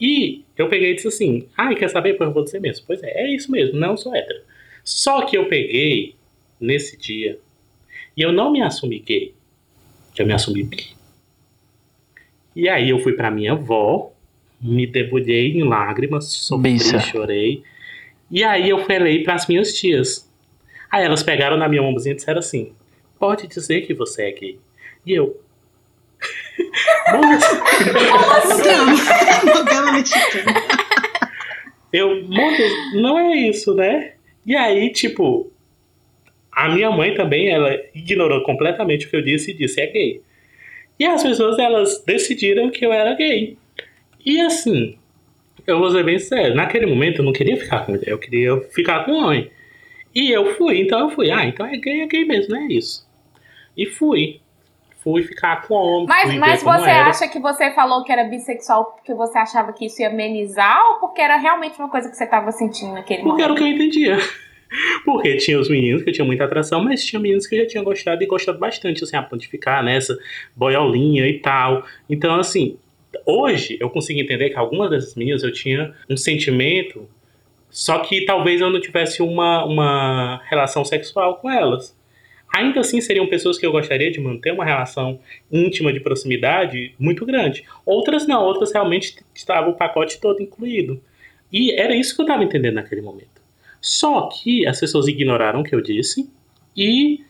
E 0.00 0.42
eu 0.56 0.68
peguei 0.68 0.92
e 0.92 0.94
disse 0.94 1.08
assim: 1.08 1.46
Ah, 1.56 1.74
quer 1.74 1.88
saber? 1.88 2.14
Pois 2.14 2.28
eu 2.28 2.34
vou 2.34 2.44
dizer 2.44 2.60
mesmo. 2.60 2.84
Pois 2.86 3.02
é, 3.02 3.22
é 3.22 3.34
isso 3.34 3.50
mesmo, 3.50 3.78
não 3.78 3.96
sou 3.96 4.14
hétero. 4.14 4.40
Só 4.84 5.24
que 5.24 5.36
eu 5.36 5.46
peguei 5.46 6.16
nesse 6.60 6.96
dia 6.96 7.38
e 8.16 8.22
eu 8.22 8.32
não 8.32 8.50
me 8.52 8.62
assumi 8.62 8.98
gay, 8.98 9.34
eu 10.18 10.26
me 10.26 10.32
assumi 10.32 10.62
bi. 10.62 10.88
E 12.54 12.68
aí 12.68 12.90
eu 12.90 12.98
fui 12.98 13.14
pra 13.14 13.30
minha 13.30 13.52
avó, 13.52 14.12
me 14.60 14.86
debulhei 14.86 15.52
em 15.52 15.64
lágrimas, 15.64 16.32
sofri, 16.32 16.78
chorei. 17.00 17.62
E 18.30 18.44
aí 18.44 18.68
eu 18.68 18.84
falei 18.84 19.22
para 19.22 19.34
as 19.34 19.46
minhas 19.46 19.72
tias: 19.72 20.30
Aí 20.90 21.04
elas 21.04 21.22
pegaram 21.22 21.56
na 21.56 21.68
minha 21.68 21.82
mãozinha 21.82 22.12
e 22.12 22.16
disseram 22.16 22.38
assim: 22.38 22.72
pode 23.18 23.46
dizer 23.46 23.82
que 23.82 23.94
você 23.94 24.24
é 24.24 24.32
gay. 24.32 24.58
E 25.06 25.12
eu. 25.12 25.40
Mexicana. 29.92 30.52
Eu, 31.92 32.26
não 32.94 33.18
é 33.18 33.36
isso, 33.36 33.74
né? 33.74 34.14
E 34.46 34.56
aí, 34.56 34.90
tipo, 34.90 35.51
a 36.52 36.68
minha 36.68 36.90
mãe 36.90 37.14
também, 37.14 37.48
ela 37.48 37.74
ignorou 37.94 38.42
completamente 38.42 39.06
o 39.06 39.10
que 39.10 39.16
eu 39.16 39.22
disse 39.22 39.50
e 39.50 39.54
disse 39.54 39.80
é 39.80 39.86
gay. 39.86 40.22
E 40.98 41.06
as 41.06 41.22
pessoas, 41.22 41.58
elas 41.58 42.04
decidiram 42.04 42.70
que 42.70 42.84
eu 42.84 42.92
era 42.92 43.14
gay. 43.14 43.56
E 44.24 44.38
assim, 44.40 44.96
eu 45.66 45.78
vou 45.78 45.90
ser 45.90 46.04
bem 46.04 46.18
sério, 46.18 46.54
naquele 46.54 46.86
momento 46.86 47.18
eu 47.18 47.24
não 47.24 47.32
queria 47.32 47.56
ficar 47.56 47.86
com 47.86 47.92
mulher, 47.92 48.08
eu 48.08 48.18
queria 48.18 48.60
ficar 48.70 49.04
com 49.04 49.12
homem. 49.12 49.50
E 50.14 50.30
eu 50.30 50.54
fui, 50.54 50.80
então 50.80 51.00
eu 51.00 51.10
fui, 51.10 51.30
ah, 51.30 51.44
então 51.46 51.64
é 51.66 51.76
gay, 51.76 52.02
é 52.02 52.06
gay 52.06 52.24
mesmo, 52.24 52.54
não 52.54 52.62
é 52.62 52.66
isso. 52.66 53.08
E 53.76 53.86
fui. 53.86 54.40
Fui 55.02 55.24
ficar 55.24 55.66
com 55.66 55.74
homem. 55.74 56.06
Mas, 56.06 56.34
mas 56.34 56.62
você 56.62 56.90
era. 56.90 57.08
acha 57.08 57.26
que 57.26 57.40
você 57.40 57.72
falou 57.72 58.04
que 58.04 58.12
era 58.12 58.22
bissexual 58.24 58.92
porque 58.92 59.12
você 59.12 59.36
achava 59.36 59.72
que 59.72 59.86
isso 59.86 60.00
ia 60.00 60.08
amenizar 60.08 60.80
ou 60.90 61.00
porque 61.00 61.20
era 61.20 61.36
realmente 61.38 61.76
uma 61.80 61.88
coisa 61.88 62.08
que 62.08 62.16
você 62.16 62.22
estava 62.22 62.52
sentindo 62.52 62.92
naquele 62.92 63.22
Porque 63.22 63.42
era 63.42 63.52
o 63.52 63.56
momento? 63.56 63.74
que 63.74 63.82
eu 63.82 63.86
entendia. 63.86 64.18
Porque 65.04 65.36
tinha 65.36 65.58
os 65.58 65.68
meninos 65.68 66.02
que 66.02 66.10
eu 66.10 66.14
tinha 66.14 66.24
muita 66.24 66.44
atração, 66.44 66.82
mas 66.82 67.04
tinha 67.04 67.20
meninos 67.20 67.46
que 67.46 67.54
eu 67.54 67.60
já 67.60 67.66
tinha 67.66 67.82
gostado 67.82 68.22
e 68.22 68.26
gostado 68.26 68.58
bastante, 68.58 69.04
assim, 69.04 69.16
a 69.16 69.22
ponto 69.22 69.40
de 69.40 69.48
ficar 69.48 69.82
nessa 69.82 70.18
boiolinha 70.56 71.26
e 71.26 71.38
tal. 71.38 71.84
Então, 72.08 72.34
assim, 72.36 72.76
hoje 73.26 73.76
eu 73.80 73.90
consigo 73.90 74.20
entender 74.20 74.50
que 74.50 74.56
algumas 74.56 74.90
dessas 74.90 75.14
meninas 75.14 75.42
eu 75.42 75.52
tinha 75.52 75.94
um 76.08 76.16
sentimento, 76.16 77.08
só 77.70 77.98
que 78.00 78.24
talvez 78.24 78.60
eu 78.60 78.70
não 78.70 78.80
tivesse 78.80 79.22
uma, 79.22 79.64
uma 79.64 80.42
relação 80.48 80.84
sexual 80.84 81.36
com 81.36 81.50
elas. 81.50 81.96
Ainda 82.54 82.80
assim, 82.80 83.00
seriam 83.00 83.26
pessoas 83.26 83.56
que 83.56 83.64
eu 83.64 83.72
gostaria 83.72 84.10
de 84.10 84.20
manter 84.20 84.52
uma 84.52 84.64
relação 84.64 85.18
íntima 85.50 85.90
de 85.90 86.00
proximidade 86.00 86.94
muito 86.98 87.24
grande. 87.24 87.64
Outras 87.86 88.26
não, 88.26 88.44
outras 88.44 88.72
realmente 88.72 89.16
estava 89.34 89.70
o 89.70 89.74
pacote 89.74 90.20
todo 90.20 90.42
incluído. 90.42 91.02
E 91.50 91.72
era 91.72 91.96
isso 91.96 92.14
que 92.14 92.20
eu 92.20 92.26
estava 92.26 92.44
entendendo 92.44 92.74
naquele 92.74 93.00
momento. 93.00 93.31
Só 93.82 94.28
que 94.28 94.64
as 94.64 94.78
pessoas 94.78 95.08
ignoraram 95.08 95.60
o 95.60 95.64
que 95.64 95.74
eu 95.74 95.82
disse 95.82 96.30
e 96.76 97.20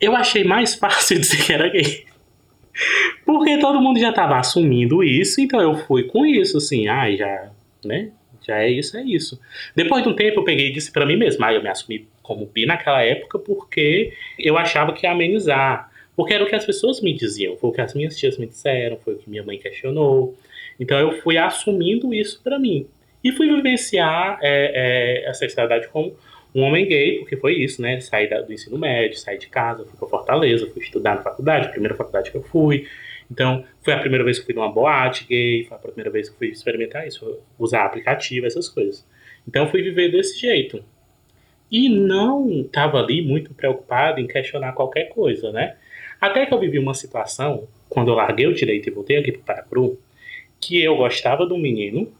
eu 0.00 0.16
achei 0.16 0.42
mais 0.42 0.74
fácil 0.80 1.20
dizer 1.20 1.44
que 1.44 1.52
era 1.52 1.68
gay. 1.68 2.06
Porque 3.24 3.58
todo 3.58 3.80
mundo 3.80 4.00
já 4.00 4.08
estava 4.08 4.38
assumindo 4.38 5.04
isso, 5.04 5.40
então 5.40 5.60
eu 5.60 5.76
fui 5.76 6.04
com 6.04 6.24
isso, 6.24 6.56
assim, 6.56 6.88
ah, 6.88 7.14
já, 7.14 7.50
né? 7.84 8.10
Já 8.46 8.58
é 8.62 8.70
isso, 8.70 8.96
é 8.96 9.02
isso. 9.02 9.38
Depois 9.76 10.02
de 10.02 10.08
um 10.08 10.16
tempo 10.16 10.40
eu 10.40 10.44
peguei 10.44 10.68
e 10.68 10.72
disse 10.72 10.90
pra 10.90 11.06
mim 11.06 11.16
mesmo, 11.16 11.44
ah, 11.44 11.52
eu 11.52 11.62
me 11.62 11.68
assumi 11.68 12.08
como 12.22 12.46
bi 12.46 12.64
naquela 12.64 13.02
época 13.02 13.38
porque 13.38 14.12
eu 14.38 14.56
achava 14.56 14.92
que 14.92 15.06
ia 15.06 15.12
amenizar. 15.12 15.90
Porque 16.16 16.32
era 16.32 16.44
o 16.44 16.46
que 16.46 16.54
as 16.54 16.64
pessoas 16.64 17.00
me 17.00 17.12
diziam, 17.12 17.56
foi 17.56 17.70
o 17.70 17.72
que 17.72 17.80
as 17.80 17.92
minhas 17.92 18.16
tias 18.16 18.38
me 18.38 18.46
disseram, 18.46 18.96
foi 18.98 19.14
o 19.14 19.18
que 19.18 19.28
minha 19.28 19.42
mãe 19.42 19.58
questionou. 19.58 20.36
Então 20.78 20.98
eu 20.98 21.20
fui 21.22 21.36
assumindo 21.36 22.12
isso 22.14 22.40
pra 22.42 22.58
mim. 22.58 22.86
E 23.24 23.32
fui 23.32 23.48
vivenciar 23.48 24.38
é, 24.42 25.22
é, 25.24 25.28
a 25.28 25.34
sexualidade 25.34 25.88
como 25.88 26.14
um 26.54 26.62
homem 26.62 26.86
gay, 26.86 27.18
porque 27.20 27.36
foi 27.36 27.54
isso, 27.54 27.80
né? 27.82 27.98
Saí 28.00 28.28
da- 28.28 28.42
do 28.42 28.52
ensino 28.52 28.78
médio, 28.78 29.18
saí 29.18 29.38
de 29.38 29.48
casa, 29.48 29.84
fui 29.84 29.98
pra 29.98 30.06
Fortaleza, 30.06 30.70
fui 30.70 30.82
estudar 30.82 31.16
na 31.16 31.22
faculdade, 31.22 31.70
primeira 31.70 31.94
faculdade 31.96 32.30
que 32.30 32.36
eu 32.36 32.42
fui. 32.42 32.86
Então, 33.30 33.64
foi 33.82 33.94
a 33.94 33.98
primeira 33.98 34.22
vez 34.22 34.36
que 34.38 34.42
eu 34.42 34.46
fui 34.46 34.54
numa 34.54 34.70
boate 34.70 35.24
gay, 35.26 35.64
foi 35.64 35.76
a 35.76 35.80
primeira 35.80 36.10
vez 36.10 36.28
que 36.28 36.34
eu 36.34 36.38
fui 36.38 36.48
experimentar 36.48 37.08
isso, 37.08 37.40
usar 37.58 37.84
aplicativo, 37.86 38.46
essas 38.46 38.68
coisas. 38.68 39.04
Então, 39.48 39.66
fui 39.68 39.82
viver 39.82 40.10
desse 40.12 40.38
jeito. 40.38 40.84
E 41.70 41.88
não 41.88 42.60
estava 42.60 42.98
ali 43.00 43.22
muito 43.22 43.52
preocupado 43.54 44.20
em 44.20 44.26
questionar 44.26 44.72
qualquer 44.74 45.08
coisa, 45.08 45.50
né? 45.50 45.76
Até 46.20 46.46
que 46.46 46.54
eu 46.54 46.60
vivi 46.60 46.78
uma 46.78 46.94
situação, 46.94 47.66
quando 47.88 48.10
eu 48.10 48.14
larguei 48.14 48.46
o 48.46 48.54
direito 48.54 48.88
e 48.88 48.92
voltei 48.92 49.16
aqui 49.16 49.32
para 49.32 49.54
Paracru, 49.56 49.98
que 50.60 50.80
eu 50.80 50.96
gostava 50.96 51.46
de 51.46 51.52
um 51.52 51.58
menino, 51.58 52.12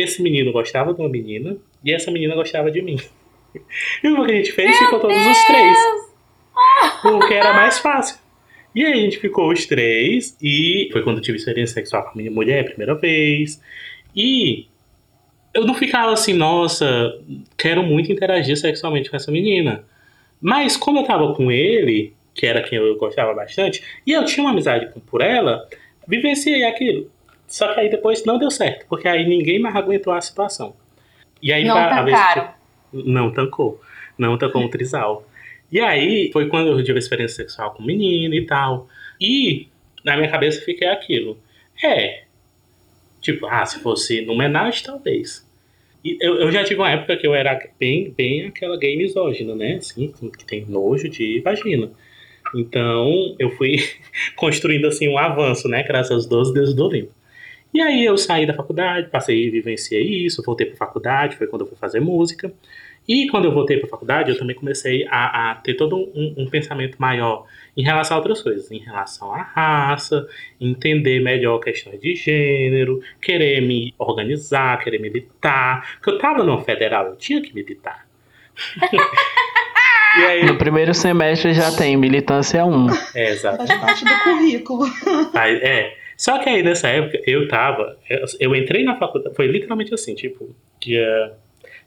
esse 0.00 0.22
menino 0.22 0.52
gostava 0.52 0.92
de 0.94 1.00
uma 1.00 1.08
menina, 1.08 1.56
e 1.84 1.92
essa 1.92 2.10
menina 2.10 2.34
gostava 2.34 2.70
de 2.70 2.82
mim. 2.82 2.96
E 4.04 4.08
o 4.08 4.24
que 4.26 4.30
a 4.30 4.34
gente 4.34 4.52
fez? 4.52 4.76
Ficou 4.76 5.00
todos 5.00 5.16
os 5.26 5.44
três. 5.46 5.78
Porque 7.02 7.32
era 7.34 7.54
mais 7.54 7.78
fácil. 7.78 8.18
E 8.74 8.84
aí 8.84 8.92
a 8.92 8.96
gente 8.96 9.18
ficou 9.18 9.50
os 9.50 9.64
três, 9.66 10.36
e 10.40 10.88
foi 10.92 11.02
quando 11.02 11.16
eu 11.16 11.22
tive 11.22 11.38
experiência 11.38 11.74
sexual 11.74 12.02
com 12.04 12.10
a 12.10 12.14
minha 12.14 12.30
mulher, 12.30 12.64
primeira 12.66 12.94
vez. 12.94 13.60
E 14.14 14.66
eu 15.54 15.64
não 15.64 15.74
ficava 15.74 16.12
assim, 16.12 16.34
nossa, 16.34 16.86
quero 17.56 17.82
muito 17.82 18.12
interagir 18.12 18.56
sexualmente 18.56 19.08
com 19.10 19.16
essa 19.16 19.32
menina. 19.32 19.82
Mas 20.40 20.76
como 20.76 21.00
eu 21.00 21.04
tava 21.04 21.34
com 21.34 21.50
ele, 21.50 22.12
que 22.34 22.46
era 22.46 22.62
quem 22.62 22.78
eu 22.78 22.96
gostava 22.98 23.32
bastante, 23.34 23.82
e 24.06 24.12
eu 24.12 24.24
tinha 24.26 24.44
uma 24.44 24.52
amizade 24.52 24.92
com- 24.92 25.00
por 25.00 25.22
ela, 25.22 25.66
vivenciei 26.06 26.64
aquilo. 26.64 27.10
Só 27.48 27.72
que 27.74 27.80
aí 27.80 27.88
depois 27.90 28.24
não 28.24 28.38
deu 28.38 28.50
certo, 28.50 28.86
porque 28.88 29.08
aí 29.08 29.26
ninguém 29.26 29.58
mais 29.58 29.74
aguentou 29.74 30.12
a 30.12 30.20
situação. 30.20 30.76
E 31.42 31.52
aí 31.52 31.64
Não 31.64 31.74
pra- 31.74 31.98
a 31.98 32.02
vez 32.02 32.18
que- 32.34 33.02
não 33.10 33.32
tancou. 33.32 33.80
Não 34.16 34.36
tancou 34.38 34.62
um 34.62 34.68
trisal. 34.68 35.26
E 35.72 35.80
aí 35.80 36.30
foi 36.32 36.48
quando 36.48 36.68
eu 36.68 36.76
tive 36.84 36.98
a 36.98 36.98
experiência 36.98 37.36
sexual 37.36 37.72
com 37.72 37.82
o 37.82 37.86
menino 37.86 38.34
e 38.34 38.44
tal. 38.46 38.86
E 39.20 39.68
na 40.04 40.16
minha 40.16 40.30
cabeça 40.30 40.60
fiquei 40.64 40.88
aquilo. 40.88 41.38
É. 41.82 42.24
Tipo, 43.20 43.46
ah, 43.46 43.64
se 43.66 43.78
fosse 43.80 44.20
no 44.22 44.32
homenagem, 44.32 44.82
talvez. 44.84 45.46
E 46.04 46.16
eu, 46.20 46.36
eu 46.40 46.52
já 46.52 46.62
tive 46.64 46.80
uma 46.80 46.90
época 46.90 47.16
que 47.16 47.26
eu 47.26 47.34
era 47.34 47.60
bem, 47.78 48.10
bem 48.16 48.46
aquela 48.46 48.76
gay 48.78 48.96
misógina, 48.96 49.54
né? 49.54 49.74
Assim, 49.76 50.12
que 50.36 50.44
tem 50.44 50.64
nojo 50.66 51.08
de 51.08 51.40
vagina. 51.40 51.90
Então, 52.54 53.34
eu 53.38 53.50
fui 53.50 53.76
construindo 54.36 54.86
assim 54.86 55.08
um 55.08 55.18
avanço, 55.18 55.68
né? 55.68 55.82
Graças 55.82 56.10
aos 56.12 56.26
12 56.26 56.54
deuses 56.54 56.74
do 56.74 56.84
Olimpo. 56.86 57.12
E 57.72 57.80
aí 57.80 58.04
eu 58.04 58.16
saí 58.16 58.46
da 58.46 58.54
faculdade, 58.54 59.08
passei 59.08 59.46
e 59.46 59.50
vivenciei 59.50 60.24
isso, 60.26 60.42
voltei 60.42 60.66
para 60.66 60.76
faculdade, 60.76 61.36
foi 61.36 61.46
quando 61.46 61.62
eu 61.62 61.68
fui 61.68 61.76
fazer 61.76 62.00
música. 62.00 62.52
E 63.08 63.26
quando 63.28 63.46
eu 63.46 63.52
voltei 63.52 63.78
para 63.78 63.88
faculdade, 63.88 64.30
eu 64.30 64.38
também 64.38 64.54
comecei 64.54 65.06
a, 65.08 65.50
a 65.50 65.54
ter 65.54 65.74
todo 65.74 65.96
um, 65.96 66.34
um 66.36 66.46
pensamento 66.46 66.96
maior 66.98 67.46
em 67.74 67.82
relação 67.82 68.16
a 68.16 68.20
outras 68.20 68.42
coisas, 68.42 68.70
em 68.70 68.80
relação 68.80 69.32
à 69.32 69.42
raça, 69.42 70.28
entender 70.60 71.18
melhor 71.20 71.58
questões 71.58 71.98
de 72.00 72.14
gênero, 72.14 73.00
querer 73.22 73.62
me 73.62 73.94
organizar, 73.98 74.78
querer 74.84 74.98
militar. 74.98 75.94
Porque 75.94 76.10
eu 76.10 76.18
tava 76.18 76.44
numa 76.44 76.62
federal, 76.62 77.06
eu 77.06 77.16
tinha 77.16 77.40
que 77.40 77.54
militar. 77.54 78.06
e 80.18 80.24
aí, 80.24 80.44
No 80.44 80.58
primeiro 80.58 80.92
semestre 80.92 81.54
já 81.54 81.74
tem 81.74 81.96
militância 81.96 82.62
1. 82.62 82.88
é, 83.14 83.30
exato. 83.30 83.66
Faz 83.66 83.80
parte 83.80 84.04
do 84.04 84.18
currículo. 84.22 84.84
Aí, 85.32 85.56
é. 85.62 85.96
Só 86.18 86.36
que 86.40 86.48
aí 86.48 86.64
nessa 86.64 86.88
época 86.88 87.22
eu 87.24 87.46
tava. 87.46 87.96
Eu, 88.40 88.56
entrei 88.56 88.82
na 88.82 88.98
faculdade. 88.98 89.36
Foi 89.36 89.46
literalmente 89.46 89.94
assim, 89.94 90.16
tipo, 90.16 90.52
dia 90.80 91.32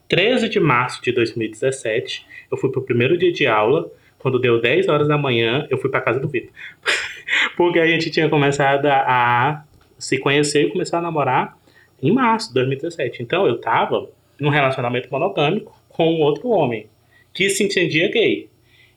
13 0.08 0.48
de 0.48 0.58
março 0.58 1.04
de 1.04 1.12
2017. 1.12 2.26
Eu 2.50 2.58
fui 2.58 2.72
pro 2.72 2.82
primeiro 2.82 3.18
dia 3.18 3.34
de 3.34 3.46
aula. 3.46 3.92
Quando 4.18 4.40
deu 4.40 4.62
10 4.62 4.88
horas 4.88 5.08
da 5.10 5.18
manhã, 5.18 5.68
eu 5.70 5.78
fui 5.78 5.90
pra 5.90 6.00
casa 6.00 6.18
do 6.18 6.30
Vitor. 6.30 6.52
Porque 7.58 7.78
a 7.78 7.86
gente 7.86 8.10
tinha 8.10 8.30
começado 8.30 8.86
a, 8.86 9.66
se 10.00 10.18
conhecer 10.18 10.64
e 10.64 10.70
começar 10.70 11.00
a 11.00 11.02
namorar 11.02 11.58
em 12.02 12.12
março 12.14 12.50
de 12.50 12.54
2017. 12.54 13.22
Então 13.22 13.46
eu 13.46 13.60
tava 13.60 14.10
num 14.40 14.50
relacionamento 14.50 15.10
monogâmico 15.12 15.78
com 15.90 16.06
outro 16.22 16.48
homem 16.50 16.88
que 17.34 17.50
se 17.50 17.64
entendia 17.64 18.10
gay. 18.10 18.50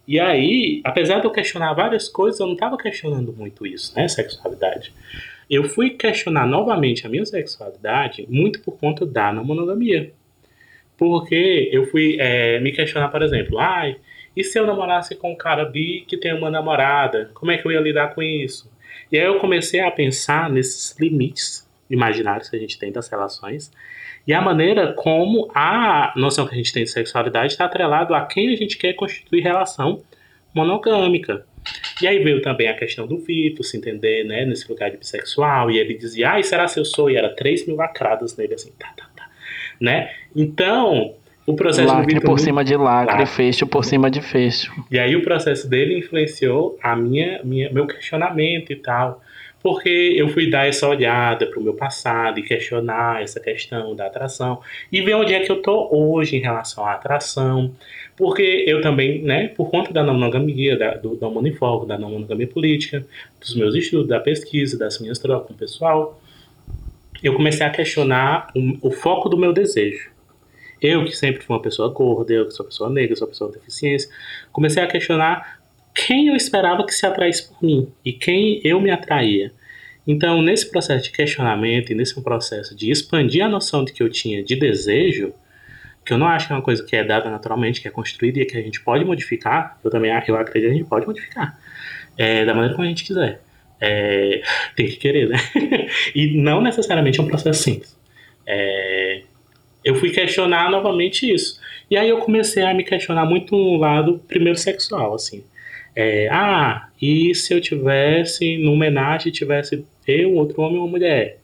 E 0.07 0.21
aí, 0.21 0.81
apesar 0.85 1.21
de 1.21 1.27
eu 1.27 1.31
questionar 1.31 1.73
várias 1.73 2.09
coisas, 2.09 2.39
eu 2.41 2.47
não 2.47 2.55
estava 2.55 2.77
questionando 2.77 3.33
muito 3.33 3.67
isso, 3.67 3.95
né? 3.97 4.07
Sexualidade. 4.07 4.93
Eu 5.49 5.65
fui 5.65 5.91
questionar 5.91 6.47
novamente 6.47 7.07
a 7.07 7.11
minha 7.11 7.25
sexualidade 7.25 8.27
muito 8.29 8.61
por 8.61 8.79
conta 8.79 9.07
da 9.07 9.33
monogamia. 9.33 10.13
Porque 10.97 11.69
eu 11.73 11.87
fui 11.87 12.17
é, 12.21 12.61
me 12.61 12.73
questionar, 12.73 13.09
por 13.09 13.23
exemplo, 13.23 13.59
ai, 13.59 13.97
e 14.37 14.43
se 14.43 14.59
eu 14.59 14.67
namorasse 14.67 15.15
com 15.15 15.33
um 15.33 15.37
cara 15.37 15.65
bi 15.65 16.05
que 16.07 16.17
tem 16.17 16.35
uma 16.35 16.51
namorada? 16.51 17.31
Como 17.35 17.51
é 17.51 17.59
que 17.59 17.67
eu 17.67 17.73
ia 17.73 17.81
lidar 17.81 18.15
com 18.15 18.23
isso? 18.23 18.71
E 19.11 19.19
aí 19.19 19.25
eu 19.25 19.39
comecei 19.39 19.81
a 19.81 19.91
pensar 19.91 20.51
nesses 20.51 20.97
limites 20.99 21.64
imaginários 21.91 22.49
que 22.49 22.57
a 22.57 22.59
gente 22.59 22.79
tem 22.79 22.91
das 22.91 23.09
relações 23.09 23.71
e 24.27 24.33
a 24.33 24.41
maneira 24.41 24.93
como 24.95 25.51
a 25.55 26.13
noção 26.17 26.47
que 26.47 26.55
a 26.55 26.57
gente 26.57 26.73
tem 26.73 26.85
de 26.85 26.91
sexualidade 26.91 27.53
está 27.53 27.67
atrelado 27.67 28.15
a 28.15 28.25
quem 28.25 28.53
a 28.53 28.57
gente 28.57 28.79
quer 28.79 28.95
constituir 28.95 29.43
relação 29.43 30.03
monogâmica. 30.55 31.45
E 32.01 32.07
aí 32.07 32.23
veio 32.23 32.41
também 32.41 32.69
a 32.69 32.75
questão 32.75 33.07
do 33.07 33.19
Vitor 33.19 33.65
se 33.65 33.77
entender 33.77 34.25
né, 34.25 34.45
nesse 34.45 34.69
lugar 34.71 34.91
de 34.91 34.97
bissexual, 34.97 35.71
e 35.71 35.79
ele 35.79 35.95
dizia, 35.95 36.31
ai, 36.31 36.43
será 36.43 36.69
se 36.69 36.79
eu 36.79 36.85
sou? 36.85 37.11
E 37.11 37.17
era 37.17 37.35
3 37.35 37.67
mil 37.67 37.77
lacradas 37.77 38.37
nele, 38.37 38.55
assim, 38.55 38.71
tá, 38.79 38.93
tá, 38.97 39.09
tá. 39.17 39.29
Né? 39.81 40.11
Então, 40.35 41.15
o 41.47 41.55
processo 41.55 41.89
do 41.89 41.95
Lacre 41.95 42.15
Vitor... 42.15 42.31
por 42.31 42.39
cima 42.39 42.65
de 42.65 42.77
lacre, 42.77 43.13
Lacre. 43.13 43.27
fecho 43.27 43.67
por 43.67 43.85
cima 43.85 44.11
de 44.11 44.23
fecho. 44.23 44.73
E 44.91 44.99
aí 44.99 45.15
o 45.15 45.23
processo 45.23 45.69
dele 45.69 45.99
influenciou 45.99 46.79
a 46.83 46.97
minha, 46.97 47.41
minha 47.45 47.71
meu 47.71 47.87
questionamento 47.87 48.73
e 48.73 48.77
tal. 48.77 49.23
Porque 49.65 50.13
eu 50.15 50.29
fui 50.29 50.51
dar 50.51 50.69
essa 50.69 50.87
olhada 50.87 51.47
para 51.47 51.59
o 51.59 51.63
meu 51.63 51.73
passado 51.73 52.39
e 52.39 52.43
questionar 52.43 53.23
essa 53.23 53.41
questão 53.41 53.97
da 53.97 54.05
atração 54.05 54.61
e 54.93 55.01
ver 55.01 55.15
onde 55.15 55.33
é 55.33 55.41
que 55.41 55.51
eu 55.51 55.63
tô 55.63 55.89
hoje 55.91 56.37
em 56.37 56.39
relação 56.39 56.85
à 56.85 56.93
atração, 56.93 57.75
porque 58.15 58.43
eu 58.67 58.83
também, 58.83 59.23
né, 59.23 59.49
por 59.49 59.71
conta 59.71 59.91
da 59.91 60.03
não 60.03 60.13
monogamia, 60.13 60.77
da, 60.77 60.97
do 60.97 61.17
não 61.19 61.31
monofoco, 61.33 61.87
da 61.87 61.97
não 61.97 62.11
monogamia 62.11 62.47
política, 62.47 63.07
dos 63.41 63.57
meus 63.57 63.75
estudos, 63.75 64.07
da 64.07 64.21
pesquisa, 64.21 64.79
das 64.79 65.01
minhas 65.01 65.19
trocas 65.19 65.49
com 65.49 65.55
o 65.55 65.57
pessoal, 65.57 66.21
eu 67.23 67.33
comecei 67.33 67.65
a 67.65 67.71
questionar 67.71 68.53
o, 68.55 68.89
o 68.89 68.91
foco 68.91 69.31
do 69.31 69.39
meu 69.39 69.55
desejo. 69.55 70.11
Eu, 70.79 71.07
que 71.07 71.17
sempre 71.17 71.43
fui 71.43 71.57
uma 71.57 71.63
pessoa 71.63 71.89
gorda, 71.89 72.35
eu 72.35 72.45
que 72.45 72.53
sou 72.53 72.67
uma 72.67 72.69
pessoa 72.69 72.91
negra, 72.91 73.17
sou 73.17 73.27
uma 73.27 73.31
pessoa 73.31 73.51
com 73.51 73.59
deficiência, 73.59 74.11
comecei 74.53 74.83
a 74.83 74.87
questionar 74.87 75.64
quem 75.95 76.29
eu 76.29 76.35
esperava 76.35 76.85
que 76.85 76.93
se 76.93 77.07
atraísse 77.07 77.49
por 77.49 77.63
mim 77.63 77.89
e 78.05 78.13
quem 78.13 78.61
eu 78.65 78.81
me 78.81 78.91
atraía. 78.91 79.53
Então, 80.07 80.43
nesse 80.43 80.71
processo 80.71 81.05
de 81.05 81.13
questionamento 81.13 81.91
e 81.91 81.95
nesse 81.95 82.21
processo 82.23 82.77
de 82.77 82.91
expandir 82.91 83.45
a 83.45 83.49
noção 83.49 83.85
de 83.85 83.93
que 83.93 84.03
eu 84.03 84.11
tinha 84.11 84.43
de 84.43 84.57
desejo, 84.57 85.33
que 86.05 86.13
eu 86.13 86.19
não 86.19 86.27
acho 86.27 86.47
que 86.47 86.53
é 86.53 86.57
uma 86.57 86.63
coisa 86.63 86.85
que 86.85 86.95
é 86.95 87.03
dada 87.03 87.31
naturalmente, 87.31 87.81
que 87.81 87.89
é 87.89 87.91
construída 87.91 88.41
e 88.41 88.45
que 88.45 88.57
a 88.57 88.61
gente 88.61 88.83
pode 88.83 89.05
modificar, 89.05 89.79
eu 89.83 89.91
também 89.91 90.11
eu 90.11 90.37
acredito 90.37 90.69
que 90.69 90.75
a 90.75 90.79
gente 90.79 90.89
pode 90.89 91.07
modificar, 91.07 91.59
é, 92.19 92.45
da 92.45 92.53
maneira 92.53 92.75
como 92.75 92.85
a 92.85 92.89
gente 92.89 93.05
quiser. 93.05 93.41
É, 93.81 94.43
tem 94.77 94.87
que 94.87 94.97
querer, 94.97 95.29
né? 95.29 95.39
e 96.15 96.37
não 96.37 96.61
necessariamente 96.61 97.19
é 97.19 97.23
um 97.23 97.29
processo 97.29 97.63
simples. 97.63 97.97
É, 98.47 99.23
eu 99.83 99.95
fui 99.95 100.11
questionar 100.11 100.71
novamente 100.71 101.33
isso. 101.33 101.59
E 101.91 101.97
aí 101.97 102.09
eu 102.09 102.19
comecei 102.19 102.63
a 102.63 102.75
me 102.75 102.85
questionar 102.85 103.25
muito 103.25 103.57
no 103.57 103.77
lado 103.77 104.21
primeiro 104.27 104.59
sexual, 104.59 105.15
assim. 105.15 105.45
É, 105.97 106.29
ah, 106.31 106.89
e 107.01 107.35
se 107.35 107.55
eu 107.55 107.61
tivesse, 107.61 108.59
no 108.59 108.73
homenagem, 108.73 109.33
tivesse 109.33 109.85
eu, 110.07 110.35
outro 110.35 110.61
homem 110.63 110.77
e 110.77 110.79
uma 110.79 110.89
mulher? 110.89 111.39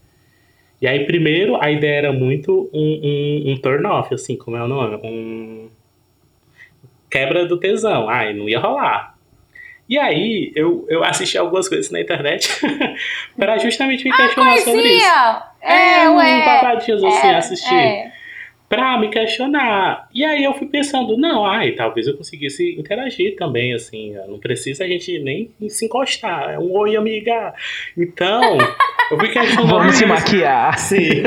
E 0.81 0.87
aí, 0.87 1.05
primeiro, 1.05 1.63
a 1.63 1.71
ideia 1.71 1.99
era 1.99 2.13
muito 2.13 2.71
um, 2.73 3.01
um, 3.03 3.53
um 3.53 3.57
turn-off, 3.59 4.13
assim, 4.15 4.37
como 4.37 4.57
é 4.57 4.63
o 4.63 4.69
nome? 4.69 4.97
Um 5.05 5.69
quebra 7.11 7.47
do 7.47 7.59
tesão. 7.59 8.09
Ai, 8.09 8.33
não 8.33 8.49
ia 8.49 8.59
rolar. 8.59 9.15
E 9.89 9.99
aí, 9.99 10.53
eu, 10.55 10.87
eu 10.89 11.03
assisti 11.03 11.37
algumas 11.37 11.69
coisas 11.69 11.91
na 11.91 12.01
internet 12.01 12.49
para 13.37 13.59
justamente 13.59 14.05
me 14.05 14.17
questionar 14.17 14.57
sobre 14.59 14.89
isso. 14.89 15.07
É, 15.61 16.05
é 16.05 16.09
um 16.09 16.17
babadinhos 16.17 17.03
assim, 17.03 17.27
é, 17.27 17.35
assistir. 17.37 17.75
É. 17.75 18.13
Pra 18.71 19.01
me 19.01 19.09
questionar. 19.11 20.09
E 20.15 20.25
aí 20.25 20.45
eu 20.45 20.55
fui 20.55 20.69
pensando, 20.69 21.17
não, 21.19 21.45
ai, 21.45 21.73
talvez 21.73 22.07
eu 22.07 22.17
conseguisse 22.17 22.77
interagir 22.79 23.35
também, 23.35 23.75
assim. 23.75 24.15
Não 24.29 24.39
precisa 24.39 24.85
a 24.85 24.87
gente 24.87 25.19
nem 25.19 25.51
se 25.69 25.87
encostar. 25.87 26.51
É 26.51 26.59
um 26.59 26.71
oi, 26.79 26.95
amiga. 26.95 27.53
Então, 27.99 28.59
eu 29.11 29.19
fui 29.19 29.29
questionando. 29.29 29.71
Vamos 29.71 29.97
se 29.97 30.07
maquiar. 30.07 30.79
Sim. 30.79 31.25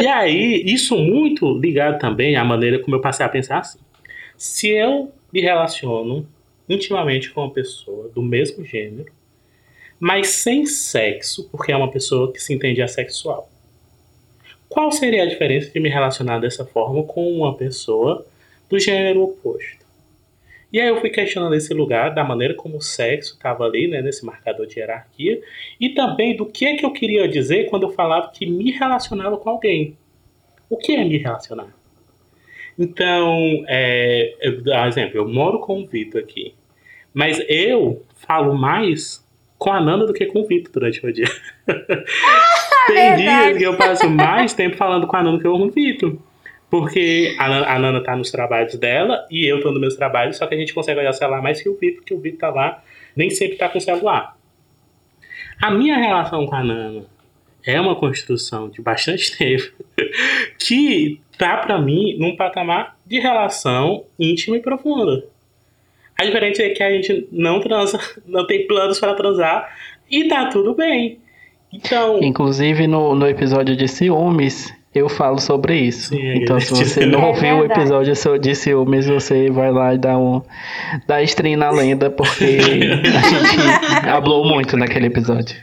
E 0.00 0.06
aí, 0.06 0.62
isso 0.64 0.96
muito 0.96 1.52
ligado 1.58 1.98
também 1.98 2.36
à 2.36 2.44
maneira 2.44 2.78
como 2.78 2.94
eu 2.94 3.00
passei 3.00 3.26
a 3.26 3.28
pensar 3.28 3.58
assim. 3.58 3.80
Se 4.36 4.68
eu 4.68 5.10
me 5.32 5.40
relaciono 5.40 6.24
intimamente 6.68 7.30
com 7.30 7.40
uma 7.40 7.52
pessoa 7.52 8.08
do 8.14 8.22
mesmo 8.22 8.64
gênero, 8.64 9.10
mas 9.98 10.28
sem 10.28 10.64
sexo, 10.64 11.48
porque 11.50 11.72
é 11.72 11.76
uma 11.76 11.90
pessoa 11.90 12.32
que 12.32 12.40
se 12.40 12.54
entende 12.54 12.80
assexual. 12.80 13.51
Qual 14.72 14.90
seria 14.90 15.24
a 15.24 15.26
diferença 15.26 15.70
de 15.70 15.78
me 15.78 15.90
relacionar 15.90 16.38
dessa 16.38 16.64
forma 16.64 17.02
com 17.02 17.30
uma 17.30 17.54
pessoa 17.54 18.24
do 18.70 18.78
gênero 18.78 19.22
oposto? 19.22 19.84
E 20.72 20.80
aí 20.80 20.88
eu 20.88 20.98
fui 20.98 21.10
questionando 21.10 21.54
esse 21.54 21.74
lugar, 21.74 22.14
da 22.14 22.24
maneira 22.24 22.54
como 22.54 22.78
o 22.78 22.80
sexo 22.80 23.34
estava 23.34 23.64
ali, 23.64 23.86
né, 23.86 24.00
nesse 24.00 24.24
marcador 24.24 24.66
de 24.66 24.78
hierarquia, 24.78 25.42
e 25.78 25.90
também 25.90 26.34
do 26.34 26.46
que 26.46 26.64
é 26.64 26.74
que 26.74 26.86
eu 26.86 26.90
queria 26.90 27.28
dizer 27.28 27.68
quando 27.68 27.82
eu 27.82 27.90
falava 27.90 28.30
que 28.32 28.46
me 28.46 28.70
relacionava 28.70 29.36
com 29.36 29.50
alguém. 29.50 29.94
O 30.70 30.78
que 30.78 30.92
é 30.92 31.04
me 31.04 31.18
relacionar? 31.18 31.68
Então, 32.78 33.66
é, 33.68 34.34
eu, 34.40 34.62
por 34.62 34.86
exemplo, 34.86 35.18
eu 35.18 35.28
moro 35.28 35.58
com 35.58 35.82
o 35.82 35.86
Vitor 35.86 36.22
aqui, 36.22 36.54
mas 37.12 37.44
eu 37.46 38.02
falo 38.26 38.56
mais 38.56 39.22
com 39.58 39.70
a 39.70 39.82
Nanda 39.82 40.06
do 40.06 40.14
que 40.14 40.24
com 40.24 40.40
o 40.40 40.46
Vitor 40.46 40.72
durante 40.72 41.04
o 41.04 41.12
dia. 41.12 41.28
Tem 42.86 42.94
verdade. 43.16 43.22
dias 43.22 43.58
que 43.58 43.64
eu 43.64 43.76
passo 43.76 44.08
mais 44.10 44.52
tempo 44.54 44.76
falando 44.76 45.06
com 45.06 45.16
a 45.16 45.22
Nanda 45.22 45.40
que 45.40 45.46
eu 45.46 45.52
com 45.52 45.66
o 45.66 45.70
Vitor. 45.70 46.16
Porque 46.70 47.34
a, 47.38 47.48
Nan- 47.48 47.64
a 47.66 47.78
Nana 47.78 48.02
tá 48.02 48.16
nos 48.16 48.30
trabalhos 48.30 48.74
dela 48.76 49.26
e 49.30 49.44
eu 49.46 49.60
tô 49.60 49.70
nos 49.70 49.80
meus 49.80 49.94
trabalhos, 49.94 50.36
só 50.38 50.46
que 50.46 50.54
a 50.54 50.58
gente 50.58 50.72
consegue 50.72 50.98
olhar 51.00 51.10
o 51.10 51.14
celular 51.14 51.42
mais 51.42 51.60
que 51.62 51.68
o 51.68 51.76
Vitor, 51.76 51.96
porque 51.98 52.14
o 52.14 52.18
Vitor 52.18 52.38
tá 52.40 52.50
lá, 52.50 52.82
nem 53.14 53.28
sempre 53.30 53.56
tá 53.58 53.68
com 53.68 53.76
o 53.78 53.80
celular. 53.80 54.36
A 55.60 55.70
minha 55.70 55.96
relação 55.98 56.46
com 56.46 56.54
a 56.54 56.64
Nana 56.64 57.04
é 57.64 57.80
uma 57.80 57.94
construção 57.94 58.68
de 58.70 58.80
bastante 58.80 59.36
tempo 59.36 59.70
que 60.58 61.20
tá 61.38 61.58
pra 61.58 61.78
mim 61.80 62.16
num 62.18 62.36
patamar 62.36 62.96
de 63.06 63.18
relação 63.20 64.04
íntima 64.18 64.56
e 64.56 64.60
profunda. 64.60 65.24
A 66.18 66.24
diferença 66.24 66.62
é 66.62 66.70
que 66.70 66.82
a 66.82 66.90
gente 66.90 67.28
não 67.32 67.60
transa, 67.60 67.98
não 68.26 68.46
tem 68.46 68.66
planos 68.66 68.98
para 68.98 69.14
transar 69.14 69.76
e 70.10 70.24
tá 70.28 70.46
tudo 70.46 70.74
bem. 70.74 71.18
Então, 71.72 72.22
Inclusive 72.22 72.86
no, 72.86 73.14
no 73.14 73.26
episódio 73.26 73.74
de 73.74 73.88
ciúmes, 73.88 74.72
eu 74.94 75.08
falo 75.08 75.38
sobre 75.38 75.78
isso. 75.78 76.10
Sim, 76.10 76.22
é 76.22 76.36
então, 76.36 76.60
se 76.60 76.70
você 76.70 77.06
não 77.06 77.22
É 77.22 77.26
ouviu 77.26 77.58
o 77.58 77.64
episódio 77.64 78.14
de 78.38 78.54
ciúmes, 78.54 79.06
você 79.06 79.50
vai 79.50 79.70
lá 79.72 79.94
e 79.94 79.98
dá 79.98 80.18
um. 80.18 80.42
dá 81.06 81.22
stream 81.22 81.56
na 81.56 81.70
lenda, 81.70 82.10
porque 82.10 82.44
a 83.08 83.22
gente 83.28 84.08
hablou 84.08 84.44
muito 84.44 84.76
naquele 84.76 85.06
episódio. 85.06 85.56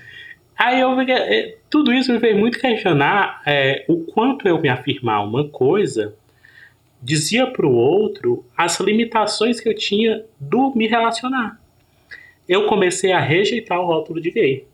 Aí 0.58 0.82
eu 0.82 1.00
eh, 1.00 1.56
tudo 1.70 1.94
isso 1.94 2.12
me 2.12 2.20
fez 2.20 2.36
muito 2.36 2.60
questionar 2.60 3.42
eh, 3.46 3.86
o 3.88 4.00
quanto 4.12 4.48
eu 4.48 4.60
me 4.60 4.68
afirmar 4.68 5.24
uma 5.24 5.48
coisa 5.48 6.14
dizia 7.02 7.48
para 7.48 7.66
o 7.66 7.74
outro 7.74 8.44
as 8.58 8.80
limitações 8.80 9.60
que 9.62 9.70
eu 9.70 9.76
tinha 9.76 10.24
do 10.40 10.74
me 10.76 10.88
relacionar. 10.88 11.60
Eu 12.48 12.66
comecei 12.66 13.12
a 13.12 13.22
rejeitar 13.22 13.80
o 13.80 13.86
rótulo 13.86 14.20
de 14.20 14.32
gay. 14.32 14.66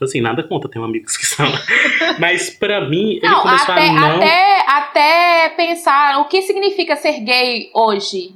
Assim, 0.00 0.20
nada 0.20 0.42
contra, 0.42 0.70
tenho 0.70 0.84
amigos 0.84 1.16
que 1.16 1.26
são. 1.26 1.46
Mas 2.18 2.50
pra 2.50 2.88
mim, 2.88 3.16
ele 3.16 3.28
Não, 3.28 3.42
começou 3.42 3.74
até, 3.74 3.88
a 3.88 3.92
não. 3.92 4.16
até, 4.16 4.64
até 4.66 5.48
pensar 5.50 6.20
o 6.20 6.24
que 6.28 6.40
significa 6.42 6.96
ser 6.96 7.20
gay 7.20 7.70
hoje. 7.74 8.34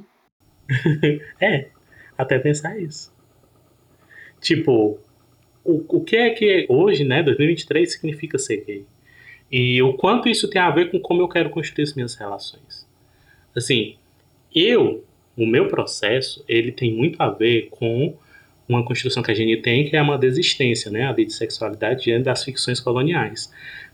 É, 1.41 1.67
até 2.17 2.39
pensar 2.39 2.79
isso. 2.79 3.13
Tipo, 4.41 4.99
o, 5.63 5.97
o 5.97 6.03
que 6.03 6.15
é 6.15 6.29
que 6.31 6.65
hoje, 6.69 7.03
né, 7.03 7.23
2023, 7.23 7.91
significa 7.91 8.37
ser 8.37 8.63
gay? 8.65 8.85
E 9.51 9.81
o 9.81 9.93
quanto 9.93 10.29
isso 10.29 10.49
tem 10.49 10.61
a 10.61 10.69
ver 10.69 10.91
com 10.91 10.99
como 10.99 11.21
eu 11.21 11.27
quero 11.27 11.49
construir 11.49 11.83
as 11.83 11.93
minhas 11.93 12.15
relações. 12.15 12.87
Assim, 13.55 13.95
eu, 14.53 15.03
o 15.37 15.45
meu 15.45 15.67
processo, 15.67 16.43
ele 16.47 16.71
tem 16.71 16.93
muito 16.93 17.21
a 17.21 17.29
ver 17.29 17.69
com 17.71 18.15
uma 18.67 18.83
construção 18.83 19.21
que 19.21 19.31
a 19.31 19.35
gente 19.35 19.61
tem, 19.61 19.89
que 19.89 19.95
é 19.95 20.01
uma 20.01 20.17
desistência, 20.17 20.89
né, 20.91 21.07
a 21.07 21.11
de 21.11 21.31
sexualidade 21.31 22.03
diante 22.03 22.23
das 22.23 22.43
ficções 22.43 22.79
coloniais. 22.79 23.51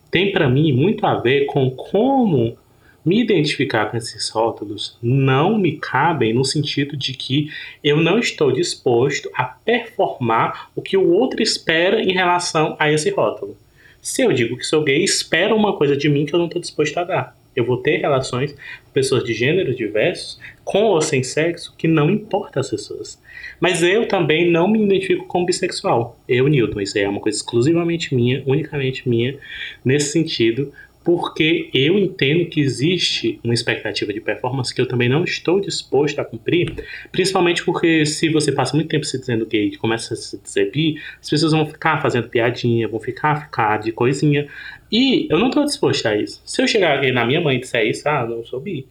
Tem 0.10 0.32
para 0.32 0.50
mim 0.50 0.72
muito 0.72 1.06
a 1.06 1.16
ver 1.16 1.46
com 1.46 1.70
como 1.72 2.58
me 3.04 3.20
identificar 3.20 3.88
com 3.88 3.98
esses 3.98 4.30
rótulos 4.30 4.98
não 5.02 5.58
me 5.58 5.78
cabem 5.78 6.34
no 6.34 6.46
sentido 6.46 6.96
de 6.96 7.14
que 7.14 7.50
eu 7.84 7.98
não 7.98 8.20
estou 8.20 8.52
disposto 8.52 9.30
a 9.34 9.44
performar 9.44 10.70
o 10.76 10.82
que 10.82 10.96
o 10.96 11.12
outro 11.12 11.42
espera 11.42 12.02
em 12.02 12.14
relação 12.14 12.76
a 12.80 12.92
esse 12.92 13.10
rótulo. 13.10 13.58
Se 14.02 14.22
eu 14.22 14.32
digo 14.32 14.58
que 14.58 14.66
sou 14.66 14.84
gay, 14.84 15.04
espera 15.04 15.56
uma 15.56 15.76
coisa 15.76 15.96
de 15.96 16.10
mim 16.10 16.26
que 16.26 16.34
eu 16.34 16.40
não 16.40 16.48
estou 16.48 16.62
disposto 16.62 16.98
a 16.98 17.04
dar. 17.04 17.38
Eu 17.56 17.66
vou 17.66 17.78
ter 17.78 17.98
relações 17.98 18.56
pessoas 18.94 19.24
de 19.24 19.34
gêneros 19.34 19.76
diversos, 19.76 20.40
com 20.64 20.84
ou 20.84 21.02
sem 21.02 21.24
sexo, 21.24 21.74
que 21.78 21.88
não 21.88 22.10
importa 22.10 22.60
as 22.60 22.70
pessoas. 22.70 23.22
Mas 23.60 23.84
eu 23.84 24.08
também 24.08 24.50
não 24.52 24.68
me 24.68 24.84
identifico 24.84 25.26
como 25.26 25.46
bissexual. 25.46 26.20
Eu, 26.28 26.48
Newton, 26.48 26.82
isso 26.82 26.98
é 26.98 27.08
uma 27.08 27.20
coisa 27.20 27.38
exclusivamente 27.38 28.14
minha, 28.16 28.44
unicamente 28.46 29.08
minha, 29.08 29.38
nesse 29.84 30.12
sentido, 30.12 30.72
porque 31.04 31.70
eu 31.74 31.98
entendo 31.98 32.46
que 32.46 32.60
existe 32.60 33.40
uma 33.44 33.54
expectativa 33.54 34.14
de 34.14 34.22
performance 34.22 34.74
que 34.74 34.80
eu 34.80 34.88
também 34.88 35.10
não 35.10 35.24
estou 35.24 35.60
disposto 35.60 36.20
a 36.20 36.26
cumprir, 36.26 36.74
principalmente 37.12 37.64
porque 37.66 38.06
se 38.06 38.30
você 38.30 38.52
passa 38.52 38.76
muito 38.76 38.90
tempo 38.90 39.06
se 39.06 39.20
dizendo 39.20 39.46
gay 39.46 39.68
e 39.68 39.78
começa 39.78 40.14
a 40.14 40.18
se 40.18 40.40
dizer 40.40 40.72
bi, 40.72 40.96
as 41.20 41.30
pessoas 41.30 41.54
vão 41.54 41.66
ficar 41.66 42.02
fazendo 42.02 42.30
piadinha, 42.30 42.88
vão 42.88 43.00
ficar, 43.00 43.46
ficar 43.46 43.78
de 43.80 43.92
coisinha, 43.92 44.48
e 44.92 45.28
eu 45.32 45.40
não 45.40 45.48
estou 45.48 45.64
disposto 45.66 46.06
a 46.08 46.16
isso. 46.16 46.42
Se 46.46 46.62
eu 46.62 46.68
chegar 46.68 46.98
aqui 46.98 47.12
na 47.12 47.26
minha 47.26 47.40
mãe 47.42 47.58
e 47.58 47.60
disser 47.62 47.86
isso, 47.86 48.08
ah, 48.10 48.26
não 48.26 48.44
sou 48.46 48.60
bi, 48.60 48.88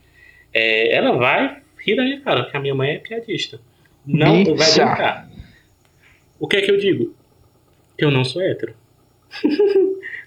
é, 0.53 0.95
ela 0.95 1.13
vai 1.17 1.59
rir 1.85 1.97
da 1.97 2.03
minha 2.05 2.21
cara, 2.21 2.43
porque 2.45 2.57
a 2.57 2.61
minha 2.61 2.75
mãe 2.75 2.93
é 2.93 2.99
piadista. 2.99 3.61
Não 4.07 4.45
vai 4.45 4.55
Bicha. 4.55 4.85
brincar. 4.87 5.31
O 6.39 6.49
que 6.49 6.57
é 6.57 6.63
que 6.63 6.71
eu 6.71 6.79
digo? 6.79 7.15
Eu 7.99 8.11
não 8.11 8.25
sou 8.25 8.41
hétero. 8.41 8.75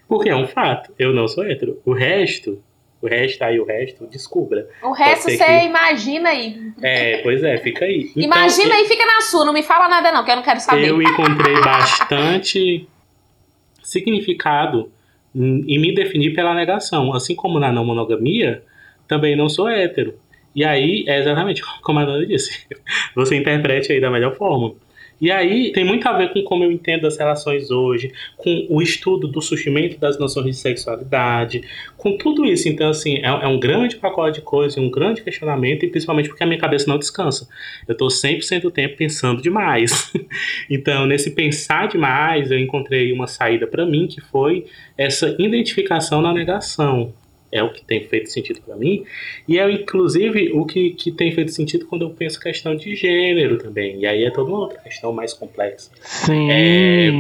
Porque 0.07 0.29
é 0.29 0.35
um 0.35 0.45
fato, 0.47 0.93
eu 0.99 1.11
não 1.11 1.27
sou 1.27 1.43
hétero. 1.43 1.81
O 1.83 1.91
resto, 1.91 2.61
o 3.01 3.07
resto 3.07 3.41
aí, 3.41 3.59
o 3.59 3.65
resto, 3.65 4.05
descubra. 4.05 4.69
O 4.83 4.91
resto 4.91 5.23
você 5.23 5.37
que- 5.37 5.65
imagina 5.65 6.29
aí. 6.29 6.71
É, 6.81 7.17
pois 7.23 7.43
é, 7.43 7.57
fica 7.57 7.85
aí. 7.85 8.11
Então, 8.11 8.23
imagina 8.23 8.79
e 8.79 8.85
fica 8.87 9.05
na 9.05 9.21
sua, 9.21 9.43
não 9.43 9.53
me 9.53 9.63
fala 9.63 9.89
nada 9.89 10.11
não, 10.11 10.23
que 10.23 10.29
eu 10.29 10.35
não 10.35 10.43
quero 10.43 10.59
saber. 10.59 10.87
Eu 10.89 11.01
encontrei 11.01 11.55
bastante 11.61 12.87
significado 13.81 14.91
em 15.35 15.79
me 15.79 15.93
definir 15.93 16.33
pela 16.33 16.53
negação. 16.53 17.13
Assim 17.13 17.35
como 17.35 17.59
na 17.59 17.71
não 17.71 17.85
monogamia, 17.85 18.63
também 19.07 19.35
não 19.35 19.49
sou 19.49 19.67
hétero. 19.67 20.15
E 20.55 20.63
aí, 20.63 21.03
é 21.07 21.19
exatamente 21.19 21.63
como 21.81 21.99
a 21.99 22.05
Nana 22.05 22.25
disse. 22.25 22.67
Você 23.15 23.35
interprete 23.35 23.91
aí 23.91 23.99
da 23.99 24.11
melhor 24.11 24.35
forma. 24.35 24.73
E 25.19 25.31
aí 25.31 25.71
tem 25.71 25.85
muito 25.85 26.07
a 26.07 26.17
ver 26.17 26.33
com 26.33 26.41
como 26.43 26.63
eu 26.63 26.71
entendo 26.71 27.07
as 27.07 27.17
relações 27.17 27.71
hoje, 27.71 28.11
com 28.37 28.67
o 28.69 28.81
estudo 28.81 29.27
do 29.27 29.41
surgimento 29.41 29.97
das 29.97 30.19
noções 30.19 30.45
de 30.47 30.53
sexualidade, 30.53 31.61
com 31.97 32.17
tudo 32.17 32.45
isso. 32.45 32.67
Então, 32.67 32.89
assim, 32.89 33.17
é, 33.17 33.27
é 33.27 33.47
um 33.47 33.59
grande 33.59 33.95
pacote 33.95 34.39
de 34.39 34.45
coisas, 34.45 34.77
um 34.77 34.89
grande 34.89 35.21
questionamento, 35.21 35.83
e 35.85 35.87
principalmente 35.87 36.29
porque 36.29 36.43
a 36.43 36.47
minha 36.47 36.59
cabeça 36.59 36.87
não 36.87 36.97
descansa. 36.97 37.47
Eu 37.87 37.93
estou 37.93 38.09
100% 38.09 38.61
do 38.61 38.71
tempo 38.71 38.97
pensando 38.97 39.41
demais. 39.41 40.11
então, 40.69 41.05
nesse 41.05 41.31
pensar 41.31 41.87
demais, 41.87 42.51
eu 42.51 42.59
encontrei 42.59 43.11
uma 43.13 43.27
saída 43.27 43.65
para 43.65 43.85
mim, 43.85 44.07
que 44.07 44.19
foi 44.19 44.65
essa 44.97 45.35
identificação 45.39 46.21
na 46.21 46.33
negação 46.33 47.13
é 47.53 47.61
o 47.61 47.71
que 47.71 47.85
tem 47.85 48.03
feito 48.07 48.29
sentido 48.29 48.59
para 48.61 48.75
mim. 48.75 49.05
E 49.47 49.59
é, 49.59 49.71
inclusive, 49.71 50.51
o 50.53 50.65
que, 50.65 50.89
que 50.89 51.11
tem 51.11 51.31
feito 51.31 51.51
sentido 51.51 51.85
quando 51.85 52.01
eu 52.01 52.09
penso 52.09 52.39
questão 52.39 52.75
de 52.75 52.95
gênero 52.95 53.59
também. 53.59 53.99
E 53.99 54.07
aí 54.07 54.23
é 54.23 54.31
toda 54.31 54.49
uma 54.49 54.59
outra 54.59 54.79
questão 54.79 55.13
mais 55.13 55.33
complexa. 55.33 55.91
Sim. 56.01 56.49
É, 56.49 57.11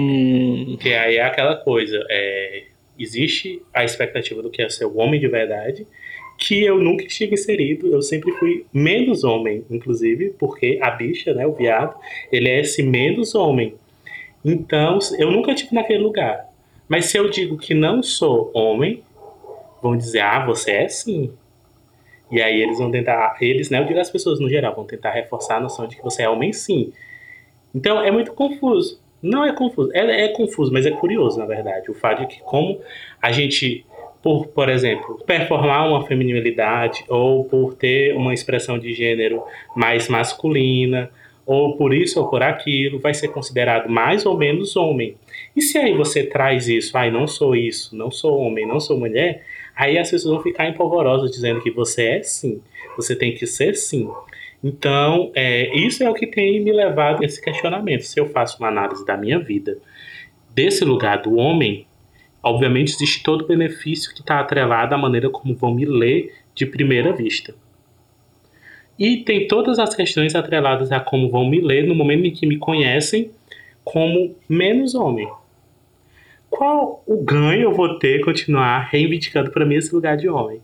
que 0.81 0.91
aí 0.93 1.17
é 1.17 1.21
aquela 1.21 1.55
coisa. 1.55 2.03
É, 2.09 2.63
existe 2.97 3.61
a 3.71 3.83
expectativa 3.83 4.41
do 4.41 4.49
que 4.49 4.61
é 4.61 4.69
ser 4.69 4.85
o 4.85 4.97
homem 4.97 5.19
de 5.19 5.27
verdade, 5.27 5.85
que 6.37 6.63
eu 6.63 6.79
nunca 6.79 7.05
estive 7.05 7.35
inserido. 7.35 7.93
Eu 7.93 8.01
sempre 8.01 8.31
fui 8.33 8.65
menos 8.73 9.23
homem, 9.23 9.63
inclusive, 9.69 10.31
porque 10.39 10.79
a 10.81 10.89
bicha, 10.89 11.31
né, 11.33 11.45
o 11.45 11.53
viado, 11.53 11.95
ele 12.31 12.49
é 12.49 12.61
esse 12.61 12.81
menos 12.81 13.35
homem. 13.35 13.75
Então, 14.43 14.97
eu 15.19 15.31
nunca 15.31 15.53
tive 15.53 15.75
naquele 15.75 15.99
lugar. 15.99 16.51
Mas 16.89 17.05
se 17.05 17.17
eu 17.17 17.29
digo 17.29 17.57
que 17.57 17.73
não 17.73 18.03
sou 18.03 18.51
homem, 18.53 19.01
vão 19.83 19.97
dizer, 19.97 20.21
ah, 20.21 20.45
você 20.45 20.71
é 20.71 20.87
sim. 20.87 21.31
E 22.31 22.41
aí 22.41 22.61
eles 22.61 22.79
vão 22.79 22.89
tentar, 22.89 23.35
eles, 23.41 23.69
né, 23.69 23.79
eu 23.79 23.85
digo 23.85 23.99
as 23.99 24.09
pessoas 24.09 24.39
no 24.39 24.49
geral, 24.49 24.73
vão 24.73 24.85
tentar 24.85 25.11
reforçar 25.11 25.57
a 25.57 25.59
noção 25.59 25.85
de 25.85 25.97
que 25.97 26.01
você 26.01 26.23
é 26.23 26.29
homem 26.29 26.53
sim. 26.53 26.91
Então 27.75 28.01
é 28.01 28.09
muito 28.09 28.33
confuso. 28.33 28.99
Não 29.21 29.45
é 29.45 29.53
confuso, 29.53 29.91
é, 29.93 30.25
é 30.25 30.27
confuso, 30.29 30.71
mas 30.73 30.85
é 30.85 30.91
curioso, 30.91 31.37
na 31.37 31.45
verdade, 31.45 31.89
o 31.91 31.93
fato 31.93 32.21
de 32.21 32.27
que 32.27 32.41
como 32.41 32.81
a 33.21 33.31
gente, 33.31 33.85
por, 34.21 34.47
por 34.47 34.67
exemplo, 34.67 35.21
performar 35.25 35.87
uma 35.87 36.05
feminilidade 36.05 37.05
ou 37.07 37.45
por 37.45 37.73
ter 37.73 38.15
uma 38.15 38.33
expressão 38.33 38.77
de 38.77 38.93
gênero 38.93 39.43
mais 39.75 40.09
masculina, 40.09 41.09
ou 41.45 41.75
por 41.77 41.93
isso 41.93 42.19
ou 42.19 42.29
por 42.29 42.41
aquilo, 42.41 42.99
vai 42.99 43.13
ser 43.13 43.29
considerado 43.29 43.89
mais 43.89 44.25
ou 44.25 44.37
menos 44.37 44.75
homem. 44.75 45.15
E 45.55 45.61
se 45.61 45.77
aí 45.77 45.93
você 45.93 46.23
traz 46.23 46.67
isso, 46.67 46.97
ai, 46.97 47.09
ah, 47.09 47.11
não 47.11 47.27
sou 47.27 47.55
isso, 47.55 47.95
não 47.95 48.09
sou 48.09 48.39
homem, 48.39 48.67
não 48.67 48.79
sou 48.79 48.97
mulher, 48.97 49.43
Aí 49.75 49.97
as 49.97 50.09
pessoas 50.09 50.35
vão 50.35 50.43
ficar 50.43 50.67
empolvorosas 50.67 51.31
dizendo 51.31 51.61
que 51.61 51.71
você 51.71 52.03
é 52.03 52.23
sim, 52.23 52.61
você 52.95 53.15
tem 53.15 53.33
que 53.33 53.45
ser 53.47 53.75
sim. 53.75 54.09
Então, 54.63 55.31
é, 55.33 55.75
isso 55.75 56.03
é 56.03 56.09
o 56.09 56.13
que 56.13 56.27
tem 56.27 56.61
me 56.61 56.71
levado 56.71 57.21
a 57.21 57.25
esse 57.25 57.41
questionamento. 57.41 58.03
Se 58.03 58.19
eu 58.19 58.27
faço 58.29 58.57
uma 58.59 58.69
análise 58.69 59.05
da 59.05 59.17
minha 59.17 59.39
vida, 59.39 59.77
desse 60.53 60.85
lugar 60.85 61.21
do 61.21 61.35
homem, 61.35 61.87
obviamente 62.41 62.93
existe 62.93 63.23
todo 63.23 63.43
o 63.43 63.47
benefício 63.47 64.13
que 64.13 64.21
está 64.21 64.39
atrelado 64.39 64.93
à 64.93 64.97
maneira 64.97 65.29
como 65.29 65.55
vão 65.55 65.73
me 65.73 65.85
ler 65.85 66.33
de 66.55 66.65
primeira 66.65 67.11
vista. 67.11 67.53
E 68.97 69.17
tem 69.17 69.47
todas 69.47 69.79
as 69.79 69.95
questões 69.95 70.35
atreladas 70.35 70.91
a 70.91 70.99
como 70.99 71.29
vão 71.29 71.49
me 71.49 71.59
ler 71.59 71.87
no 71.87 71.95
momento 71.95 72.25
em 72.25 72.31
que 72.31 72.45
me 72.45 72.57
conhecem 72.57 73.31
como 73.83 74.35
menos 74.47 74.93
homem 74.93 75.27
qual 76.55 77.03
o 77.07 77.23
ganho 77.23 77.63
eu 77.63 77.73
vou 77.73 77.97
ter 77.97 78.21
continuar 78.21 78.87
reivindicando 78.91 79.49
para 79.49 79.65
mim 79.65 79.75
esse 79.75 79.93
lugar 79.93 80.15
de 80.15 80.29
homem? 80.29 80.61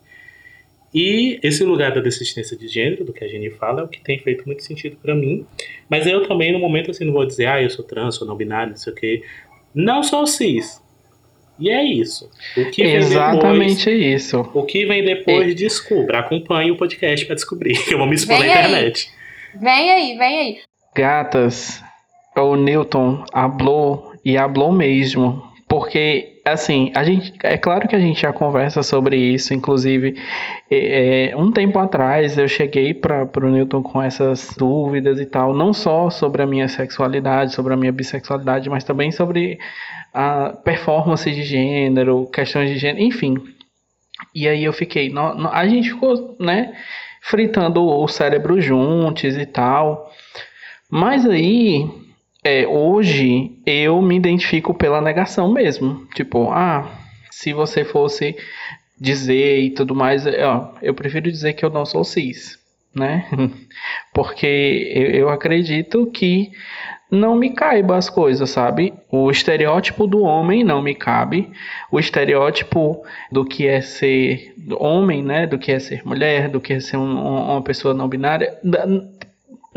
E 0.93 1.39
esse 1.41 1.63
lugar 1.63 1.91
da 1.91 1.99
desistência 1.99 2.55
de 2.55 2.67
gênero, 2.67 3.03
do 3.03 3.13
que 3.13 3.23
a 3.23 3.27
gente 3.27 3.49
fala, 3.51 3.81
é 3.81 3.83
o 3.83 3.87
que 3.87 3.99
tem 3.99 4.19
feito 4.19 4.45
muito 4.45 4.63
sentido 4.63 4.97
para 5.01 5.15
mim. 5.15 5.45
Mas 5.89 6.05
eu 6.05 6.27
também, 6.27 6.51
no 6.51 6.59
momento 6.59 6.91
assim, 6.91 7.05
não 7.05 7.13
vou 7.13 7.25
dizer, 7.25 7.47
ah, 7.47 7.61
eu 7.61 7.69
sou 7.69 7.83
trans, 7.83 8.15
sou 8.15 8.27
não 8.27 8.35
binário, 8.35 8.71
não 8.71 8.77
sei 8.77 8.93
o 8.93 8.95
quê. 8.95 9.23
Não 9.73 10.03
sou 10.03 10.25
cis. 10.27 10.81
E 11.59 11.69
é 11.69 11.83
isso. 11.83 12.29
O 12.55 12.69
que 12.71 12.83
Exatamente 12.83 13.85
depois, 13.85 14.23
isso. 14.23 14.49
O 14.53 14.63
que 14.63 14.85
vem 14.85 15.03
depois, 15.03 15.51
e... 15.51 15.55
descubra. 15.55 16.19
Acompanhe 16.19 16.71
o 16.71 16.77
podcast 16.77 17.25
para 17.25 17.35
descobrir. 17.35 17.77
Eu 17.91 17.97
vou 17.97 18.07
me 18.07 18.15
expor 18.15 18.37
vem 18.37 18.47
na 18.47 18.53
internet. 18.53 19.11
Vem 19.59 19.91
aí, 19.91 20.17
vem 20.17 20.39
aí. 20.39 20.57
Gatas, 20.95 21.83
o 22.37 22.55
Newton 22.55 23.25
hablou 23.33 24.13
e 24.23 24.37
hablou 24.37 24.71
mesmo. 24.71 25.48
Porque, 25.79 26.41
assim, 26.43 26.91
a 26.93 27.05
gente, 27.05 27.33
é 27.41 27.57
claro 27.57 27.87
que 27.87 27.95
a 27.95 27.99
gente 27.99 28.19
já 28.19 28.33
conversa 28.33 28.83
sobre 28.83 29.15
isso, 29.15 29.53
inclusive, 29.53 30.13
é, 30.69 31.33
um 31.37 31.53
tempo 31.53 31.79
atrás 31.79 32.37
eu 32.37 32.49
cheguei 32.49 32.93
para 32.93 33.23
o 33.23 33.49
Newton 33.49 33.81
com 33.81 34.01
essas 34.01 34.53
dúvidas 34.57 35.21
e 35.21 35.25
tal, 35.25 35.53
não 35.53 35.71
só 35.71 36.09
sobre 36.09 36.41
a 36.41 36.45
minha 36.45 36.67
sexualidade, 36.67 37.53
sobre 37.55 37.73
a 37.73 37.77
minha 37.77 37.93
bissexualidade, 37.93 38.69
mas 38.69 38.83
também 38.83 39.09
sobre 39.09 39.57
a 40.13 40.49
performance 40.49 41.31
de 41.31 41.43
gênero, 41.43 42.27
questões 42.27 42.69
de 42.71 42.77
gênero, 42.77 43.05
enfim. 43.05 43.35
E 44.35 44.49
aí 44.49 44.65
eu 44.65 44.73
fiquei, 44.73 45.13
a 45.49 45.65
gente 45.65 45.91
ficou, 45.91 46.35
né, 46.41 46.73
fritando 47.21 47.85
o 47.85 48.05
cérebro 48.05 48.59
juntos 48.59 49.37
e 49.37 49.45
tal. 49.45 50.11
Mas 50.91 51.25
aí 51.25 51.87
é, 52.43 52.65
hoje 52.67 53.59
eu 53.65 54.01
me 54.01 54.15
identifico 54.15 54.73
pela 54.73 55.01
negação 55.01 55.51
mesmo. 55.51 56.07
Tipo, 56.13 56.51
ah, 56.51 56.89
se 57.29 57.53
você 57.53 57.83
fosse 57.83 58.35
dizer 58.99 59.59
e 59.59 59.69
tudo 59.71 59.95
mais, 59.95 60.25
é, 60.25 60.45
ó, 60.45 60.71
eu 60.81 60.93
prefiro 60.93 61.31
dizer 61.31 61.53
que 61.53 61.63
eu 61.63 61.69
não 61.69 61.85
sou 61.85 62.03
cis, 62.03 62.57
né? 62.93 63.25
Porque 64.13 64.91
eu, 64.95 65.11
eu 65.11 65.29
acredito 65.29 66.05
que 66.07 66.51
não 67.11 67.35
me 67.35 67.49
caiba 67.49 67.97
as 67.97 68.09
coisas, 68.09 68.49
sabe? 68.51 68.93
O 69.11 69.31
estereótipo 69.31 70.05
do 70.05 70.21
homem 70.21 70.63
não 70.63 70.81
me 70.81 70.93
cabe. 70.93 71.51
O 71.91 71.99
estereótipo 71.99 73.03
do 73.31 73.43
que 73.43 73.67
é 73.67 73.81
ser 73.81 74.53
homem, 74.77 75.23
né? 75.23 75.47
Do 75.47 75.57
que 75.57 75.71
é 75.71 75.79
ser 75.79 76.05
mulher, 76.05 76.49
do 76.49 76.61
que 76.61 76.73
é 76.73 76.79
ser 76.79 76.97
um, 76.97 77.51
uma 77.51 77.61
pessoa 77.63 77.93
não 77.93 78.07
binária, 78.07 78.57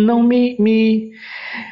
não 0.03 0.23
me, 0.23 0.57
me, 0.59 1.13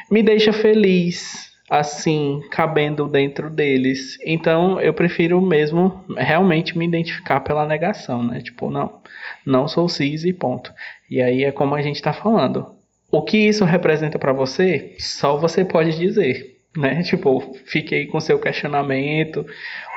me 0.09 0.23
deixa 0.23 0.51
feliz 0.51 1.51
assim, 1.71 2.41
cabendo 2.51 3.07
dentro 3.07 3.49
deles. 3.49 4.17
Então 4.25 4.77
eu 4.81 4.93
prefiro 4.93 5.39
mesmo 5.39 6.03
realmente 6.17 6.77
me 6.77 6.85
identificar 6.85 7.39
pela 7.39 7.65
negação, 7.65 8.21
né? 8.21 8.41
Tipo, 8.41 8.69
não, 8.69 8.99
não 9.45 9.69
sou 9.69 9.87
cis 9.87 10.25
e 10.25 10.33
ponto. 10.33 10.73
E 11.09 11.21
aí 11.21 11.45
é 11.45 11.51
como 11.51 11.73
a 11.73 11.81
gente 11.81 11.95
está 11.95 12.11
falando. 12.11 12.67
O 13.09 13.21
que 13.21 13.37
isso 13.37 13.63
representa 13.63 14.19
para 14.19 14.33
você, 14.33 14.95
só 14.99 15.37
você 15.37 15.63
pode 15.63 15.97
dizer, 15.97 16.57
né? 16.75 17.03
Tipo, 17.07 17.55
fiquei 17.65 18.05
com 18.05 18.19
seu 18.19 18.37
questionamento, 18.37 19.45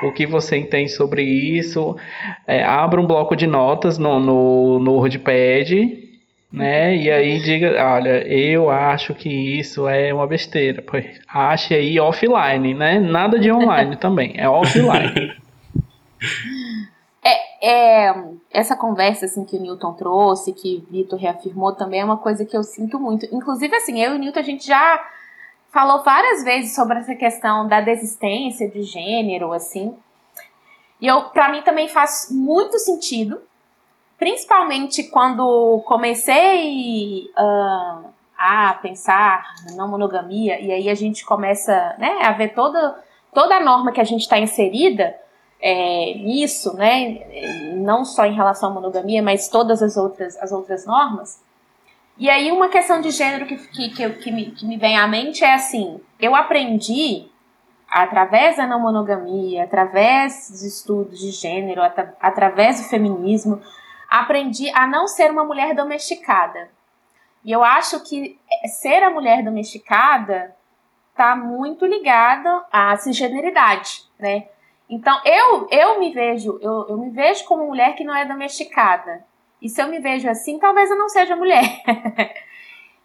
o 0.01 0.13
que 0.13 0.25
você 0.25 0.55
entende 0.55 0.91
sobre 0.91 1.23
isso. 1.23 1.97
É, 2.47 2.63
abra 2.63 3.01
um 3.01 3.07
bloco 3.07 3.35
de 3.35 3.47
notas 3.47 3.97
no, 3.97 4.17
no, 4.17 4.79
no 4.79 4.93
WordPad 4.93 6.04
né? 6.51 6.95
E 6.95 7.11
aí 7.11 7.39
diga, 7.41 7.75
olha, 7.85 8.25
eu 8.27 8.69
acho 8.69 9.13
que 9.13 9.29
isso 9.29 9.87
é 9.87 10.13
uma 10.13 10.27
besteira. 10.27 10.81
Pois 10.81 11.19
ache 11.27 11.73
aí 11.73 11.99
offline, 11.99 12.73
né? 12.73 12.99
Nada 12.99 13.39
de 13.39 13.51
online 13.51 13.95
também, 13.97 14.33
é 14.37 14.47
offline. 14.47 15.35
É, 17.23 18.07
é, 18.07 18.15
essa 18.51 18.75
conversa 18.75 19.25
assim 19.25 19.43
que 19.43 19.57
o 19.57 19.61
Newton 19.61 19.93
trouxe, 19.93 20.53
que 20.53 20.77
o 20.87 20.91
Vitor 20.91 21.19
reafirmou 21.19 21.73
também 21.73 22.01
é 22.01 22.05
uma 22.05 22.17
coisa 22.17 22.45
que 22.45 22.55
eu 22.55 22.63
sinto 22.63 22.99
muito. 22.99 23.25
Inclusive, 23.33 23.75
assim, 23.75 24.01
eu 24.01 24.13
e 24.13 24.15
o 24.15 24.19
Newton 24.19 24.39
a 24.39 24.43
gente 24.43 24.65
já 24.65 25.03
falou 25.71 26.03
várias 26.03 26.43
vezes 26.43 26.73
sobre 26.73 26.99
essa 26.99 27.15
questão 27.15 27.67
da 27.67 27.81
desistência 27.81 28.69
de 28.69 28.83
gênero, 28.83 29.51
assim. 29.51 29.93
E 31.01 31.07
eu, 31.07 31.23
para 31.23 31.51
mim 31.51 31.61
também 31.63 31.89
faz 31.89 32.29
muito 32.31 32.79
sentido 32.79 33.41
principalmente 34.17 35.03
quando 35.05 35.83
comecei 35.85 37.29
uh, 37.37 38.05
a 38.37 38.73
pensar 38.81 39.45
na 39.75 39.87
monogamia, 39.87 40.59
e 40.59 40.71
aí 40.71 40.89
a 40.89 40.95
gente 40.95 41.25
começa 41.25 41.95
né, 41.97 42.19
a 42.21 42.31
ver 42.31 42.49
toda, 42.49 42.97
toda 43.33 43.55
a 43.55 43.59
norma 43.59 43.91
que 43.91 44.01
a 44.01 44.05
gente 44.05 44.21
está 44.21 44.37
inserida 44.37 45.15
é, 45.61 46.13
nisso, 46.15 46.75
né, 46.75 47.73
não 47.75 48.03
só 48.03 48.25
em 48.25 48.33
relação 48.33 48.69
à 48.69 48.73
monogamia, 48.73 49.21
mas 49.21 49.47
todas 49.47 49.81
as 49.81 49.97
outras, 49.97 50.37
as 50.37 50.51
outras 50.51 50.85
normas. 50.85 51.41
E 52.17 52.29
aí 52.29 52.51
uma 52.51 52.69
questão 52.69 53.01
de 53.01 53.11
gênero 53.11 53.45
que, 53.45 53.57
que, 53.57 53.89
que, 53.89 54.09
que, 54.09 54.31
me, 54.31 54.51
que 54.51 54.65
me 54.65 54.77
vem 54.77 54.97
à 54.97 55.07
mente 55.07 55.43
é 55.43 55.53
assim, 55.53 55.99
eu 56.19 56.35
aprendi 56.35 57.27
através 57.89 58.57
da 58.57 58.67
não 58.67 58.79
monogamia, 58.81 59.63
através 59.63 60.49
dos 60.49 60.63
estudos 60.63 61.19
de 61.19 61.31
gênero, 61.31 61.81
at 61.81 61.97
através 62.19 62.81
do 62.81 62.89
feminismo, 62.89 63.61
aprendi 64.19 64.69
a 64.71 64.87
não 64.87 65.07
ser 65.07 65.31
uma 65.31 65.43
mulher 65.43 65.73
domesticada. 65.73 66.69
E 67.43 67.51
eu 67.51 67.63
acho 67.63 68.03
que 68.03 68.39
ser 68.79 69.03
a 69.03 69.09
mulher 69.09 69.43
domesticada 69.43 70.55
está 71.11 71.35
muito 71.35 71.85
ligada 71.85 72.65
à 72.71 72.95
cisgeneridade, 72.97 74.03
né? 74.19 74.47
Então, 74.89 75.19
eu, 75.25 75.67
eu 75.69 75.99
me 75.99 76.11
vejo, 76.11 76.59
eu, 76.61 76.87
eu 76.89 76.97
me 76.97 77.09
vejo 77.09 77.45
como 77.45 77.67
mulher 77.67 77.95
que 77.95 78.03
não 78.03 78.15
é 78.15 78.25
domesticada. 78.25 79.25
E 79.61 79.69
se 79.69 79.81
eu 79.81 79.87
me 79.87 79.99
vejo 79.99 80.29
assim, 80.29 80.59
talvez 80.59 80.89
eu 80.89 80.97
não 80.97 81.09
seja 81.09 81.35
mulher. 81.37 81.63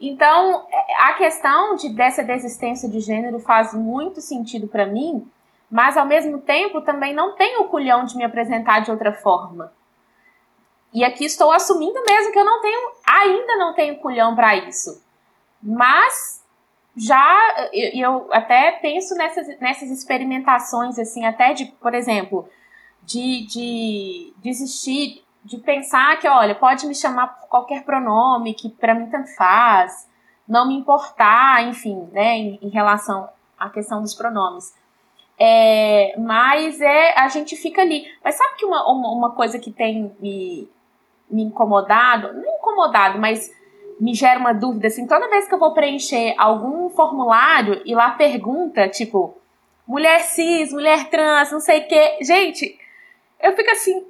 então, 0.01 0.67
a 0.99 1.15
questão 1.15 1.77
de, 1.77 1.89
dessa 1.91 2.23
desistência 2.23 2.89
de 2.89 3.01
gênero 3.01 3.39
faz 3.39 3.73
muito 3.73 4.21
sentido 4.21 4.69
para 4.69 4.87
mim, 4.87 5.27
mas 5.71 5.97
ao 5.97 6.05
mesmo 6.07 6.39
tempo 6.39 6.83
também 6.83 7.15
não 7.15 7.35
tenho 7.35 7.63
o 7.63 7.69
culhão 7.69 8.05
de 8.05 8.17
me 8.17 8.25
apresentar 8.25 8.81
de 8.81 8.91
outra 8.91 9.13
forma. 9.13 9.73
E 10.93 11.05
aqui 11.05 11.25
estou 11.25 11.53
assumindo 11.53 12.03
mesmo 12.05 12.33
que 12.33 12.39
eu 12.39 12.45
não 12.45 12.61
tenho, 12.61 12.93
ainda 13.07 13.57
não 13.57 13.75
tenho 13.75 14.01
culhão 14.01 14.35
para 14.35 14.57
isso. 14.57 15.03
Mas 15.63 16.45
já 16.97 17.69
eu, 17.73 17.91
eu, 17.95 18.29
até 18.33 18.73
penso 18.73 19.15
nessas, 19.15 19.47
nessas 19.61 19.91
experimentações, 19.91 20.99
assim, 20.99 21.25
até 21.25 21.53
de, 21.53 21.67
por 21.67 21.95
exemplo, 21.95 22.49
de, 23.03 23.47
de 23.47 24.35
desistir, 24.39 25.25
de 25.45 25.59
pensar 25.59 26.19
que, 26.19 26.29
olha, 26.29 26.55
pode 26.55 26.87
me 26.87 26.95
chamar 26.95 27.29
por 27.29 27.49
qualquer 27.49 27.85
pronome, 27.85 28.55
que 28.55 28.69
para 28.69 28.95
mim 28.95 29.09
tanto 29.09 29.35
faz, 29.37 30.09
não 30.47 30.67
me 30.67 30.75
importar, 30.75 31.67
enfim, 31.69 32.09
né, 32.13 32.37
em, 32.37 32.59
em 32.61 32.69
relação 32.69 33.29
à 33.59 33.71
questão 33.71 34.03
dos 34.03 34.15
pronomes. 34.15 34.75
É, 35.39 36.15
mas 36.19 36.81
é 36.83 37.19
a 37.19 37.29
gente 37.29 37.57
fica 37.57 37.81
ali. 37.81 38.05
Mas 38.23 38.37
sabe 38.37 38.57
que 38.57 38.67
uma, 38.67 38.87
uma, 38.91 39.11
uma 39.11 39.31
coisa 39.31 39.59
que 39.59 39.73
tem 39.73 40.15
me, 40.21 40.69
me 41.31 41.43
incomodado, 41.43 42.33
não 42.33 42.57
incomodado, 42.57 43.19
mas 43.19 43.51
me 44.01 44.15
gera 44.15 44.41
uma 44.41 44.55
dúvida, 44.55 44.89
assim, 44.89 45.07
toda 45.07 45.29
vez 45.29 45.47
que 45.47 45.55
eu 45.55 45.59
vou 45.59 45.75
preencher 45.75 46.35
algum 46.39 46.89
formulário 46.91 47.83
e 47.85 47.95
lá 47.95 48.11
pergunta, 48.11 48.89
tipo, 48.89 49.37
mulher 49.87 50.21
cis, 50.21 50.73
mulher 50.73 51.11
trans, 51.11 51.53
não 51.53 51.61
sei 51.61 51.81
o 51.81 51.89
quê. 51.89 52.19
Gente, 52.23 52.79
eu 53.41 53.55
fico 53.55 53.71
assim, 53.71 54.01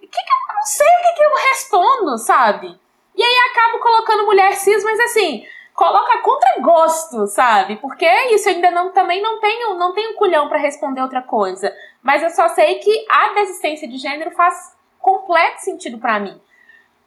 que 0.00 0.08
que 0.08 0.32
eu, 0.32 0.54
não 0.54 0.62
sei 0.62 0.86
o 0.86 1.02
que, 1.02 1.12
que 1.16 1.24
eu 1.24 1.48
respondo, 1.50 2.18
sabe? 2.18 2.78
E 3.16 3.22
aí 3.22 3.50
acabo 3.50 3.78
colocando 3.78 4.26
mulher 4.26 4.54
cis, 4.54 4.82
mas 4.84 5.00
assim, 5.00 5.46
coloca 5.74 6.18
contra 6.18 6.60
gosto, 6.60 7.26
sabe? 7.26 7.76
Porque 7.76 8.04
é 8.04 8.34
isso, 8.34 8.48
eu 8.48 8.54
ainda 8.54 8.70
não, 8.70 8.92
também 8.92 9.22
não 9.22 9.40
tenho, 9.40 9.74
não 9.74 9.92
tenho 9.94 10.14
culhão 10.16 10.48
para 10.48 10.58
responder 10.58 11.00
outra 11.00 11.22
coisa. 11.22 11.74
Mas 12.02 12.22
eu 12.22 12.30
só 12.30 12.48
sei 12.48 12.76
que 12.76 13.06
a 13.10 13.34
desistência 13.34 13.88
de 13.88 13.96
gênero 13.96 14.30
faz 14.32 14.76
completo 15.04 15.60
sentido 15.60 15.98
para 15.98 16.18
mim. 16.18 16.40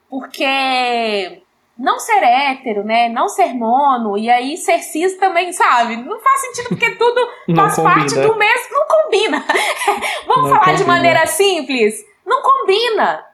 Porque 0.08 1.42
não 1.76 1.98
ser 1.98 2.22
hétero, 2.22 2.84
né? 2.84 3.08
Não 3.08 3.28
ser 3.28 3.52
mono, 3.52 4.16
e 4.16 4.30
aí 4.30 4.56
ser 4.56 4.78
cis 4.78 5.16
também, 5.16 5.52
sabe? 5.52 5.96
Não 5.96 6.20
faz 6.20 6.40
sentido 6.42 6.68
porque 6.68 6.94
tudo 6.94 7.28
faz 7.56 7.76
parte 7.76 8.14
do 8.14 8.36
mesmo. 8.36 8.68
Não 8.70 8.86
combina. 8.86 9.44
Vamos 10.26 10.44
não 10.44 10.50
falar 10.50 10.60
combina. 10.60 10.78
de 10.78 10.84
maneira 10.84 11.26
simples? 11.26 12.06
Não 12.24 12.40
combina. 12.40 13.26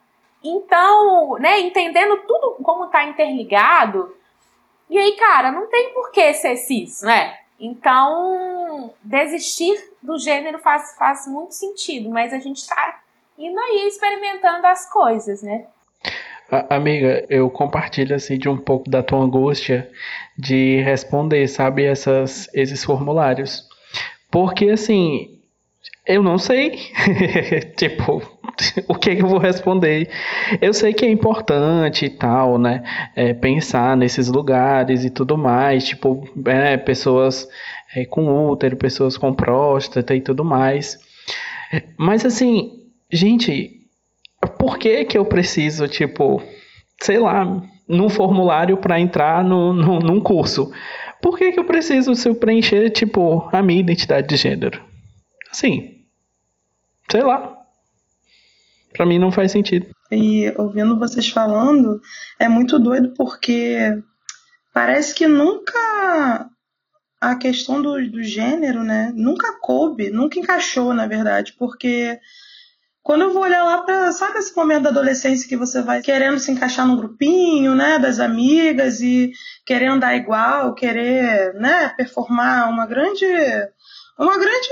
Então, 0.42 1.36
né, 1.38 1.60
entendendo 1.60 2.16
tudo 2.26 2.56
como 2.62 2.86
tá 2.88 3.04
interligado, 3.04 4.14
e 4.90 4.98
aí, 4.98 5.12
cara, 5.12 5.50
não 5.50 5.66
tem 5.68 5.94
por 5.94 6.10
que 6.10 6.34
ser 6.34 6.56
cis, 6.56 7.00
né? 7.02 7.38
Então, 7.58 8.92
desistir 9.02 9.92
do 10.02 10.18
gênero 10.18 10.58
faz, 10.58 10.94
faz 10.98 11.26
muito 11.26 11.54
sentido, 11.54 12.10
mas 12.10 12.32
a 12.32 12.38
gente 12.38 12.66
tá 12.66 13.00
indo 13.38 13.58
aí 13.58 13.86
experimentando 13.86 14.66
as 14.66 14.90
coisas, 14.90 15.42
né? 15.42 15.66
Amiga, 16.68 17.24
eu 17.28 17.50
compartilho 17.50 18.14
assim 18.14 18.38
de 18.38 18.48
um 18.48 18.56
pouco 18.56 18.88
da 18.88 19.02
tua 19.02 19.18
angústia 19.18 19.90
de 20.38 20.80
responder, 20.82 21.48
sabe, 21.48 21.84
essas, 21.84 22.48
esses 22.54 22.84
formulários. 22.84 23.66
Porque 24.30 24.66
assim, 24.66 25.40
eu 26.06 26.22
não 26.22 26.38
sei, 26.38 26.78
tipo, 27.76 28.22
o 28.86 28.94
que, 28.94 29.10
eu 29.10 29.26
vou 29.26 29.38
responder. 29.38 30.10
Eu 30.60 30.72
sei 30.74 30.92
que 30.92 31.04
é 31.04 31.10
importante 31.10 32.06
e 32.06 32.10
tal, 32.10 32.58
né? 32.58 32.82
É, 33.16 33.32
pensar 33.32 33.96
nesses 33.96 34.28
lugares 34.28 35.04
e 35.04 35.10
tudo 35.10 35.36
mais, 35.36 35.84
tipo, 35.84 36.28
é, 36.46 36.76
pessoas 36.76 37.48
é, 37.94 38.04
com 38.04 38.48
útero, 38.48 38.76
pessoas 38.76 39.16
com 39.16 39.32
próstata 39.32 40.14
e 40.14 40.20
tudo 40.20 40.44
mais. 40.44 40.98
Mas 41.96 42.24
assim, 42.24 42.83
gente, 43.10 43.86
por 44.58 44.78
que 44.78 45.04
que 45.04 45.16
eu 45.16 45.24
preciso, 45.24 45.88
tipo, 45.88 46.42
sei 47.00 47.18
lá, 47.18 47.44
num 47.88 48.08
formulário 48.08 48.76
para 48.76 49.00
entrar 49.00 49.44
no, 49.44 49.72
no, 49.72 49.98
num 49.98 50.20
curso? 50.20 50.70
Por 51.22 51.38
que 51.38 51.52
que 51.52 51.60
eu 51.60 51.64
preciso 51.64 52.14
se 52.14 52.32
preencher, 52.34 52.90
tipo, 52.90 53.48
a 53.52 53.62
minha 53.62 53.80
identidade 53.80 54.28
de 54.28 54.36
gênero? 54.36 54.82
Assim, 55.50 56.04
sei 57.10 57.22
lá. 57.22 57.56
Para 58.92 59.06
mim 59.06 59.18
não 59.18 59.32
faz 59.32 59.50
sentido. 59.50 59.86
E 60.10 60.52
ouvindo 60.56 60.98
vocês 60.98 61.28
falando, 61.28 62.00
é 62.38 62.48
muito 62.48 62.78
doido 62.78 63.12
porque 63.16 63.78
parece 64.72 65.14
que 65.14 65.26
nunca 65.26 66.50
a 67.20 67.36
questão 67.36 67.80
do, 67.80 67.94
do 68.10 68.22
gênero, 68.22 68.84
né, 68.84 69.10
nunca 69.14 69.58
coube, 69.60 70.10
nunca 70.10 70.38
encaixou, 70.38 70.92
na 70.92 71.06
verdade, 71.06 71.54
porque 71.58 72.18
quando 73.04 73.20
eu 73.20 73.32
vou 73.34 73.42
olhar 73.42 73.62
lá 73.62 73.82
para, 73.82 74.10
sabe 74.12 74.38
esse 74.38 74.56
momento 74.56 74.84
da 74.84 74.88
adolescência 74.88 75.46
que 75.46 75.58
você 75.58 75.82
vai 75.82 76.00
querendo 76.00 76.38
se 76.38 76.50
encaixar 76.50 76.86
no 76.86 76.96
grupinho, 76.96 77.74
né, 77.74 77.98
das 77.98 78.18
amigas 78.18 79.02
e 79.02 79.30
querendo 79.66 80.00
dar 80.00 80.16
igual, 80.16 80.74
querer, 80.74 81.52
né, 81.54 81.90
performar 81.90 82.70
uma 82.70 82.86
grande 82.86 83.26
uma 84.18 84.38
grande 84.38 84.68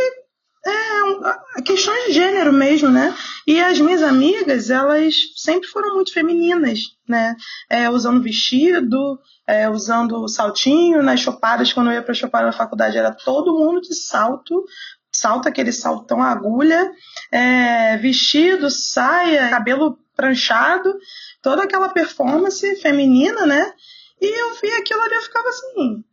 é, 0.64 1.62
questões 1.62 2.06
de 2.06 2.12
gênero 2.12 2.52
mesmo, 2.52 2.88
né? 2.88 3.14
E 3.46 3.60
as 3.60 3.80
minhas 3.80 4.02
amigas, 4.02 4.70
elas 4.70 5.14
sempre 5.36 5.68
foram 5.68 5.94
muito 5.94 6.12
femininas, 6.12 6.96
né? 7.06 7.36
É, 7.68 7.90
usando 7.90 8.22
vestido, 8.22 9.18
é, 9.46 9.68
usando 9.68 10.26
saltinho, 10.28 11.02
nas 11.02 11.20
chopadas, 11.20 11.72
quando 11.72 11.88
eu 11.88 11.94
ia 11.94 12.02
pra 12.02 12.14
chopada 12.14 12.46
na 12.46 12.52
faculdade, 12.52 12.96
era 12.96 13.10
todo 13.10 13.58
mundo 13.58 13.80
de 13.80 13.94
salto, 13.94 14.64
salto, 15.12 15.48
aquele 15.48 15.72
saltão 15.72 16.22
agulha, 16.22 16.90
é, 17.30 17.71
vestido, 17.96 18.70
saia, 18.70 19.50
cabelo 19.50 19.98
pranchado, 20.16 20.98
toda 21.40 21.62
aquela 21.62 21.88
performance 21.88 22.76
feminina, 22.76 23.46
né? 23.46 23.72
E 24.20 24.26
eu 24.26 24.54
vi 24.54 24.72
aquilo 24.74 25.02
ali 25.02 25.14
e 25.16 25.22
ficava 25.22 25.48
assim, 25.48 26.04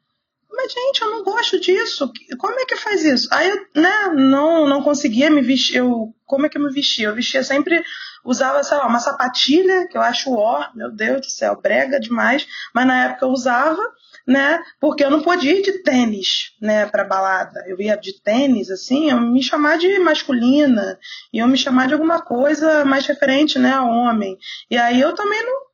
mas 0.52 0.72
gente, 0.72 1.02
eu 1.02 1.12
não 1.12 1.24
gosto 1.24 1.60
disso. 1.60 2.12
Como 2.38 2.60
é 2.60 2.66
que 2.66 2.76
faz 2.76 3.04
isso? 3.04 3.28
Aí 3.32 3.50
eu, 3.50 3.82
né, 3.82 4.14
não, 4.16 4.68
não 4.68 4.84
conseguia 4.84 5.30
me 5.30 5.42
vestir. 5.42 5.78
Eu, 5.78 6.14
como 6.26 6.46
é 6.46 6.50
que 6.50 6.58
eu 6.58 6.64
me 6.64 6.74
vestia? 6.74 7.08
Eu 7.08 7.16
vestia 7.16 7.44
sempre, 7.44 7.84
usava, 8.26 8.64
sei 8.64 8.78
lá, 8.78 8.88
uma 8.88 9.00
sapatilha, 9.00 9.88
que 9.88 9.98
eu 9.98 10.02
acho 10.02 10.34
ó, 10.34 10.68
meu 10.76 10.92
Deus 10.92 11.22
do 11.22 11.30
céu, 11.30 11.60
brega 11.62 12.00
demais. 12.00 12.48
Mas 12.74 12.88
na 12.88 13.06
época 13.06 13.26
eu 13.26 13.30
usava 13.30 13.82
né? 14.30 14.62
Porque 14.80 15.04
eu 15.04 15.10
não 15.10 15.24
podia 15.24 15.58
ir 15.58 15.64
de 15.64 15.80
tênis, 15.80 16.56
né, 16.62 16.86
para 16.86 17.04
balada. 17.04 17.64
Eu 17.68 17.82
ia 17.82 17.98
de 17.98 18.22
tênis, 18.22 18.70
assim, 18.70 19.10
eu 19.10 19.20
me 19.20 19.42
chamar 19.42 19.80
de 19.80 19.98
masculina, 19.98 21.00
iam 21.34 21.48
me 21.48 21.58
chamar 21.58 21.88
de 21.88 21.96
alguma 21.96 22.22
coisa 22.22 22.86
mais 22.86 23.08
referente, 23.08 23.58
né, 23.58 23.74
a 23.74 23.84
homem. 23.84 24.38
E 24.70 24.78
aí 24.78 25.02
eu 25.02 25.16
também 25.16 25.44
não 25.44 25.69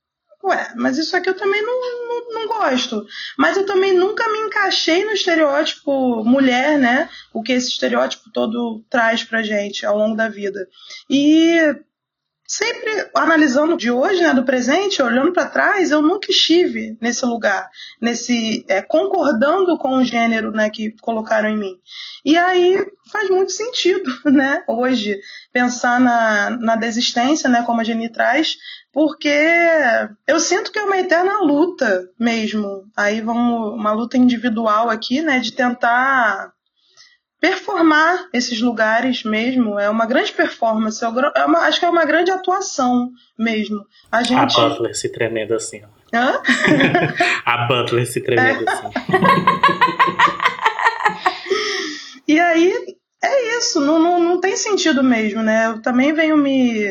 Ué, 0.45 0.73
mas 0.75 0.99
isso 0.99 1.17
aqui 1.17 1.27
eu 1.27 1.33
também 1.33 1.61
não, 1.63 1.81
não, 1.81 2.33
não, 2.33 2.47
gosto. 2.47 3.03
Mas 3.35 3.57
eu 3.57 3.65
também 3.65 3.93
nunca 3.93 4.31
me 4.31 4.39
encaixei 4.39 5.03
no 5.03 5.11
estereótipo 5.11 6.23
mulher, 6.23 6.77
né? 6.77 7.09
O 7.33 7.41
que 7.41 7.51
esse 7.51 7.69
estereótipo 7.69 8.29
todo 8.31 8.85
traz 8.87 9.23
pra 9.23 9.41
gente 9.41 9.85
ao 9.85 9.97
longo 9.97 10.15
da 10.15 10.29
vida. 10.29 10.67
E 11.09 11.75
sempre 12.47 13.09
analisando 13.15 13.75
de 13.75 13.89
hoje, 13.89 14.21
né, 14.21 14.33
do 14.33 14.45
presente, 14.45 15.01
olhando 15.01 15.33
para 15.33 15.47
trás, 15.47 15.89
eu 15.89 16.01
nunca 16.01 16.29
estive 16.29 16.95
nesse 17.01 17.25
lugar, 17.25 17.67
nesse 17.99 18.63
é, 18.67 18.81
concordando 18.81 19.77
com 19.77 19.95
o 19.95 20.03
gênero, 20.03 20.51
né, 20.51 20.69
que 20.69 20.91
colocaram 21.01 21.49
em 21.49 21.57
mim. 21.57 21.75
E 22.23 22.37
aí 22.37 22.85
faz 23.11 23.29
muito 23.29 23.51
sentido, 23.51 24.11
né, 24.25 24.63
hoje 24.67 25.19
pensar 25.51 25.99
na, 25.99 26.51
na 26.51 26.75
desistência, 26.75 27.49
né, 27.49 27.63
como 27.65 27.81
a 27.81 27.83
Jenny 27.83 28.11
traz, 28.11 28.57
porque 28.95 29.27
eu 30.25 30.39
sinto 30.39 30.71
que 30.71 30.79
é 30.79 30.81
uma 30.81 30.97
eterna 30.97 31.39
luta 31.39 32.09
mesmo. 32.17 32.85
Aí 32.95 33.19
vamos 33.19 33.73
uma 33.73 33.91
luta 33.91 34.17
individual 34.17 34.89
aqui, 34.89 35.21
né, 35.21 35.39
de 35.39 35.51
tentar 35.51 36.53
performar 37.41 38.29
esses 38.31 38.61
lugares 38.61 39.25
mesmo. 39.25 39.77
É 39.77 39.89
uma 39.89 40.05
grande 40.05 40.31
performance. 40.31 41.03
É 41.03 41.09
uma, 41.09 41.59
acho 41.63 41.77
que 41.77 41.85
é 41.85 41.89
uma 41.89 42.05
grande 42.05 42.31
atuação 42.31 43.09
mesmo. 43.37 43.85
A 44.09 44.23
gente. 44.23 44.57
A 44.57 44.69
Butler 44.69 44.95
se 44.95 45.11
tremendo 45.11 45.53
assim. 45.53 45.81
Ó. 45.83 45.87
Hã? 46.17 46.41
a 47.45 47.67
Butler 47.67 48.07
se 48.07 48.21
tremendo 48.21 48.63
é. 48.65 48.71
assim. 48.71 48.87
e 52.29 52.39
aí 52.39 52.73
é 53.21 53.57
isso. 53.57 53.81
Não, 53.81 53.99
não, 53.99 54.21
não 54.21 54.39
tem 54.39 54.55
sentido 54.55 55.03
mesmo, 55.03 55.43
né? 55.43 55.65
Eu 55.65 55.81
também 55.81 56.13
venho 56.13 56.37
me 56.37 56.87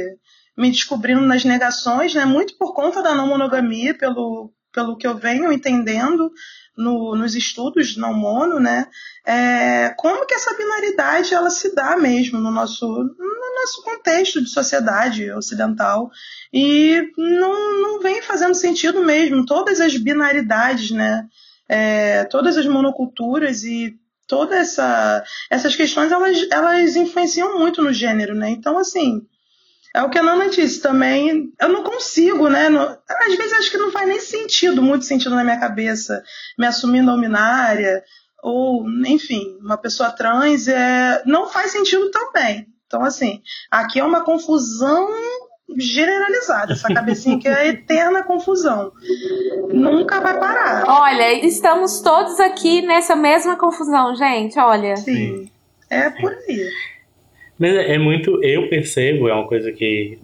me 0.56 0.70
descobrindo 0.70 1.22
nas 1.22 1.44
negações, 1.44 2.14
né? 2.14 2.24
Muito 2.24 2.56
por 2.56 2.74
conta 2.74 3.02
da 3.02 3.14
não 3.14 3.28
monogamia, 3.28 3.94
pelo, 3.96 4.52
pelo 4.72 4.96
que 4.96 5.06
eu 5.06 5.16
venho 5.16 5.52
entendendo 5.52 6.30
no, 6.76 7.14
nos 7.14 7.34
estudos 7.34 7.96
não 7.96 8.12
mono, 8.12 8.58
né, 8.58 8.86
é, 9.24 9.94
como 9.96 10.26
que 10.26 10.34
essa 10.34 10.54
binaridade 10.56 11.32
ela 11.32 11.50
se 11.50 11.74
dá 11.74 11.96
mesmo 11.96 12.38
no 12.40 12.50
nosso, 12.50 12.86
no 12.86 13.60
nosso 13.60 13.82
contexto 13.84 14.42
de 14.42 14.50
sociedade 14.50 15.30
ocidental 15.30 16.10
e 16.52 17.10
não, 17.16 17.82
não 17.82 18.00
vem 18.00 18.20
fazendo 18.20 18.54
sentido 18.54 19.00
mesmo. 19.00 19.46
Todas 19.46 19.80
as 19.80 19.96
binaridades, 19.96 20.90
né, 20.90 21.26
é, 21.68 22.24
todas 22.24 22.56
as 22.56 22.66
monoculturas 22.66 23.62
e 23.62 23.96
todas 24.26 24.58
essa, 24.58 25.24
essas 25.50 25.76
questões 25.76 26.10
elas, 26.10 26.46
elas 26.50 26.96
influenciam 26.96 27.58
muito 27.58 27.82
no 27.82 27.92
gênero, 27.92 28.34
né? 28.34 28.50
Então, 28.50 28.78
assim, 28.78 29.26
é 29.94 30.02
o 30.02 30.10
que 30.10 30.18
a 30.18 30.22
Nana 30.22 30.48
disse 30.48 30.82
também. 30.82 31.52
Eu 31.60 31.68
não 31.68 31.84
consigo, 31.84 32.48
né? 32.48 32.66
às 32.66 33.36
vezes 33.36 33.52
acho 33.52 33.70
que 33.70 33.78
não 33.78 33.92
faz 33.92 34.08
nem 34.08 34.18
sentido, 34.18 34.82
muito 34.82 35.04
sentido 35.04 35.36
na 35.36 35.44
minha 35.44 35.60
cabeça, 35.60 36.22
me 36.58 36.66
assumir 36.66 37.00
não 37.00 37.20
binária, 37.20 38.02
ou, 38.42 38.84
enfim, 39.06 39.56
uma 39.60 39.78
pessoa 39.78 40.10
trans, 40.10 40.66
é, 40.66 41.22
não 41.24 41.48
faz 41.48 41.70
sentido 41.70 42.10
também. 42.10 42.66
Então, 42.86 43.04
assim, 43.04 43.40
aqui 43.70 44.00
é 44.00 44.04
uma 44.04 44.22
confusão 44.24 45.08
generalizada. 45.78 46.72
Essa 46.72 46.92
cabecinha 46.92 47.36
aqui 47.36 47.48
é 47.48 47.68
eterna 47.70 48.24
confusão. 48.24 48.92
Nunca 49.72 50.20
vai 50.20 50.38
parar. 50.38 50.84
Olha, 50.88 51.46
estamos 51.46 52.00
todos 52.00 52.38
aqui 52.40 52.82
nessa 52.82 53.14
mesma 53.14 53.56
confusão, 53.56 54.14
gente. 54.16 54.58
Olha. 54.58 54.96
Sim. 54.96 55.50
É 55.88 56.10
por 56.10 56.32
aí. 56.32 56.68
Mas 57.58 57.74
é 57.74 57.98
muito, 57.98 58.42
eu 58.42 58.68
percebo, 58.68 59.28
é 59.28 59.34
uma 59.34 59.46
coisa 59.46 59.70
que 59.70 60.18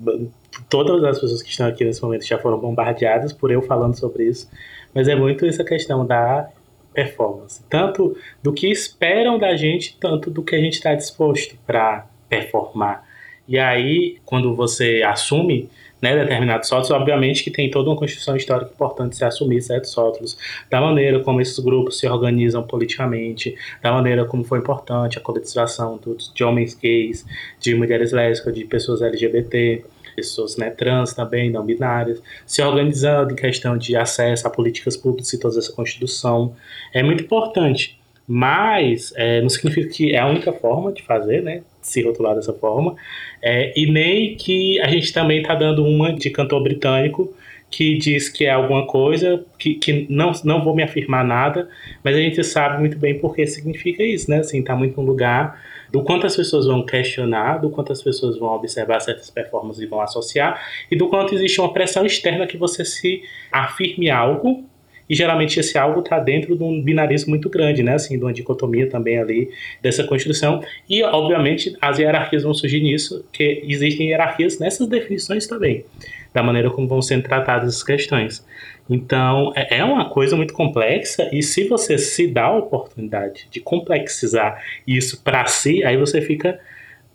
todas 0.69 1.03
as 1.05 1.21
pessoas 1.21 1.43
que 1.43 1.51
estão 1.51 1.67
aqui 1.67 1.85
nesse 1.85 2.03
momento 2.03 2.27
já 2.27 2.39
foram 2.39 2.59
bombardeadas 2.59 3.33
por 3.33 3.51
eu 3.51 3.63
falando 3.63 3.97
sobre 3.97 4.25
isso, 4.25 4.51
mas 4.95 5.07
é 5.09 5.15
muito 5.15 5.47
essa 5.47 5.65
questão 5.65 6.05
da 6.05 6.51
performance, 6.93 7.63
tanto 7.69 8.17
do 8.43 8.53
que 8.53 8.69
esperam 8.69 9.39
da 9.39 9.55
gente, 9.57 9.97
tanto 10.01 10.31
do 10.31 10.43
que 10.43 10.57
a 10.57 10.59
gente 10.59 10.75
está 10.75 10.95
disposto 10.95 11.57
para 11.65 12.07
performar. 12.29 13.05
E 13.47 13.59
aí, 13.59 14.19
quando 14.25 14.55
você 14.55 15.03
assume 15.05 15.69
né, 16.01 16.17
determinados 16.17 16.71
rótulos, 16.71 16.91
obviamente 16.91 17.45
que 17.45 17.51
tem 17.51 17.71
toda 17.71 17.91
uma 17.91 17.97
construção 17.97 18.37
histórica 18.37 18.71
importante 18.73 19.17
se 19.17 19.25
assumir 19.25 19.61
certos 19.63 19.95
rótulos, 19.95 20.37
da 20.71 20.81
maneira 20.81 21.21
como 21.21 21.41
esses 21.41 21.59
grupos 21.59 21.99
se 21.99 22.07
organizam 22.07 22.63
politicamente, 22.63 23.57
da 23.83 23.93
maneira 23.93 24.25
como 24.25 24.45
foi 24.45 24.59
importante 24.59 25.19
a 25.19 25.21
coletivização 25.21 26.01
de 26.35 26.45
homens 26.45 26.75
gays, 26.75 27.25
de 27.59 27.75
mulheres 27.75 28.13
lésbicas, 28.13 28.55
de 28.55 28.65
pessoas 28.65 29.03
LGBT, 29.03 29.85
pessoas 30.17 30.57
né, 30.57 30.71
trans 30.71 31.15
também, 31.15 31.51
não 31.51 31.65
binárias, 31.65 32.23
se 32.47 32.63
organizando 32.63 33.33
em 33.33 33.37
questão 33.37 33.77
de 33.77 33.97
acesso 33.97 34.47
a 34.47 34.51
políticas 34.51 34.97
públicas 34.97 35.33
e 35.33 35.39
toda 35.39 35.59
essa 35.59 35.73
construção. 35.73 36.55
É 36.93 37.03
muito 37.03 37.25
importante. 37.25 37.99
Mas 38.33 39.13
é, 39.17 39.43
não 39.43 39.49
significa 39.49 39.89
que 39.89 40.15
é 40.15 40.19
a 40.21 40.27
única 40.29 40.53
forma 40.53 40.93
de 40.93 41.03
fazer, 41.03 41.43
né? 41.43 41.63
Se 41.91 42.03
rotular 42.03 42.35
dessa 42.35 42.53
forma. 42.53 42.95
É, 43.43 43.73
e 43.77 43.91
nem 43.91 44.37
que 44.37 44.81
a 44.81 44.89
gente 44.89 45.13
também 45.13 45.41
está 45.41 45.55
dando 45.55 45.85
uma 45.85 46.13
de 46.13 46.31
cantor 46.31 46.63
britânico 46.63 47.35
que 47.71 47.97
diz 47.97 48.29
que 48.29 48.45
é 48.45 48.51
alguma 48.51 48.85
coisa, 48.87 49.45
que, 49.57 49.75
que 49.75 50.07
não, 50.11 50.33
não 50.45 50.63
vou 50.65 50.75
me 50.75 50.83
afirmar 50.83 51.25
nada, 51.25 51.69
mas 52.03 52.17
a 52.17 52.19
gente 52.19 52.43
sabe 52.43 52.81
muito 52.81 52.99
bem 52.99 53.19
por 53.19 53.35
que 53.35 53.47
significa 53.47 54.03
isso, 54.03 54.29
né? 54.29 54.39
Assim, 54.39 54.61
tá 54.61 54.75
muito 54.75 55.01
no 55.01 55.07
lugar 55.07 55.63
do 55.91 56.03
quanto 56.03 56.27
as 56.27 56.37
pessoas 56.37 56.67
vão 56.67 56.85
questionar, 56.85 57.59
do 57.59 57.71
quanto 57.71 57.93
as 57.93 58.03
pessoas 58.03 58.39
vão 58.39 58.51
observar 58.55 59.01
certas 59.01 59.31
performances 59.31 59.83
e 59.83 59.87
vão 59.87 60.01
associar, 60.01 60.61
e 60.91 60.97
do 60.97 61.09
quanto 61.09 61.35
existe 61.35 61.61
uma 61.61 61.73
pressão 61.73 62.05
externa 62.05 62.47
que 62.47 62.57
você 62.57 62.85
se 62.85 63.23
afirme 63.53 64.11
algo 64.11 64.65
e 65.11 65.15
geralmente 65.17 65.59
esse 65.59 65.77
algo 65.77 65.99
está 66.01 66.21
dentro 66.21 66.57
de 66.57 66.63
um 66.63 66.81
binarismo 66.81 67.31
muito 67.31 67.51
grande, 67.51 67.83
né? 67.83 67.95
Assim, 67.95 68.17
de 68.17 68.23
uma 68.23 68.33
dicotomia 68.33 68.89
também 68.89 69.19
ali 69.19 69.51
dessa 69.83 70.05
construção. 70.05 70.63
E, 70.89 71.03
obviamente, 71.03 71.77
as 71.81 71.99
hierarquias 71.99 72.45
vão 72.45 72.55
surgir 72.55 72.81
nisso, 72.81 73.25
que 73.33 73.61
existem 73.67 74.11
hierarquias 74.11 74.61
nessas 74.61 74.87
definições 74.87 75.49
também, 75.49 75.85
da 76.33 76.45
maneira 76.45 76.71
como 76.71 76.87
vão 76.87 77.03
sendo 77.03 77.25
tratadas 77.25 77.75
as 77.75 77.83
questões. 77.83 78.47
Então, 78.89 79.53
é, 79.57 79.79
é 79.79 79.85
uma 79.85 80.09
coisa 80.09 80.37
muito 80.37 80.55
complexa, 80.55 81.29
e 81.33 81.43
se 81.43 81.67
você 81.67 81.99
se 81.99 82.29
dá 82.29 82.45
a 82.45 82.59
oportunidade 82.59 83.49
de 83.51 83.59
complexizar 83.59 84.63
isso 84.87 85.21
para 85.25 85.45
si, 85.47 85.83
aí 85.83 85.97
você 85.97 86.23
fica 86.23 86.61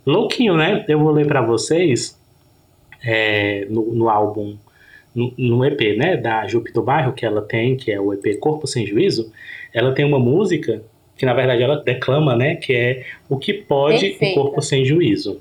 louquinho, 0.06 0.58
né? 0.58 0.84
Eu 0.90 1.00
vou 1.00 1.12
ler 1.14 1.26
para 1.26 1.42
vocês 1.42 2.20
é, 3.02 3.66
no, 3.70 3.96
no 3.96 4.10
álbum 4.10 4.58
no, 5.16 5.66
EP, 5.66 5.98
né, 5.98 6.18
da 6.18 6.46
Júpiter 6.46 6.84
Bairro, 6.84 7.14
que 7.14 7.26
ela 7.26 7.42
tem, 7.42 7.78
que 7.78 7.92
é 7.92 8.00
o 8.00 8.14
EP 8.14 8.38
Corpo 8.40 8.68
Sem 8.68 8.86
Juízo, 8.86 9.32
ela 9.74 9.94
tem 9.94 10.04
uma 10.04 10.20
música 10.20 10.84
que, 11.18 11.26
na 11.26 11.34
verdade, 11.34 11.64
ela 11.64 11.82
declama, 11.82 12.36
né, 12.36 12.56
que 12.56 12.74
é 12.74 13.06
O 13.30 13.38
que 13.38 13.54
pode 13.54 14.10
Perfeita. 14.10 14.40
o 14.40 14.44
corpo 14.44 14.62
sem 14.62 14.84
juízo. 14.84 15.40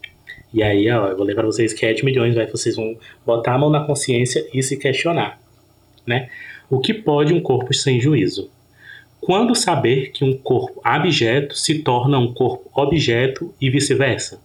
E 0.53 0.63
aí, 0.63 0.89
ó, 0.91 1.09
eu 1.09 1.17
vou 1.17 1.27
ler 1.27 1.35
para 1.35 1.47
vocês 1.47 1.73
que 1.73 1.85
é 1.85 1.93
de 1.93 2.05
milhões, 2.05 2.35
vai, 2.35 2.47
vocês 2.47 2.77
vão 2.77 2.97
botar 3.27 3.55
a 3.55 3.59
mão 3.59 3.71
na 3.71 3.85
consciência 3.85 4.47
e 4.55 4.63
se 4.63 4.77
questionar, 4.77 5.41
né? 6.07 6.29
O 6.71 6.79
que 6.79 6.95
pode 6.95 7.35
um 7.35 7.41
corpo 7.41 7.75
sem 7.75 8.01
juízo? 8.01 8.51
Quando 9.21 9.55
saber 9.55 10.13
que 10.13 10.25
um 10.25 10.37
corpo 10.37 10.81
abjeto 10.85 11.57
se 11.57 11.81
torna 11.81 12.19
um 12.19 12.33
corpo 12.33 12.71
objeto 12.73 13.53
e 13.61 13.69
vice-versa? 13.69 14.41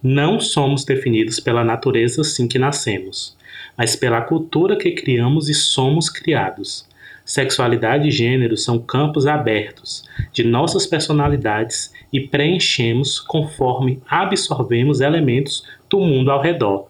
Não 0.00 0.38
somos 0.38 0.84
definidos 0.84 1.40
pela 1.40 1.64
natureza 1.64 2.20
assim 2.20 2.46
que 2.46 2.58
nascemos 2.58 3.36
mas 3.76 3.96
pela 3.96 4.20
cultura 4.20 4.76
que 4.76 4.92
criamos 4.92 5.48
e 5.48 5.54
somos 5.54 6.08
criados. 6.08 6.86
Sexualidade 7.24 8.08
e 8.08 8.10
gênero 8.10 8.56
são 8.56 8.80
campos 8.80 9.26
abertos 9.26 10.04
de 10.32 10.42
nossas 10.42 10.86
personalidades 10.86 11.92
e 12.12 12.20
preenchemos 12.20 13.20
conforme 13.20 14.02
absorvemos 14.08 15.00
elementos 15.00 15.64
do 15.88 16.00
mundo 16.00 16.32
ao 16.32 16.42
redor. 16.42 16.88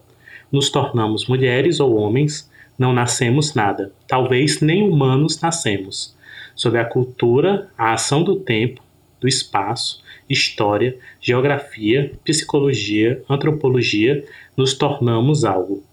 Nos 0.50 0.70
tornamos 0.70 1.28
mulheres 1.28 1.80
ou 1.80 1.94
homens, 1.96 2.50
não 2.78 2.92
nascemos 2.94 3.54
nada, 3.54 3.92
talvez 4.08 4.60
nem 4.60 4.82
humanos 4.82 5.40
nascemos. 5.40 6.16
Sob 6.54 6.78
a 6.78 6.84
cultura, 6.84 7.68
a 7.76 7.92
ação 7.92 8.24
do 8.24 8.36
tempo, 8.36 8.82
do 9.20 9.28
espaço, 9.28 10.02
história, 10.28 10.96
geografia, 11.20 12.12
psicologia, 12.24 13.22
antropologia, 13.28 14.24
nos 14.56 14.74
tornamos 14.74 15.44
algo 15.44 15.84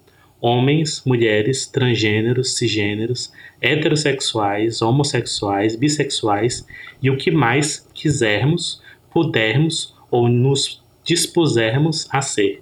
homens, 0.42 1.04
mulheres, 1.06 1.68
transgêneros, 1.68 2.58
cisgêneros, 2.58 3.32
heterossexuais, 3.62 4.82
homossexuais, 4.82 5.76
bissexuais 5.76 6.66
e 7.02 7.10
o 7.10 7.18
que 7.18 7.32
mais 7.32 7.88
quisermos, 7.94 8.82
pudermos 9.12 9.96
ou 10.10 10.28
nos 10.28 10.82
dispusermos 11.04 12.08
a 12.12 12.22
ser. 12.22 12.62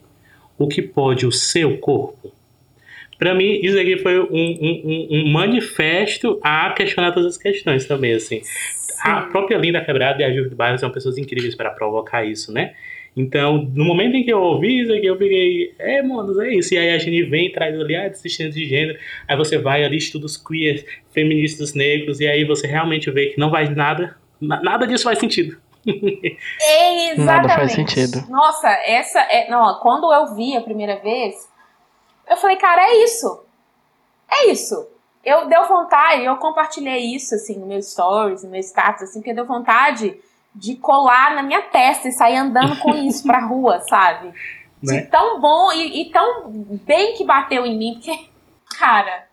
O 0.57 0.67
que 0.67 0.81
pode 0.81 1.25
o 1.25 1.31
seu 1.31 1.77
corpo? 1.77 2.33
Para 3.19 3.33
mim, 3.33 3.59
isso 3.63 3.79
aqui 3.79 3.97
foi 3.97 4.19
um, 4.19 4.27
um, 4.31 5.07
um, 5.11 5.31
manifesto 5.31 6.39
a 6.43 6.71
questionar 6.71 7.11
todas 7.11 7.33
as 7.33 7.37
questões 7.37 7.85
também, 7.85 8.13
assim. 8.13 8.41
Sim. 8.43 8.99
A 9.03 9.21
própria 9.21 9.57
Linda 9.57 9.83
Quebrada 9.83 10.21
e 10.21 10.25
a 10.25 10.31
Júlia 10.31 10.55
Barros 10.55 10.81
são 10.81 10.91
pessoas 10.91 11.17
incríveis 11.17 11.55
para 11.55 11.71
provocar 11.71 12.25
isso, 12.25 12.51
né? 12.51 12.75
Então, 13.17 13.67
no 13.73 13.83
momento 13.83 14.15
em 14.15 14.23
que 14.23 14.31
eu 14.31 14.39
ouvi 14.39 14.83
isso 14.83 14.93
aqui, 14.93 15.07
eu 15.07 15.17
fiquei, 15.17 15.73
é, 15.79 16.03
mano, 16.03 16.39
é 16.39 16.53
isso. 16.53 16.75
E 16.75 16.77
aí 16.77 16.91
a 16.91 16.99
gente 16.99 17.23
vem 17.23 17.51
traz 17.51 17.73
ali, 17.77 17.95
ah, 17.95 18.07
desistência 18.07 18.51
de 18.51 18.65
gênero. 18.65 18.99
Aí 19.27 19.35
você 19.35 19.57
vai 19.57 19.83
ali, 19.83 19.97
estuda 19.97 20.27
os 20.27 20.37
queer, 20.37 20.85
feministas 21.11 21.73
negros, 21.73 22.19
e 22.19 22.27
aí 22.27 22.45
você 22.45 22.67
realmente 22.67 23.09
vê 23.09 23.27
que 23.27 23.39
não 23.39 23.49
vai 23.49 23.67
nada, 23.73 24.15
nada 24.39 24.85
disso 24.85 25.05
faz 25.05 25.17
sentido. 25.17 25.57
Exatamente. 25.83 27.21
Nada 27.21 27.49
faz 27.49 27.71
sentido. 27.71 28.23
Nossa, 28.29 28.69
essa 28.85 29.19
é. 29.21 29.49
Não, 29.49 29.79
quando 29.79 30.13
eu 30.13 30.35
vi 30.35 30.55
a 30.55 30.61
primeira 30.61 30.97
vez, 30.97 31.33
eu 32.29 32.37
falei, 32.37 32.57
cara, 32.57 32.83
é 32.83 33.03
isso. 33.03 33.43
É 34.29 34.51
isso. 34.51 34.87
Eu 35.25 35.47
deu 35.47 35.67
vontade, 35.67 36.23
eu 36.23 36.37
compartilhei 36.37 37.15
isso 37.15 37.33
assim 37.33 37.57
no 37.57 37.65
meu 37.65 37.81
stories, 37.81 38.43
no 38.43 38.51
meu 38.51 38.59
status, 38.59 39.03
assim, 39.03 39.19
porque 39.21 39.33
deu 39.33 39.45
vontade 39.45 40.15
de 40.57 40.75
colar 40.75 41.35
na 41.35 41.43
minha 41.43 41.61
testa 41.61 42.07
e 42.07 42.11
sair 42.11 42.35
andando 42.35 42.75
com 42.77 42.95
isso 42.95 43.23
pra 43.23 43.45
rua, 43.45 43.79
sabe? 43.87 44.31
Né? 44.81 45.01
De 45.01 45.07
tão 45.07 45.39
bom 45.39 45.71
e, 45.71 46.01
e, 46.01 46.11
tão 46.11 46.51
bem 46.85 47.13
que 47.15 47.23
bateu 47.23 47.65
em 47.65 47.77
mim, 47.77 47.93
porque, 47.93 48.17
cara. 48.79 49.27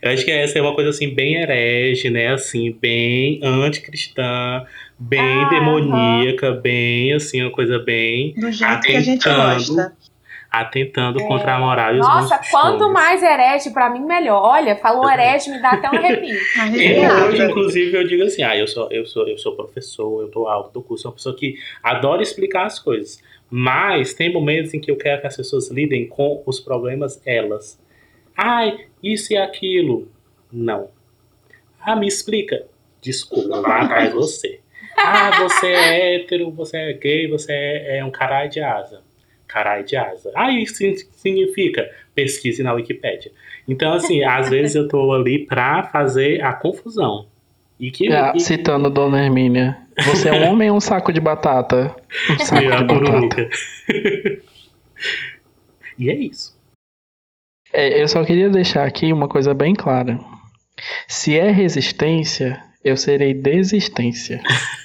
Eu 0.00 0.12
acho 0.12 0.24
que 0.24 0.30
essa 0.30 0.58
é 0.58 0.62
uma 0.62 0.74
coisa 0.74 0.90
assim, 0.90 1.14
bem 1.14 1.36
herege, 1.36 2.10
né? 2.10 2.32
Assim, 2.32 2.72
bem 2.80 3.40
anticristã, 3.42 4.64
bem 4.98 5.20
ah, 5.20 5.48
demoníaca, 5.48 6.52
bem 6.52 7.12
assim, 7.12 7.42
uma 7.42 7.52
coisa 7.52 7.78
bem. 7.78 8.34
Do 8.34 8.50
jeito 8.50 8.80
que 8.80 8.96
a 8.96 9.00
gente 9.00 9.24
gosta 9.24 9.92
atentando 10.52 11.18
é. 11.18 11.26
contra 11.26 11.54
a 11.54 11.58
moral 11.58 11.94
e 11.94 12.00
os 12.00 12.06
Nossa, 12.06 12.38
quanto 12.50 12.92
mais 12.92 13.22
herege, 13.22 13.70
para 13.70 13.88
mim, 13.88 14.00
melhor. 14.00 14.42
Olha, 14.42 14.76
falou 14.76 15.10
herege, 15.10 15.50
me 15.50 15.62
dá 15.62 15.70
até 15.70 15.88
um 15.90 15.94
arrepio. 15.94 16.38
hoje, 17.26 17.42
inclusive, 17.42 17.96
eu 17.96 18.06
digo 18.06 18.22
assim, 18.24 18.42
ah, 18.42 18.54
eu 18.54 18.66
sou, 18.66 18.86
eu 18.92 19.06
sou, 19.06 19.26
eu 19.26 19.38
sou 19.38 19.56
professor, 19.56 20.20
eu 20.20 20.28
tô 20.28 20.46
alto 20.46 20.70
do 20.70 20.82
curso, 20.82 21.04
sou 21.04 21.10
uma 21.10 21.14
pessoa 21.14 21.34
que 21.34 21.56
adora 21.82 22.22
explicar 22.22 22.66
as 22.66 22.78
coisas. 22.78 23.22
Mas 23.48 24.12
tem 24.12 24.30
momentos 24.30 24.74
em 24.74 24.80
que 24.80 24.90
eu 24.90 24.96
quero 24.96 25.22
que 25.22 25.26
as 25.26 25.36
pessoas 25.36 25.70
lidem 25.70 26.06
com 26.06 26.42
os 26.44 26.60
problemas 26.60 27.22
elas. 27.24 27.80
Ai, 28.36 28.86
isso 29.02 29.32
e 29.32 29.36
aquilo. 29.38 30.08
Não. 30.52 30.90
Ah, 31.80 31.96
me 31.96 32.06
explica. 32.06 32.66
desculpa, 33.00 33.60
vá 33.62 33.80
atrás 33.80 34.12
você. 34.12 34.60
Ah, 34.96 35.42
você 35.42 35.66
é 35.66 36.16
hétero, 36.16 36.50
você 36.50 36.76
é 36.76 36.92
gay, 36.92 37.26
você 37.26 37.52
é, 37.52 37.98
é 37.98 38.04
um 38.04 38.10
caralho 38.10 38.50
de 38.50 38.60
asa. 38.60 39.02
Caralho 39.52 39.84
de 39.84 39.94
asa. 39.96 40.32
Ah, 40.34 40.50
isso 40.50 40.76
significa 41.12 41.86
pesquise 42.14 42.62
na 42.62 42.72
Wikipédia. 42.72 43.30
Então, 43.68 43.92
assim, 43.92 44.24
às 44.24 44.48
vezes 44.48 44.74
eu 44.74 44.88
tô 44.88 45.12
ali 45.12 45.44
pra 45.44 45.84
fazer 45.84 46.42
a 46.42 46.54
confusão. 46.54 47.26
E 47.78 47.90
que, 47.90 48.08
e- 48.08 48.40
citando 48.40 48.88
Dona 48.88 49.22
Hermínia. 49.22 49.76
Você 50.06 50.30
é 50.30 50.32
um 50.32 50.52
homem 50.52 50.70
ou 50.70 50.78
um 50.78 50.80
saco 50.80 51.12
de 51.12 51.20
batata? 51.20 51.94
Um 52.30 52.38
saco 52.44 52.62
de 52.62 52.68
batata. 52.68 53.50
e 55.98 56.08
é 56.08 56.14
isso. 56.14 56.58
É, 57.74 58.02
eu 58.02 58.08
só 58.08 58.24
queria 58.24 58.48
deixar 58.48 58.86
aqui 58.86 59.12
uma 59.12 59.28
coisa 59.28 59.52
bem 59.52 59.74
clara. 59.74 60.18
Se 61.06 61.38
é 61.38 61.50
resistência, 61.50 62.58
eu 62.84 62.96
serei 62.96 63.34
desistência. 63.34 64.40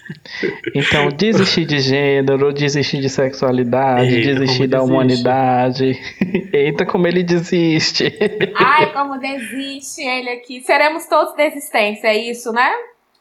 Então, 0.73 1.09
desistir 1.09 1.65
de 1.65 1.79
gênero, 1.79 2.53
desistir 2.53 3.01
de 3.01 3.09
sexualidade, 3.09 4.15
Eita, 4.15 4.35
desistir 4.39 4.65
da 4.67 4.77
desiste. 4.77 4.93
humanidade. 4.93 5.99
Eita, 6.53 6.85
como 6.85 7.05
ele 7.07 7.23
desiste. 7.23 8.13
Ai, 8.55 8.93
como 8.93 9.19
desiste 9.19 10.01
ele 10.01 10.29
aqui. 10.29 10.61
Seremos 10.61 11.05
todos 11.07 11.35
desistência, 11.35 12.07
é 12.07 12.17
isso, 12.17 12.53
né? 12.53 12.69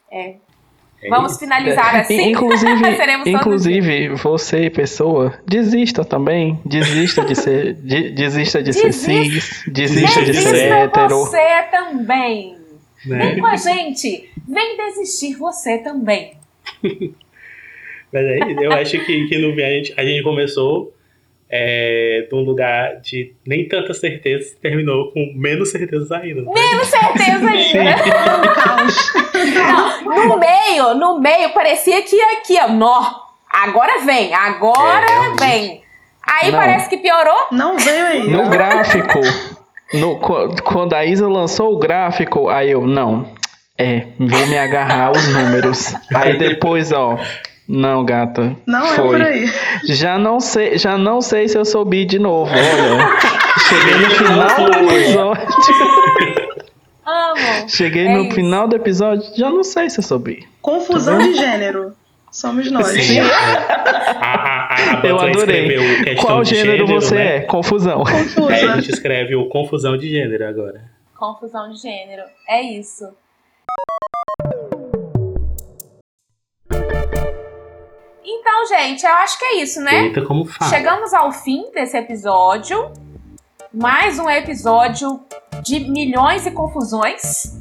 É. 0.09 0.35
É 1.03 1.09
Vamos 1.09 1.31
isso. 1.33 1.41
finalizar 1.41 1.93
assim. 1.97 2.29
Inclusive, 2.31 2.81
inclusive 3.29 4.07
você, 4.15 4.69
pessoa, 4.69 5.37
desista 5.45 6.05
também. 6.05 6.57
Desista 6.65 7.25
de 7.25 7.35
ser, 7.35 7.73
de- 7.73 8.11
desista 8.11 8.63
de 8.63 8.71
ser 8.71 8.83
Desista. 8.87 9.11
cis, 9.11 9.63
desista 9.67 10.23
de 10.23 10.33
ser 10.33 10.51
Desista 10.51 10.57
hétero. 10.75 11.09
você 11.19 11.63
também. 11.69 12.55
Né? 13.05 13.17
Vem 13.33 13.39
com 13.39 13.45
a 13.45 13.57
gente. 13.57 14.26
Vem 14.47 14.77
desistir 14.77 15.35
você 15.35 15.77
também. 15.79 16.33
Mas 18.13 18.23
é 18.25 18.39
isso. 18.49 18.61
Eu 18.61 18.71
acho 18.73 18.99
que, 19.05 19.27
que 19.27 19.37
no 19.37 19.53
fim 19.55 19.63
a 19.63 19.69
gente, 19.69 19.93
a 19.97 20.03
gente 20.03 20.23
começou 20.23 20.93
é, 21.49 22.25
de 22.29 22.35
um 22.35 22.39
lugar 22.41 23.01
de 23.01 23.33
nem 23.45 23.67
tanta 23.67 23.93
certeza, 23.93 24.55
terminou 24.61 25.11
com 25.11 25.33
menos 25.35 25.69
certezas 25.69 26.11
ainda. 26.11 26.41
né? 26.41 26.51
Menos 26.53 26.87
certeza 26.87 27.49
ainda. 27.49 27.95
Não, 30.05 30.27
no 30.29 30.37
meio, 30.37 30.93
no 30.95 31.19
meio, 31.19 31.49
parecia 31.53 32.01
que 32.01 32.15
ia 32.15 32.39
aqui, 32.39 32.57
ó. 32.61 32.67
Nó. 32.69 33.27
Agora 33.51 34.01
vem, 34.05 34.33
agora 34.33 35.05
É, 35.05 35.45
vem. 35.45 35.81
Aí 36.21 36.51
Não. 36.51 36.59
parece 36.59 36.89
que 36.89 36.97
piorou. 36.97 37.47
Não 37.51 37.77
veio 37.77 38.05
aí. 38.05 38.29
No 38.29 38.49
gráfico, 38.49 39.19
no- 39.93 40.19
qu- 40.19 40.61
quando 40.63 40.93
a 40.93 41.05
Isa 41.05 41.27
lançou 41.27 41.73
o 41.73 41.79
gráfico, 41.79 42.49
aí 42.49 42.71
eu, 42.71 42.85
não, 42.85 43.31
é, 43.77 44.07
vou 44.17 44.47
me 44.47 44.57
agarrar 44.57 45.07
aos 45.07 45.27
números. 45.27 45.93
Aí 46.13 46.37
depois, 46.37 46.91
ó, 46.91 47.17
não, 47.67 48.03
gata, 48.05 48.55
Não 48.65 48.85
é 48.85 48.95
foi. 48.95 49.07
por 49.07 49.21
aí. 49.21 49.51
Já 49.85 50.17
não 50.17 50.39
sei, 50.39 50.77
já 50.77 50.97
não 50.97 51.21
sei 51.21 51.47
se 51.47 51.57
eu 51.57 51.65
soubi 51.65 52.05
de 52.05 52.17
novo, 52.19 52.51
olha. 52.51 53.17
Cheguei 53.67 53.95
no 53.97 54.09
final 54.11 54.55
do 54.71 54.91
episódio. 54.93 55.47
Amo. 57.05 57.69
Cheguei 57.69 58.07
É 58.07 58.13
no 58.13 58.23
isso. 58.25 58.35
final 58.35 58.67
do 58.67 58.75
episódio, 58.75 59.23
já 59.35 59.49
não 59.49 59.63
sei 59.63 59.89
se 59.89 59.99
eu 59.99 60.03
soubi. 60.03 60.47
Confusão 60.61 61.17
de 61.19 61.33
gênero. 61.35 61.93
Somos 62.29 62.69
nós. 62.69 62.87
Sim. 62.87 63.19
A, 63.21 63.25
a, 63.25 64.27
a, 64.99 65.01
a 65.01 65.07
Eu 65.07 65.17
adorei. 65.19 66.15
Qual 66.17 66.43
de 66.43 66.55
gênero, 66.55 66.85
você 66.85 67.15
né? 67.15 67.35
é? 67.37 67.39
Confusão. 67.41 68.03
É, 68.49 68.53
a 68.65 68.75
gente 68.75 68.91
escreve 68.91 69.35
o 69.35 69.45
confusão 69.47 69.97
de 69.97 70.09
gênero 70.09 70.45
agora. 70.47 70.81
Confusão 71.17 71.71
de 71.71 71.77
gênero. 71.81 72.23
É 72.47 72.61
isso. 72.61 73.05
Então, 78.23 78.65
gente, 78.67 79.05
eu 79.05 79.13
acho 79.13 79.37
que 79.37 79.45
é 79.45 79.61
isso, 79.61 79.79
né? 79.81 80.05
Eita, 80.05 80.21
como 80.25 80.45
fala. 80.45 80.71
Chegamos 80.71 81.13
ao 81.13 81.31
fim 81.31 81.71
desse 81.71 81.97
episódio. 81.97 82.91
Mais 83.73 84.17
um 84.19 84.29
episódio 84.29 85.19
de 85.63 85.79
milhões 85.79 86.45
e 86.45 86.51
confusões. 86.51 87.57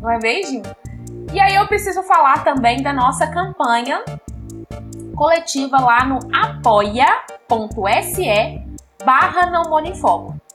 Não 0.00 0.10
é 0.10 0.18
mesmo? 0.18 0.62
E 1.32 1.40
aí 1.40 1.54
eu 1.54 1.66
preciso 1.66 2.02
falar 2.02 2.44
também 2.44 2.82
da 2.82 2.92
nossa 2.92 3.26
campanha 3.26 4.02
coletiva 5.14 5.78
lá 5.78 6.04
no 6.04 6.18
apoia.se 6.34 7.06
barra 9.04 9.50
não 9.50 9.72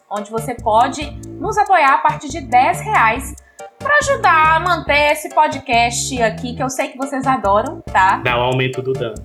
onde 0.10 0.30
você 0.30 0.54
pode 0.56 1.10
nos 1.40 1.58
apoiar 1.58 1.94
a 1.94 1.98
partir 2.00 2.30
de 2.30 2.42
10 2.42 2.82
reais 2.82 3.34
para 3.82 3.98
ajudar 3.98 4.56
a 4.56 4.60
manter 4.60 5.12
esse 5.12 5.30
podcast 5.34 6.22
aqui, 6.22 6.56
que 6.56 6.64
eu 6.64 6.70
sei 6.70 6.90
que 6.90 6.98
vocês 6.98 7.26
adoram, 7.26 7.82
tá? 7.92 8.22
Dá 8.24 8.38
o 8.38 8.42
aumento 8.42 8.82
do 8.82 8.94
dano. 8.94 9.16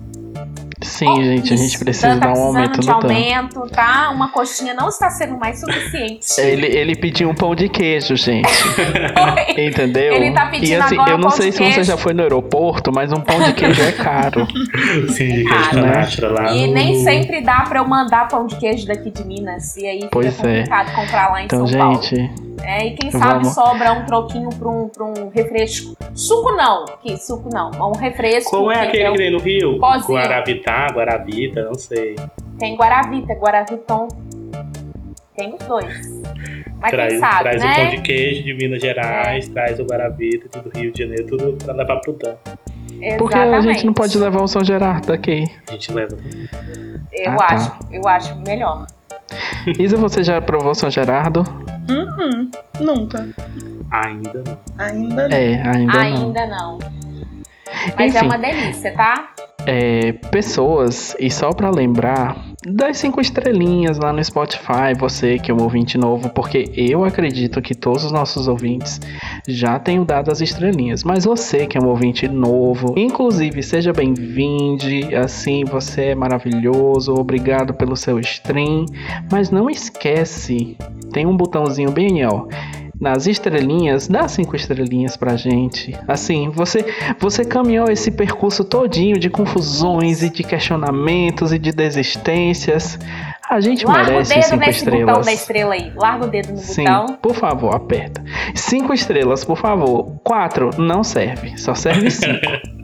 Sim, 0.79 1.07
Ó, 1.07 1.15
gente, 1.15 1.53
a 1.53 1.57
gente 1.57 1.79
precisa 1.79 2.09
Dan 2.09 2.19
tá 2.19 2.27
dar 2.27 2.39
um 2.39 2.43
aumento 2.43 2.79
de 2.79 2.87
no 2.87 2.93
tanto. 2.93 3.07
aumento, 3.07 3.67
tá? 3.71 4.11
Uma 4.11 4.29
coxinha 4.31 4.75
não 4.75 4.89
está 4.89 5.09
sendo 5.09 5.35
mais 5.37 5.59
suficiente. 5.59 6.25
Ele, 6.39 6.67
ele 6.67 6.95
pediu 6.95 7.29
um 7.29 7.33
pão 7.35 7.55
de 7.55 7.67
queijo, 7.67 8.15
gente. 8.15 8.47
Entendeu? 9.57 10.13
Ele 10.13 10.31
tá 10.31 10.45
pedindo 10.45 10.69
e 10.69 10.75
assim, 10.75 10.93
agora 10.95 11.11
eu 11.11 11.15
um 11.15 11.19
não 11.19 11.29
pão 11.29 11.37
sei 11.37 11.51
se 11.51 11.63
você 11.63 11.83
já 11.83 11.97
foi 11.97 12.13
no 12.13 12.21
aeroporto, 12.21 12.91
mas 12.93 13.11
um 13.11 13.19
pão 13.19 13.41
de 13.41 13.53
queijo 13.53 13.81
é 13.81 13.91
caro. 13.91 14.47
Sim, 15.09 15.27
de 15.29 15.43
Cara, 15.45 15.61
queijo 15.71 15.81
né? 15.81 15.91
canastra 15.93 16.29
lá 16.31 16.53
E 16.53 16.67
no- 16.67 16.73
nem 16.73 17.03
sempre 17.03 17.41
dá 17.41 17.61
pra 17.67 17.79
eu 17.79 17.87
mandar 17.87 18.27
pão 18.27 18.45
de 18.45 18.55
queijo 18.57 18.85
daqui 18.87 19.09
de 19.09 19.25
Minas. 19.25 19.75
E 19.77 19.85
aí 19.85 19.97
fica 19.97 20.09
Pois 20.11 20.39
é. 20.43 20.57
complicado 20.57 20.95
comprar 20.95 21.31
lá 21.31 21.41
em 21.41 21.45
Então, 21.45 21.67
São 21.67 21.79
Paulo. 21.79 21.99
É, 22.63 22.87
e 22.87 22.91
quem 22.95 23.11
sabe 23.11 23.33
vamos- 23.43 23.53
sobra 23.53 23.93
um 23.93 24.05
troquinho 24.05 24.49
pra 24.49 24.67
um, 24.69 24.89
pra 24.89 25.05
um 25.05 25.29
refresco. 25.29 25.95
Suco 26.15 26.51
não, 26.53 26.85
que 27.01 27.15
suco 27.17 27.49
não. 27.53 27.71
Um 27.89 27.95
refresco. 27.97 28.49
Como 28.51 28.71
é 28.71 28.81
que 28.81 28.87
aquele 28.97 29.09
o- 29.09 29.11
que 29.13 29.17
tem 29.19 29.31
no 29.31 29.39
Rio? 29.39 29.79
Pozinho. 29.79 30.17
Guaravita, 30.19 30.87
Guaravita, 30.93 31.63
não 31.63 31.75
sei. 31.75 32.15
Tem 32.59 32.75
Guaravita, 32.75 33.33
Guaraviton. 33.33 34.07
Tem 35.35 35.53
os 35.53 35.65
dois. 35.67 36.23
Mas 36.79 36.91
traz 36.91 37.11
quem 37.13 37.19
sabe, 37.19 37.43
traz 37.43 37.63
né? 37.63 37.71
o 37.71 37.75
pão 37.75 37.89
de 37.89 38.01
queijo 38.01 38.43
de 38.43 38.53
Minas 38.55 38.81
Gerais, 38.81 39.47
traz 39.49 39.79
o 39.79 39.83
Guaravita 39.83 40.61
do 40.61 40.77
Rio 40.77 40.91
de 40.91 41.03
Janeiro, 41.03 41.25
tudo 41.27 41.57
pra 41.63 41.73
levar 41.73 41.97
pro 42.01 42.13
Dan. 42.13 42.35
por 43.17 43.29
que 43.29 43.35
a 43.37 43.61
gente 43.61 43.85
não 43.85 43.93
pode 43.93 44.17
levar 44.17 44.41
o 44.41 44.47
São 44.47 44.63
Gerardo 44.63 45.07
daqui? 45.07 45.43
A 45.67 45.71
gente 45.73 45.91
leva. 45.93 46.17
Eu 47.11 47.31
Ah, 47.31 47.35
tá. 47.37 47.45
acho, 47.55 47.71
eu 47.91 48.07
acho 48.07 48.35
melhor. 48.45 48.85
Isa, 49.79 49.97
você 49.97 50.23
já 50.23 50.41
provou 50.41 50.73
São 50.73 50.89
Gerardo? 50.89 51.43
Uhum. 51.89 52.49
Nunca. 52.79 53.27
Ainda 53.91 54.43
não. 54.45 54.57
Ainda 54.77 55.27
não. 55.27 55.37
É, 55.37 55.61
ainda, 55.61 55.93
não. 55.93 55.99
Ainda 56.01 56.45
não. 56.47 56.79
Mas 57.97 58.15
é 58.15 58.17
Enfim. 58.19 58.25
uma 58.25 58.37
delícia, 58.37 58.93
tá? 58.95 59.29
É, 59.69 60.13
pessoas, 60.31 61.13
e 61.19 61.29
só 61.29 61.51
pra 61.51 61.69
lembrar, 61.69 62.41
das 62.65 62.99
cinco 62.99 63.19
estrelinhas 63.19 63.97
lá 63.97 64.13
no 64.13 64.23
Spotify, 64.23 64.93
você 64.97 65.37
que 65.37 65.51
é 65.51 65.53
um 65.53 65.61
ouvinte 65.61 65.97
novo, 65.97 66.29
porque 66.29 66.71
eu 66.73 67.03
acredito 67.03 67.61
que 67.61 67.75
todos 67.75 68.05
os 68.05 68.11
nossos 68.13 68.47
ouvintes 68.47 69.01
já 69.45 69.77
tenham 69.77 70.05
dado 70.05 70.31
as 70.31 70.39
estrelinhas, 70.39 71.03
mas 71.03 71.25
você 71.25 71.67
que 71.67 71.77
é 71.77 71.81
um 71.81 71.87
ouvinte 71.87 72.29
novo, 72.29 72.93
inclusive 72.97 73.61
seja 73.61 73.91
bem-vindo, 73.91 74.85
assim 75.21 75.65
você 75.65 76.05
é 76.05 76.15
maravilhoso, 76.15 77.13
obrigado 77.13 77.73
pelo 77.73 77.97
seu 77.97 78.17
stream, 78.21 78.85
mas 79.29 79.51
não 79.51 79.69
esquece, 79.69 80.77
tem 81.11 81.25
um 81.25 81.35
botãozinho 81.35 81.91
bem 81.91 82.25
ó. 82.25 82.47
Nas 82.99 83.27
estrelinhas, 83.27 84.07
dá 84.07 84.27
cinco 84.27 84.55
estrelinhas 84.55 85.15
pra 85.15 85.35
gente. 85.35 85.95
Assim, 86.07 86.49
você 86.49 86.83
você 87.19 87.45
caminhou 87.45 87.91
esse 87.91 88.09
percurso 88.09 88.63
todinho 88.63 89.19
de 89.19 89.29
confusões 89.29 90.23
e 90.23 90.29
de 90.31 90.43
questionamentos 90.43 91.53
e 91.53 91.59
de 91.59 91.71
desistências. 91.71 92.97
A 93.49 93.59
gente 93.61 93.85
Larga 93.85 94.01
o 94.01 94.05
merece 94.13 94.33
dedo 94.33 94.43
cinco 94.43 94.57
nesse 94.57 94.85
botão 94.85 94.97
estrelas. 94.99 95.25
da 95.25 95.33
estrela 95.33 95.73
aí. 95.75 95.91
Larga 95.95 96.25
o 96.25 96.29
dedo 96.29 96.51
no 96.53 96.57
Sim, 96.57 96.83
botão. 96.85 97.17
por 97.21 97.35
favor, 97.35 97.75
aperta. 97.75 98.23
Cinco 98.55 98.93
estrelas, 98.93 99.45
por 99.45 99.57
favor. 99.57 100.13
Quatro 100.23 100.71
não 100.77 101.03
serve, 101.03 101.55
só 101.57 101.75
serve 101.75 102.09
cinco. 102.09 102.39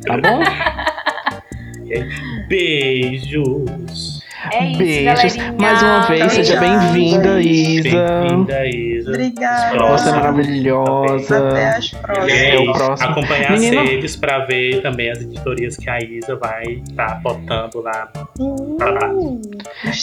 tá 0.05 0.17
bom? 0.17 0.43
Beijos. 2.47 4.22
É 4.51 4.65
isso, 4.69 4.77
Beijos. 4.77 5.05
galerinha. 5.35 5.55
Mais 5.59 5.83
uma 5.83 5.99
vez, 6.07 6.31
seja 6.33 6.53
Obrigada. 6.55 6.79
bem-vinda, 6.93 7.41
Isa. 7.41 7.89
Bem-vinda, 8.19 8.67
Isa. 8.67 9.09
Obrigada. 9.11 9.77
Você 9.87 10.09
é 10.09 10.11
maravilhosa. 10.11 11.47
Até 11.49 11.69
as 11.69 11.89
próximas. 11.91 12.31
É, 12.31 12.57
o 12.59 12.73
próximo. 12.73 13.09
Acompanhar 13.11 13.51
Menina- 13.51 13.81
as 13.81 13.89
redes 13.89 14.15
pra 14.15 14.39
ver 14.45 14.81
também 14.81 15.11
as 15.11 15.21
editorias 15.21 15.77
que 15.77 15.89
a 15.89 15.99
Isa 15.99 16.35
vai 16.35 16.63
estar 16.87 17.21
botando 17.21 17.81
lá. 17.81 18.09
Uh, 18.39 19.39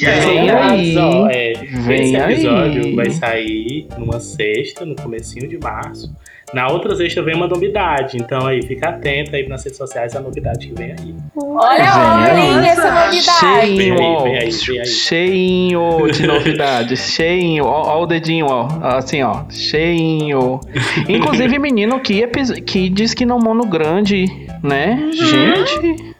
E 0.00 0.06
aí, 0.06 0.50
aí. 0.50 0.96
ó, 0.98 1.28
é, 1.28 1.52
Vem 1.86 2.02
esse 2.02 2.16
episódio 2.16 2.84
aí. 2.84 2.94
vai 2.94 3.10
sair 3.10 3.88
numa 3.98 4.20
sexta, 4.20 4.84
no 4.84 4.94
comecinho 4.96 5.48
de 5.48 5.58
março. 5.58 6.10
Na 6.52 6.68
outra 6.68 6.96
sexta 6.96 7.22
vem 7.22 7.34
uma 7.36 7.46
novidade. 7.46 8.16
Então 8.16 8.46
aí 8.46 8.62
fica 8.62 8.88
atento 8.90 9.34
aí 9.36 9.46
nas 9.48 9.62
redes 9.64 9.78
sociais 9.78 10.14
a 10.16 10.20
novidade 10.20 10.66
que 10.68 10.74
vem 10.74 10.92
aí. 10.92 11.14
Olha, 11.36 12.32
aí. 12.32 12.66
essa 12.66 12.90
novidade. 12.90 13.22
Cheinho, 13.22 13.76
Vem 13.76 13.92
aí, 13.92 14.00
ó. 14.00 14.22
vem 14.22 14.38
aí, 14.38 14.50
vem 14.50 14.80
aí. 14.80 14.86
Cheinho 14.86 16.10
de 16.12 16.26
novidades. 16.26 17.00
Cheinho. 17.00 17.64
Ó, 17.64 17.82
ó 17.98 18.02
o 18.02 18.06
dedinho, 18.06 18.46
ó. 18.48 18.68
Assim, 18.82 19.22
ó. 19.22 19.44
Cheinho. 19.50 20.60
Inclusive, 21.08 21.58
menino 21.58 22.00
que, 22.00 22.26
que 22.62 22.88
diz 22.88 23.14
que 23.14 23.24
não 23.24 23.38
mono 23.38 23.64
grande, 23.66 24.24
né? 24.62 24.98
Uhum. 25.00 25.12
Gente. 25.12 26.14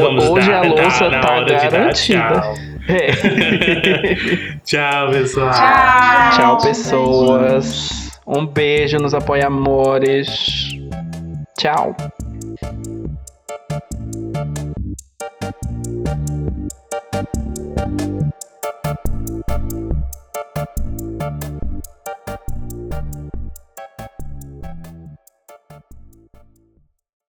Vamos 0.00 0.28
Hoje 0.28 0.50
dar, 0.50 0.58
a 0.58 0.68
louça 0.68 1.10
tá 1.10 1.40
garantida. 1.40 1.92
tchau. 1.92 2.54
É. 2.88 3.12
tchau, 4.64 5.10
pessoal. 5.10 5.50
Tchau. 5.52 6.30
Tchau, 6.32 6.56
beijinho. 6.56 6.62
pessoas. 6.62 8.01
Um 8.26 8.46
beijo 8.46 8.98
nos 8.98 9.14
apoia-amores. 9.14 10.70
Tchau. 11.58 11.94